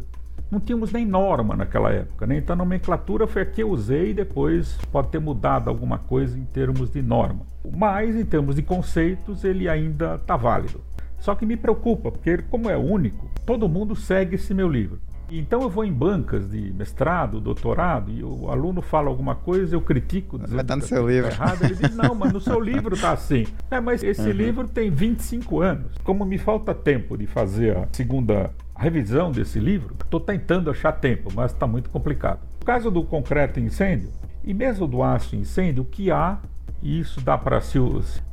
Não 0.51 0.59
tínhamos 0.59 0.91
nem 0.91 1.05
norma 1.05 1.55
naquela 1.55 1.91
época, 1.91 2.25
né? 2.25 2.37
então 2.37 2.53
a 2.53 2.57
nomenclatura 2.57 3.27
foi 3.27 3.43
a 3.43 3.45
que 3.45 3.61
eu 3.61 3.69
usei 3.69 4.11
e 4.11 4.13
depois 4.13 4.77
pode 4.91 5.09
ter 5.09 5.19
mudado 5.19 5.69
alguma 5.69 5.99
coisa 5.99 6.37
em 6.37 6.45
termos 6.45 6.89
de 6.89 7.01
norma. 7.01 7.45
Mas 7.71 8.15
em 8.15 8.25
termos 8.25 8.55
de 8.55 8.63
conceitos 8.63 9.43
ele 9.43 9.69
ainda 9.69 10.15
está 10.15 10.35
válido. 10.35 10.81
Só 11.19 11.35
que 11.35 11.45
me 11.45 11.57
preocupa, 11.57 12.11
porque 12.11 12.37
como 12.49 12.69
é 12.69 12.77
único, 12.77 13.29
todo 13.45 13.69
mundo 13.69 13.95
segue 13.95 14.35
esse 14.35 14.53
meu 14.53 14.69
livro. 14.69 14.99
Então 15.31 15.61
eu 15.61 15.69
vou 15.69 15.85
em 15.85 15.93
bancas 15.93 16.49
de 16.49 16.73
mestrado, 16.73 17.39
doutorado, 17.39 18.11
e 18.11 18.23
o 18.23 18.49
aluno 18.49 18.81
fala 18.81 19.09
alguma 19.09 19.35
coisa, 19.35 19.75
eu 19.75 19.81
critico. 19.81 20.39
Vai 20.39 20.61
estar 20.61 20.75
no 20.75 20.81
seu 20.81 21.03
tá 21.03 21.11
livro. 21.11 21.29
Errado. 21.29 21.63
Ele 21.63 21.75
diz, 21.75 21.95
não, 21.95 22.15
mas 22.15 22.33
no 22.33 22.41
seu 22.41 22.59
livro 22.61 22.95
está 22.95 23.11
assim. 23.11 23.45
É, 23.69 23.79
mas 23.79 24.01
esse 24.01 24.21
uhum. 24.21 24.31
livro 24.31 24.67
tem 24.67 24.89
25 24.89 25.61
anos. 25.61 25.91
Como 26.03 26.25
me 26.25 26.39
falta 26.39 26.73
tempo 26.73 27.15
de 27.15 27.27
fazer 27.27 27.77
a 27.77 27.87
segunda 27.91 28.51
revisão 28.81 29.31
desse 29.31 29.59
livro, 29.59 29.93
estou 30.01 30.19
tentando 30.19 30.71
achar 30.71 30.93
tempo, 30.93 31.29
mas 31.35 31.51
está 31.51 31.67
muito 31.67 31.89
complicado. 31.89 32.39
No 32.59 32.65
caso 32.65 32.89
do 32.89 33.03
concreto 33.03 33.59
incêndio, 33.59 34.09
e 34.43 34.53
mesmo 34.53 34.87
do 34.87 35.03
aço 35.03 35.35
incêndio, 35.35 35.83
o 35.83 35.85
que 35.85 36.09
há, 36.09 36.39
e 36.81 36.99
isso 36.99 37.19
dá 37.19 37.37
para 37.37 37.59
se 37.59 37.77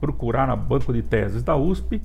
procurar 0.01 0.47
no 0.47 0.57
banco 0.57 0.92
de 0.92 1.03
teses 1.03 1.42
da 1.42 1.57
USP, 1.57 2.01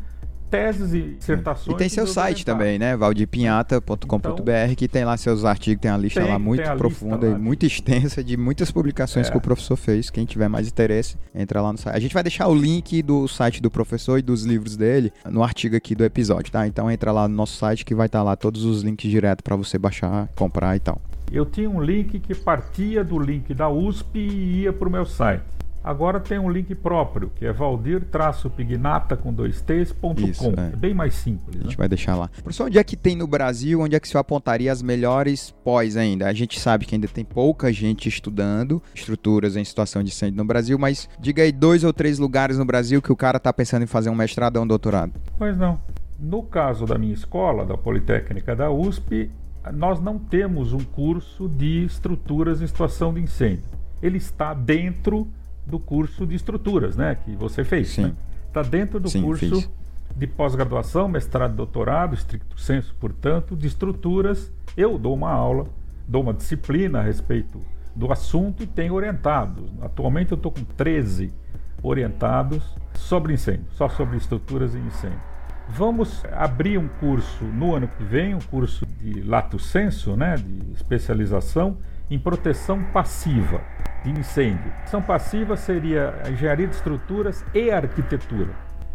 teses 0.51 0.93
e 0.93 1.01
dissertações. 1.17 1.73
E 1.73 1.77
tem 1.77 1.87
seu 1.87 2.05
site 2.05 2.45
também, 2.45 2.77
né? 2.77 2.97
valdipinhata.com.br, 2.97 4.01
então, 4.03 4.75
que 4.75 4.87
tem 4.87 5.05
lá 5.05 5.15
seus 5.15 5.45
artigos, 5.45 5.81
tem 5.81 5.89
uma 5.89 5.97
lista 5.97 6.21
tem, 6.21 6.29
lá 6.29 6.37
muito 6.37 6.69
profunda 6.77 7.27
e 7.27 7.35
muito 7.35 7.65
extensa 7.65 8.21
de 8.21 8.35
muitas 8.35 8.69
publicações 8.69 9.27
é. 9.27 9.31
que 9.31 9.37
o 9.37 9.41
professor 9.41 9.77
fez. 9.77 10.09
Quem 10.09 10.25
tiver 10.25 10.49
mais 10.49 10.67
interesse, 10.67 11.15
entra 11.33 11.61
lá 11.61 11.71
no 11.71 11.77
site. 11.77 11.95
A 11.95 11.99
gente 11.99 12.13
vai 12.13 12.21
deixar 12.21 12.49
o 12.49 12.53
link 12.53 13.01
do 13.01 13.27
site 13.29 13.61
do 13.61 13.71
professor 13.71 14.19
e 14.19 14.21
dos 14.21 14.43
livros 14.43 14.75
dele 14.75 15.13
no 15.25 15.41
artigo 15.41 15.77
aqui 15.77 15.95
do 15.95 16.03
episódio, 16.03 16.51
tá? 16.51 16.67
Então 16.67 16.91
entra 16.91 17.13
lá 17.13 17.27
no 17.27 17.35
nosso 17.35 17.57
site 17.57 17.85
que 17.85 17.95
vai 17.95 18.07
estar 18.07 18.21
lá 18.21 18.35
todos 18.35 18.65
os 18.65 18.81
links 18.81 19.09
direto 19.09 19.41
para 19.41 19.55
você 19.55 19.77
baixar, 19.77 20.27
comprar 20.35 20.75
e 20.75 20.79
tal. 20.81 21.01
Eu 21.31 21.45
tinha 21.45 21.69
um 21.69 21.81
link 21.81 22.19
que 22.19 22.35
partia 22.35 23.05
do 23.05 23.17
link 23.17 23.53
da 23.53 23.69
USP 23.69 24.19
e 24.19 24.63
ia 24.63 24.73
para 24.73 24.89
o 24.89 24.91
meu 24.91 25.05
site. 25.05 25.60
Agora 25.83 26.19
tem 26.19 26.37
um 26.37 26.49
link 26.49 26.75
próprio, 26.75 27.31
que 27.35 27.45
é 27.45 27.51
valdir-pignata 27.51 29.17
com 29.17 29.33
dois 29.33 29.61
t's.com. 29.61 30.53
É. 30.57 30.73
é 30.73 30.75
bem 30.75 30.93
mais 30.93 31.15
simples. 31.15 31.55
A 31.55 31.63
gente 31.63 31.69
né? 31.69 31.75
vai 31.75 31.89
deixar 31.89 32.15
lá. 32.15 32.29
Professor, 32.43 32.67
onde 32.67 32.77
é 32.77 32.83
que 32.83 32.95
tem 32.95 33.15
no 33.15 33.25
Brasil, 33.25 33.81
onde 33.81 33.95
é 33.95 33.99
que 33.99 34.07
o 34.07 34.09
senhor 34.09 34.21
apontaria 34.21 34.71
as 34.71 34.83
melhores 34.83 35.51
pós 35.63 35.97
ainda? 35.97 36.27
A 36.27 36.33
gente 36.33 36.59
sabe 36.59 36.85
que 36.85 36.93
ainda 36.93 37.07
tem 37.07 37.25
pouca 37.25 37.73
gente 37.73 38.07
estudando 38.07 38.81
estruturas 38.93 39.55
em 39.55 39.63
situação 39.63 40.03
de 40.03 40.11
incêndio 40.11 40.37
no 40.37 40.45
Brasil, 40.45 40.77
mas 40.77 41.09
diga 41.19 41.41
aí 41.41 41.51
dois 41.51 41.83
ou 41.83 41.91
três 41.91 42.19
lugares 42.19 42.59
no 42.59 42.65
Brasil 42.65 43.01
que 43.01 43.11
o 43.11 43.15
cara 43.15 43.37
está 43.37 43.51
pensando 43.51 43.83
em 43.83 43.87
fazer 43.87 44.11
um 44.11 44.15
mestrado 44.15 44.57
ou 44.57 44.63
um 44.63 44.67
doutorado. 44.67 45.13
Pois 45.37 45.57
não. 45.57 45.79
No 46.19 46.43
caso 46.43 46.85
da 46.85 46.99
minha 46.99 47.13
escola, 47.13 47.65
da 47.65 47.75
Politécnica 47.75 48.55
da 48.55 48.69
USP, 48.69 49.31
nós 49.73 49.99
não 49.99 50.19
temos 50.19 50.73
um 50.73 50.79
curso 50.79 51.49
de 51.49 51.83
estruturas 51.83 52.61
em 52.61 52.67
situação 52.67 53.11
de 53.11 53.21
incêndio. 53.21 53.65
Ele 54.01 54.17
está 54.17 54.53
dentro 54.53 55.27
do 55.71 55.79
curso 55.79 56.27
de 56.27 56.35
estruturas, 56.35 56.95
né? 56.95 57.15
Que 57.15 57.35
você 57.35 57.63
fez. 57.63 57.89
Sim. 57.89 58.03
Né? 58.03 58.15
Está 58.47 58.61
dentro 58.61 58.99
do 58.99 59.09
Sim, 59.09 59.23
curso 59.23 59.61
fiz. 59.61 59.69
de 60.15 60.27
pós-graduação, 60.27 61.07
mestrado, 61.07 61.55
doutorado, 61.55 62.13
estricto 62.13 62.59
senso, 62.59 62.93
portanto, 62.99 63.55
de 63.55 63.65
estruturas. 63.65 64.51
Eu 64.75 64.97
dou 64.99 65.15
uma 65.15 65.31
aula, 65.31 65.65
dou 66.07 66.21
uma 66.21 66.33
disciplina 66.33 66.99
a 66.99 67.01
respeito 67.01 67.61
do 67.95 68.11
assunto 68.11 68.61
e 68.61 68.67
tenho 68.67 68.93
orientados. 68.93 69.71
Atualmente 69.81 70.31
eu 70.31 70.35
estou 70.35 70.51
com 70.51 70.63
13 70.63 71.33
orientados 71.81 72.75
sobre 72.93 73.33
incêndio, 73.33 73.65
só 73.71 73.87
sobre 73.89 74.17
estruturas 74.17 74.75
e 74.75 74.77
incêndio. 74.77 75.30
Vamos 75.73 76.23
abrir 76.33 76.77
um 76.77 76.87
curso 76.87 77.45
no 77.45 77.73
ano 77.73 77.87
que 77.87 78.03
vem, 78.03 78.35
um 78.35 78.39
curso 78.39 78.85
de 78.85 79.21
lato 79.21 79.57
senso, 79.57 80.17
né, 80.17 80.35
de 80.35 80.73
especialização 80.73 81.77
em 82.09 82.19
proteção 82.19 82.83
passiva 82.91 83.61
de 84.03 84.11
incêndio. 84.11 84.71
Ação 84.83 85.01
passiva 85.01 85.55
seria 85.55 86.13
engenharia 86.29 86.67
de 86.67 86.75
estruturas 86.75 87.45
e 87.53 87.71
arquitetura. 87.71 88.49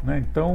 Né? 0.05 0.23
Então, 0.29 0.55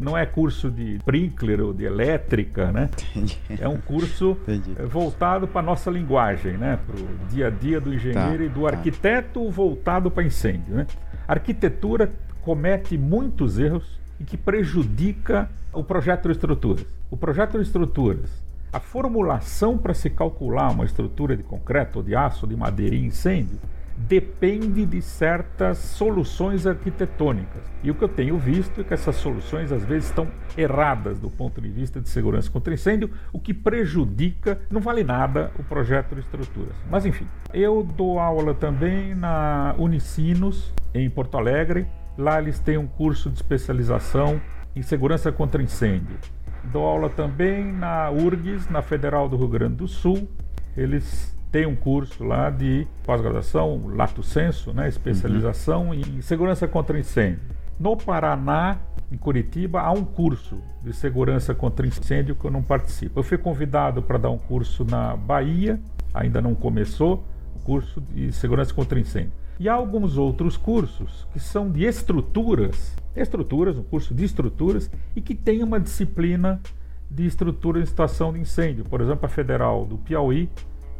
não 0.00 0.18
é 0.18 0.26
curso 0.26 0.68
de 0.68 0.96
sprinkler 0.96 1.60
ou 1.60 1.72
de 1.72 1.84
elétrica, 1.84 2.72
né? 2.72 2.90
Entendi. 3.14 3.38
É 3.60 3.68
um 3.68 3.78
curso 3.78 4.36
Entendi. 4.42 4.74
voltado 4.88 5.46
para 5.46 5.60
a 5.60 5.64
nossa 5.64 5.90
linguagem, 5.92 6.56
né? 6.58 6.76
para 6.84 6.96
o 6.96 7.26
dia 7.30 7.46
a 7.46 7.50
dia 7.50 7.80
do 7.80 7.94
engenheiro 7.94 8.38
tá, 8.38 8.44
e 8.44 8.48
do 8.48 8.62
tá. 8.62 8.76
arquiteto 8.76 9.48
voltado 9.48 10.10
para 10.10 10.24
incêndio. 10.24 10.74
Né? 10.74 10.86
A 11.28 11.34
arquitetura 11.34 12.12
comete 12.42 12.98
muitos 12.98 13.60
erros 13.60 14.01
e 14.22 14.24
que 14.24 14.36
prejudica 14.36 15.50
o 15.72 15.82
projeto 15.82 16.28
de 16.28 16.32
estruturas. 16.32 16.86
O 17.10 17.16
projeto 17.16 17.58
de 17.58 17.64
estruturas 17.64 18.40
a 18.72 18.80
formulação 18.80 19.76
para 19.76 19.92
se 19.92 20.08
calcular 20.08 20.70
uma 20.70 20.86
estrutura 20.86 21.36
de 21.36 21.42
concreto, 21.42 22.02
de 22.02 22.16
aço, 22.16 22.46
de 22.46 22.56
madeira 22.56 22.94
e 22.94 23.04
incêndio 23.04 23.58
depende 23.94 24.86
de 24.86 25.02
certas 25.02 25.76
soluções 25.76 26.66
arquitetônicas. 26.66 27.62
E 27.82 27.90
o 27.90 27.94
que 27.94 28.02
eu 28.02 28.08
tenho 28.08 28.38
visto 28.38 28.80
é 28.80 28.84
que 28.84 28.94
essas 28.94 29.16
soluções 29.16 29.70
às 29.70 29.84
vezes 29.84 30.08
estão 30.08 30.26
erradas 30.56 31.20
do 31.20 31.28
ponto 31.28 31.60
de 31.60 31.68
vista 31.68 32.00
de 32.00 32.08
segurança 32.08 32.50
contra 32.50 32.72
incêndio, 32.72 33.10
o 33.30 33.38
que 33.38 33.52
prejudica, 33.52 34.58
não 34.70 34.80
vale 34.80 35.04
nada 35.04 35.52
o 35.58 35.62
projeto 35.62 36.14
de 36.14 36.22
estruturas. 36.22 36.74
Mas 36.90 37.04
enfim, 37.04 37.26
eu 37.52 37.82
dou 37.82 38.18
aula 38.18 38.54
também 38.54 39.14
na 39.14 39.74
Unicinos, 39.76 40.72
em 40.94 41.08
Porto 41.10 41.36
Alegre. 41.36 41.86
Lá 42.16 42.40
eles 42.40 42.58
têm 42.58 42.76
um 42.76 42.86
curso 42.86 43.30
de 43.30 43.36
especialização 43.36 44.40
em 44.76 44.82
segurança 44.82 45.32
contra 45.32 45.62
incêndio. 45.62 46.16
Dou 46.64 46.84
aula 46.84 47.08
também 47.08 47.72
na 47.72 48.10
URGS, 48.10 48.68
na 48.70 48.82
Federal 48.82 49.28
do 49.28 49.36
Rio 49.36 49.48
Grande 49.48 49.76
do 49.76 49.88
Sul. 49.88 50.28
Eles 50.76 51.36
têm 51.50 51.66
um 51.66 51.76
curso 51.76 52.24
lá 52.24 52.50
de 52.50 52.86
pós-graduação, 53.04 53.88
lato 53.94 54.22
senso, 54.22 54.72
né, 54.72 54.88
especialização 54.88 55.88
uhum. 55.88 55.94
em 55.94 56.20
segurança 56.22 56.66
contra 56.68 56.98
incêndio. 56.98 57.40
No 57.78 57.96
Paraná, 57.96 58.78
em 59.10 59.16
Curitiba, 59.16 59.80
há 59.80 59.90
um 59.90 60.04
curso 60.04 60.58
de 60.82 60.92
segurança 60.92 61.54
contra 61.54 61.86
incêndio 61.86 62.34
que 62.34 62.44
eu 62.44 62.50
não 62.50 62.62
participo. 62.62 63.20
Eu 63.20 63.24
fui 63.24 63.36
convidado 63.36 64.02
para 64.02 64.18
dar 64.18 64.30
um 64.30 64.38
curso 64.38 64.84
na 64.84 65.16
Bahia, 65.16 65.80
ainda 66.14 66.40
não 66.40 66.54
começou, 66.54 67.24
o 67.54 67.58
curso 67.64 68.00
de 68.00 68.32
segurança 68.32 68.72
contra 68.72 68.98
incêndio. 68.98 69.32
E 69.62 69.68
há 69.68 69.74
alguns 69.74 70.18
outros 70.18 70.56
cursos 70.56 71.24
que 71.32 71.38
são 71.38 71.70
de 71.70 71.84
estruturas 71.84 72.96
estruturas, 73.14 73.78
um 73.78 73.84
curso 73.84 74.12
de 74.12 74.24
estruturas, 74.24 74.90
e 75.14 75.20
que 75.20 75.36
tem 75.36 75.62
uma 75.62 75.78
disciplina 75.78 76.60
de 77.08 77.26
estrutura 77.26 77.78
em 77.78 77.86
situação 77.86 78.32
de 78.32 78.40
incêndio. 78.40 78.84
Por 78.84 79.00
exemplo, 79.00 79.24
a 79.24 79.28
Federal 79.28 79.86
do 79.86 79.96
Piauí, 79.98 80.50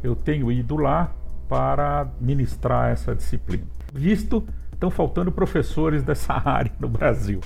eu 0.01 0.15
tenho 0.15 0.49
ido 0.49 0.77
lá 0.77 1.13
para 1.49 2.09
ministrar 2.21 2.89
essa 2.89 3.13
disciplina. 3.13 3.65
Visto, 3.93 4.47
estão 4.71 4.89
faltando 4.89 5.29
professores 5.29 6.01
dessa 6.05 6.33
área 6.33 6.71
no 6.79 6.87
Brasil. 6.87 7.41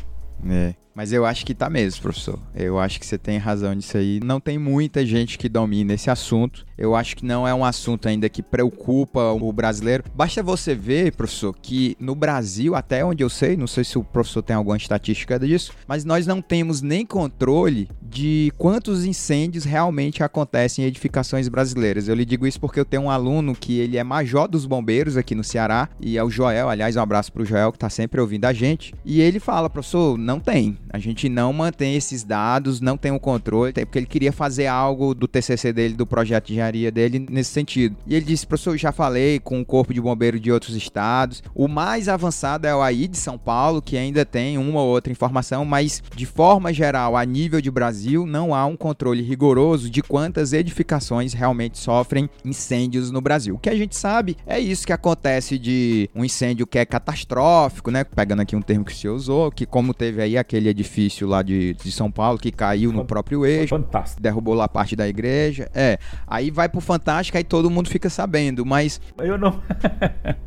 É. 0.47 0.75
Mas 0.97 1.13
eu 1.13 1.27
acho 1.27 1.45
que 1.45 1.53
tá 1.53 1.69
mesmo, 1.69 2.01
professor. 2.01 2.39
Eu 2.55 2.79
acho 2.79 2.99
que 2.99 3.05
você 3.05 3.19
tem 3.19 3.37
razão 3.37 3.71
nisso 3.71 3.95
aí. 3.95 4.19
Não 4.23 4.39
tem 4.39 4.57
muita 4.57 5.05
gente 5.05 5.37
que 5.37 5.47
domina 5.47 5.93
esse 5.93 6.09
assunto. 6.09 6.65
Eu 6.75 6.95
acho 6.95 7.15
que 7.15 7.23
não 7.23 7.47
é 7.47 7.53
um 7.53 7.63
assunto 7.63 8.07
ainda 8.07 8.27
que 8.27 8.41
preocupa 8.41 9.31
o 9.31 9.53
brasileiro. 9.53 10.03
Basta 10.15 10.41
você 10.41 10.73
ver, 10.73 11.11
professor, 11.15 11.55
que 11.61 11.95
no 11.99 12.15
Brasil, 12.15 12.73
até 12.73 13.05
onde 13.05 13.23
eu 13.23 13.29
sei, 13.29 13.55
não 13.55 13.67
sei 13.67 13.83
se 13.83 13.99
o 13.99 14.03
professor 14.03 14.41
tem 14.41 14.55
alguma 14.55 14.75
estatística 14.75 15.39
disso, 15.39 15.71
mas 15.87 16.03
nós 16.03 16.25
não 16.25 16.41
temos 16.41 16.81
nem 16.81 17.05
controle 17.05 17.87
de 18.01 18.51
quantos 18.57 19.05
incêndios 19.05 19.65
realmente 19.65 20.23
acontecem 20.23 20.83
em 20.83 20.87
edificações 20.87 21.47
brasileiras. 21.47 22.07
Eu 22.07 22.15
lhe 22.15 22.25
digo 22.25 22.47
isso 22.47 22.59
porque 22.59 22.79
eu 22.79 22.85
tenho 22.85 23.03
um 23.03 23.11
aluno 23.11 23.53
que 23.53 23.77
ele 23.77 23.97
é 23.97 24.03
major 24.03 24.47
dos 24.47 24.65
bombeiros 24.65 25.15
aqui 25.15 25.35
no 25.35 25.43
Ceará, 25.43 25.89
e 26.01 26.17
é 26.17 26.23
o 26.23 26.29
Joel, 26.29 26.69
aliás, 26.69 26.95
um 26.95 27.01
abraço 27.01 27.31
pro 27.31 27.45
Joel 27.45 27.71
que 27.71 27.77
tá 27.77 27.89
sempre 27.89 28.19
ouvindo 28.19 28.45
a 28.45 28.53
gente. 28.53 28.95
E 29.05 29.21
ele 29.21 29.39
fala, 29.39 29.69
professor, 29.69 30.17
não 30.17 30.39
tem. 30.39 30.75
A 30.89 30.99
gente 30.99 31.29
não 31.29 31.51
mantém 31.51 31.95
esses 31.95 32.23
dados, 32.23 32.81
não 32.81 32.97
tem 32.97 33.11
o 33.11 33.19
controle, 33.19 33.73
porque 33.73 33.99
ele 33.99 34.05
queria 34.05 34.31
fazer 34.31 34.67
algo 34.67 35.13
do 35.13 35.27
TCC 35.27 35.73
dele, 35.73 35.93
do 35.93 36.05
projeto 36.05 36.47
de 36.47 36.53
engenharia 36.53 36.91
dele 36.91 37.25
nesse 37.29 37.51
sentido. 37.51 37.95
E 38.05 38.15
ele 38.15 38.25
disse, 38.25 38.47
professor, 38.47 38.71
eu 38.71 38.77
já 38.77 38.91
falei 38.91 39.39
com 39.39 39.59
o 39.59 39.65
corpo 39.65 39.93
de 39.93 40.01
bombeiro 40.01 40.39
de 40.39 40.51
outros 40.51 40.75
estados. 40.75 41.43
O 41.53 41.67
mais 41.67 42.07
avançado 42.07 42.67
é 42.67 42.75
o 42.75 42.81
AI 42.81 43.07
de 43.07 43.17
São 43.17 43.37
Paulo, 43.37 43.81
que 43.81 43.97
ainda 43.97 44.25
tem 44.25 44.57
uma 44.57 44.81
ou 44.81 44.89
outra 44.89 45.11
informação, 45.11 45.65
mas 45.65 46.01
de 46.15 46.25
forma 46.25 46.73
geral, 46.73 47.15
a 47.15 47.25
nível 47.25 47.61
de 47.61 47.71
Brasil, 47.71 48.25
não 48.25 48.53
há 48.53 48.65
um 48.65 48.75
controle 48.75 49.21
rigoroso 49.21 49.89
de 49.89 50.01
quantas 50.01 50.53
edificações 50.53 51.33
realmente 51.33 51.77
sofrem 51.77 52.29
incêndios 52.43 53.11
no 53.11 53.21
Brasil. 53.21 53.55
O 53.55 53.59
que 53.59 53.69
a 53.69 53.75
gente 53.75 53.95
sabe 53.95 54.37
é 54.45 54.59
isso 54.59 54.85
que 54.85 54.93
acontece 54.93 55.57
de 55.57 56.09
um 56.15 56.23
incêndio 56.23 56.67
que 56.67 56.79
é 56.79 56.85
catastrófico, 56.85 57.91
né? 57.91 58.03
Pegando 58.03 58.41
aqui 58.41 58.55
um 58.55 58.61
termo 58.61 58.85
que 58.85 58.95
se 58.95 59.07
usou, 59.07 59.51
que 59.51 59.65
como 59.65 59.93
teve 59.93 60.21
aí 60.21 60.37
aquele 60.37 60.69
edifício 60.77 61.27
lá 61.27 61.41
de, 61.41 61.73
de 61.73 61.91
São 61.91 62.11
Paulo 62.11 62.37
que 62.37 62.51
caiu 62.51 62.91
no 62.91 63.03
próprio 63.03 63.45
eixo. 63.45 63.69
Fantástico. 63.69 64.21
Derrubou 64.21 64.53
lá 64.53 64.67
parte 64.67 64.95
da 64.95 65.07
igreja. 65.07 65.69
É. 65.73 65.97
Aí 66.27 66.51
vai 66.51 66.69
pro 66.69 66.79
Fantástico 66.79 67.37
e 67.37 67.43
todo 67.43 67.69
mundo 67.69 67.89
fica 67.89 68.09
sabendo, 68.09 68.65
mas. 68.65 69.01
Eu 69.17 69.37
não. 69.37 69.59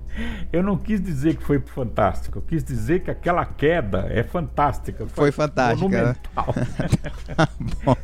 Eu 0.53 0.63
não 0.63 0.77
quis 0.77 1.01
dizer 1.01 1.37
que 1.37 1.43
foi 1.43 1.61
fantástico, 1.61 2.39
eu 2.39 2.43
quis 2.43 2.63
dizer 2.65 3.01
que 3.01 3.11
aquela 3.11 3.45
queda 3.45 4.07
é 4.11 4.23
fantástica. 4.23 5.07
Foi, 5.07 5.31
foi 5.31 5.33
fantástica. 5.33 5.89
Né? 5.89 6.17
Monumental. 6.37 6.55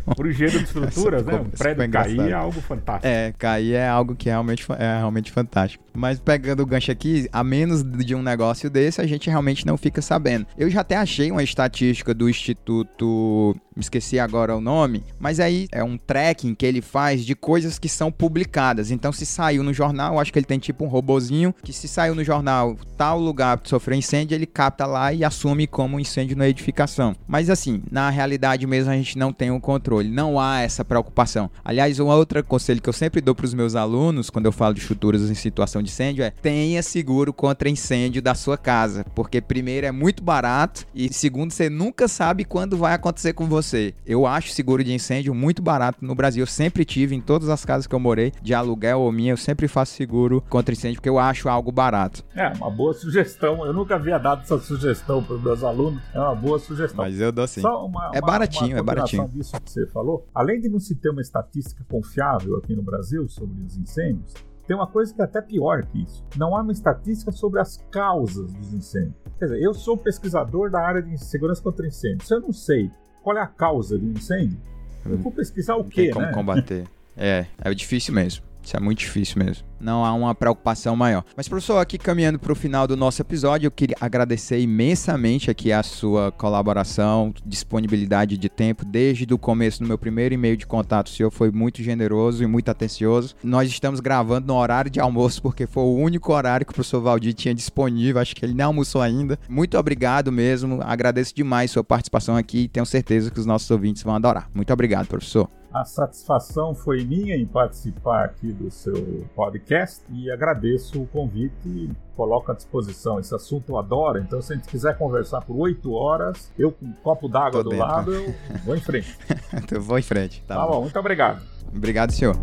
Para 0.16 0.26
o 0.26 0.30
engenheiro 0.30 0.58
de 0.58 0.64
estruturas, 0.64 1.24
né? 1.24 1.34
Um 1.34 1.50
prédio 1.50 1.90
cair 1.90 2.20
é 2.20 2.32
algo 2.32 2.60
fantástico. 2.60 3.06
É, 3.06 3.32
cair 3.36 3.74
é 3.74 3.88
algo 3.88 4.14
que 4.14 4.28
realmente 4.28 4.66
é 4.78 4.98
realmente 4.98 5.32
fantástico. 5.32 5.84
Mas 5.92 6.18
pegando 6.18 6.62
o 6.62 6.66
gancho 6.66 6.92
aqui, 6.92 7.28
a 7.32 7.42
menos 7.42 7.82
de 7.82 8.14
um 8.14 8.22
negócio 8.22 8.70
desse, 8.70 9.00
a 9.00 9.06
gente 9.06 9.28
realmente 9.28 9.66
não 9.66 9.76
fica 9.76 10.00
sabendo. 10.00 10.46
Eu 10.56 10.70
já 10.70 10.80
até 10.80 10.96
achei 10.96 11.30
uma 11.30 11.42
estatística 11.42 12.14
do 12.14 12.28
Instituto 12.28 13.56
me 13.76 13.82
esqueci 13.82 14.18
agora 14.18 14.56
o 14.56 14.60
nome, 14.60 15.04
mas 15.20 15.38
aí 15.38 15.68
é 15.70 15.84
um 15.84 15.98
tracking 15.98 16.54
que 16.54 16.64
ele 16.64 16.80
faz 16.80 17.24
de 17.24 17.34
coisas 17.34 17.78
que 17.78 17.90
são 17.90 18.10
publicadas. 18.10 18.90
Então, 18.90 19.12
se 19.12 19.26
saiu 19.26 19.62
no 19.62 19.74
jornal, 19.74 20.18
acho 20.18 20.32
que 20.32 20.38
ele 20.38 20.46
tem 20.46 20.58
tipo 20.58 20.82
um 20.82 20.88
robozinho 20.88 21.54
que 21.62 21.74
se 21.74 21.86
saiu 21.86 22.14
no 22.14 22.24
jornal 22.24 22.74
tal 22.96 23.20
lugar 23.20 23.60
sofreu 23.64 23.98
incêndio, 23.98 24.34
ele 24.34 24.46
capta 24.46 24.86
lá 24.86 25.12
e 25.12 25.22
assume 25.22 25.66
como 25.66 25.96
um 25.96 26.00
incêndio 26.00 26.36
na 26.36 26.48
edificação. 26.48 27.14
Mas 27.28 27.50
assim, 27.50 27.82
na 27.90 28.08
realidade 28.08 28.66
mesmo 28.66 28.90
a 28.90 28.96
gente 28.96 29.18
não 29.18 29.32
tem 29.32 29.50
o 29.50 29.56
um 29.56 29.60
controle, 29.60 30.08
não 30.08 30.40
há 30.40 30.60
essa 30.60 30.82
preocupação. 30.82 31.50
Aliás, 31.62 32.00
um 32.00 32.06
outro 32.06 32.42
conselho 32.42 32.80
que 32.80 32.88
eu 32.88 32.94
sempre 32.94 33.20
dou 33.20 33.34
para 33.34 33.44
os 33.44 33.52
meus 33.52 33.74
alunos 33.74 34.30
quando 34.30 34.46
eu 34.46 34.52
falo 34.52 34.72
de 34.72 34.80
estruturas 34.80 35.28
em 35.28 35.34
situação 35.34 35.82
de 35.82 35.90
incêndio 35.90 36.24
é: 36.24 36.30
tenha 36.30 36.82
seguro 36.82 37.32
contra 37.32 37.68
incêndio 37.68 38.22
da 38.22 38.34
sua 38.34 38.56
casa, 38.56 39.04
porque 39.14 39.42
primeiro 39.42 39.86
é 39.86 39.92
muito 39.92 40.22
barato 40.22 40.86
e 40.94 41.12
segundo 41.12 41.50
você 41.50 41.68
nunca 41.68 42.08
sabe 42.08 42.44
quando 42.44 42.78
vai 42.78 42.94
acontecer 42.94 43.34
com 43.34 43.46
você 43.46 43.65
você. 43.66 43.94
Eu 44.06 44.26
acho 44.26 44.50
seguro 44.50 44.82
de 44.82 44.92
incêndio 44.92 45.34
muito 45.34 45.60
barato 45.60 46.04
no 46.04 46.14
Brasil. 46.14 46.42
Eu 46.42 46.46
sempre 46.46 46.84
tive 46.84 47.14
em 47.14 47.20
todas 47.20 47.48
as 47.48 47.64
casas 47.64 47.86
que 47.86 47.94
eu 47.94 48.00
morei, 48.00 48.32
de 48.40 48.54
aluguel 48.54 49.00
ou 49.00 49.12
minha, 49.12 49.32
eu 49.32 49.36
sempre 49.36 49.68
faço 49.68 49.94
seguro 49.94 50.42
contra 50.48 50.72
incêndio 50.72 50.96
porque 50.96 51.08
eu 51.08 51.18
acho 51.18 51.48
algo 51.48 51.72
barato. 51.72 52.24
É, 52.34 52.48
uma 52.56 52.70
boa 52.70 52.94
sugestão. 52.94 53.64
Eu 53.66 53.72
nunca 53.72 53.96
havia 53.96 54.18
dado 54.18 54.42
essa 54.42 54.58
sugestão 54.58 55.22
para 55.22 55.34
os 55.36 55.42
meus 55.42 55.62
alunos. 55.62 56.02
É 56.14 56.20
uma 56.20 56.34
boa 56.34 56.58
sugestão. 56.58 57.04
Mas 57.04 57.20
eu 57.20 57.32
dou 57.32 57.46
sim. 57.46 57.60
Uma, 57.66 58.12
é 58.14 58.20
baratinho, 58.20 58.76
uma 58.76 58.78
é 58.78 58.82
baratinho. 58.82 59.28
disso 59.28 59.60
que 59.60 59.70
você 59.70 59.86
falou. 59.86 60.26
Além 60.34 60.60
de 60.60 60.68
não 60.68 60.78
se 60.78 60.94
ter 60.94 61.10
uma 61.10 61.20
estatística 61.20 61.84
confiável 61.88 62.56
aqui 62.56 62.74
no 62.74 62.82
Brasil 62.82 63.28
sobre 63.28 63.60
os 63.62 63.76
incêndios, 63.76 64.32
tem 64.66 64.76
uma 64.76 64.86
coisa 64.86 65.14
que 65.14 65.20
é 65.20 65.24
até 65.24 65.40
pior 65.40 65.84
que 65.86 66.02
isso. 66.02 66.24
Não 66.36 66.56
há 66.56 66.62
uma 66.62 66.72
estatística 66.72 67.30
sobre 67.30 67.60
as 67.60 67.76
causas 67.90 68.52
dos 68.52 68.72
incêndios. 68.72 69.14
Quer 69.38 69.46
dizer, 69.46 69.62
eu 69.62 69.72
sou 69.72 69.96
pesquisador 69.96 70.70
da 70.70 70.80
área 70.80 71.02
de 71.02 71.16
segurança 71.18 71.62
contra 71.62 71.86
incêndios. 71.86 72.26
Se 72.26 72.34
eu 72.34 72.40
não 72.40 72.52
sei 72.52 72.90
qual 73.26 73.36
é 73.36 73.40
a 73.40 73.46
causa 73.48 73.98
do 73.98 74.06
incêndio, 74.16 74.56
eu 75.04 75.18
vou 75.18 75.32
pesquisar 75.32 75.74
o 75.74 75.82
quê, 75.82 76.10
como 76.10 76.26
né? 76.26 76.32
combater. 76.32 76.84
é, 77.18 77.46
é 77.58 77.74
difícil 77.74 78.14
mesmo. 78.14 78.44
Isso 78.66 78.76
é 78.76 78.80
muito 78.80 78.98
difícil 78.98 79.38
mesmo. 79.38 79.64
Não 79.78 80.04
há 80.04 80.12
uma 80.12 80.34
preocupação 80.34 80.96
maior. 80.96 81.22
Mas, 81.36 81.48
professor, 81.48 81.78
aqui 81.78 81.96
caminhando 81.96 82.36
para 82.36 82.50
o 82.50 82.56
final 82.56 82.86
do 82.86 82.96
nosso 82.96 83.22
episódio, 83.22 83.68
eu 83.68 83.70
queria 83.70 83.94
agradecer 84.00 84.58
imensamente 84.58 85.50
aqui 85.50 85.70
a 85.70 85.84
sua 85.84 86.32
colaboração, 86.32 87.32
disponibilidade 87.44 88.36
de 88.36 88.48
tempo. 88.48 88.84
Desde 88.84 89.32
o 89.32 89.38
começo 89.38 89.80
do 89.80 89.86
meu 89.86 89.96
primeiro 89.96 90.34
e-mail 90.34 90.56
de 90.56 90.66
contato, 90.66 91.06
o 91.06 91.10
senhor 91.10 91.30
foi 91.30 91.52
muito 91.52 91.80
generoso 91.80 92.42
e 92.42 92.46
muito 92.46 92.68
atencioso. 92.68 93.36
Nós 93.44 93.70
estamos 93.70 94.00
gravando 94.00 94.48
no 94.48 94.54
horário 94.54 94.90
de 94.90 94.98
almoço, 94.98 95.40
porque 95.40 95.64
foi 95.64 95.84
o 95.84 95.94
único 95.94 96.32
horário 96.32 96.66
que 96.66 96.72
o 96.72 96.74
professor 96.74 97.00
Valdir 97.00 97.34
tinha 97.34 97.54
disponível. 97.54 98.20
Acho 98.20 98.34
que 98.34 98.44
ele 98.44 98.54
não 98.54 98.66
almoçou 98.66 99.00
ainda. 99.00 99.38
Muito 99.48 99.78
obrigado 99.78 100.32
mesmo. 100.32 100.80
Agradeço 100.82 101.32
demais 101.32 101.70
sua 101.70 101.84
participação 101.84 102.34
aqui 102.36 102.62
e 102.62 102.68
tenho 102.68 102.86
certeza 102.86 103.30
que 103.30 103.38
os 103.38 103.46
nossos 103.46 103.70
ouvintes 103.70 104.02
vão 104.02 104.16
adorar. 104.16 104.50
Muito 104.52 104.72
obrigado, 104.72 105.06
professor. 105.06 105.48
A 105.76 105.84
satisfação 105.84 106.74
foi 106.74 107.04
minha 107.04 107.36
em 107.36 107.44
participar 107.44 108.24
aqui 108.24 108.50
do 108.50 108.70
seu 108.70 109.26
podcast 109.34 110.02
e 110.10 110.30
agradeço 110.30 111.02
o 111.02 111.06
convite 111.06 111.68
e 111.68 111.90
coloco 112.16 112.50
à 112.50 112.54
disposição. 112.54 113.20
Esse 113.20 113.34
assunto 113.34 113.72
eu 113.72 113.78
adoro, 113.78 114.18
então 114.18 114.40
se 114.40 114.54
a 114.54 114.56
gente 114.56 114.66
quiser 114.68 114.96
conversar 114.96 115.42
por 115.42 115.54
oito 115.58 115.92
horas, 115.92 116.50
eu 116.58 116.72
com 116.72 116.86
um 116.86 116.92
copo 117.02 117.28
d'água 117.28 117.62
do 117.62 117.68
dentro. 117.68 117.86
lado, 117.86 118.14
eu 118.14 118.34
vou 118.64 118.74
em 118.74 118.80
frente. 118.80 119.18
eu 119.70 119.82
vou 119.82 119.98
em 119.98 120.02
frente. 120.02 120.42
Tá, 120.46 120.54
tá 120.54 120.66
bom. 120.66 120.72
bom, 120.72 120.80
muito 120.80 120.98
obrigado. 120.98 121.42
Obrigado, 121.74 122.10
senhor. 122.10 122.36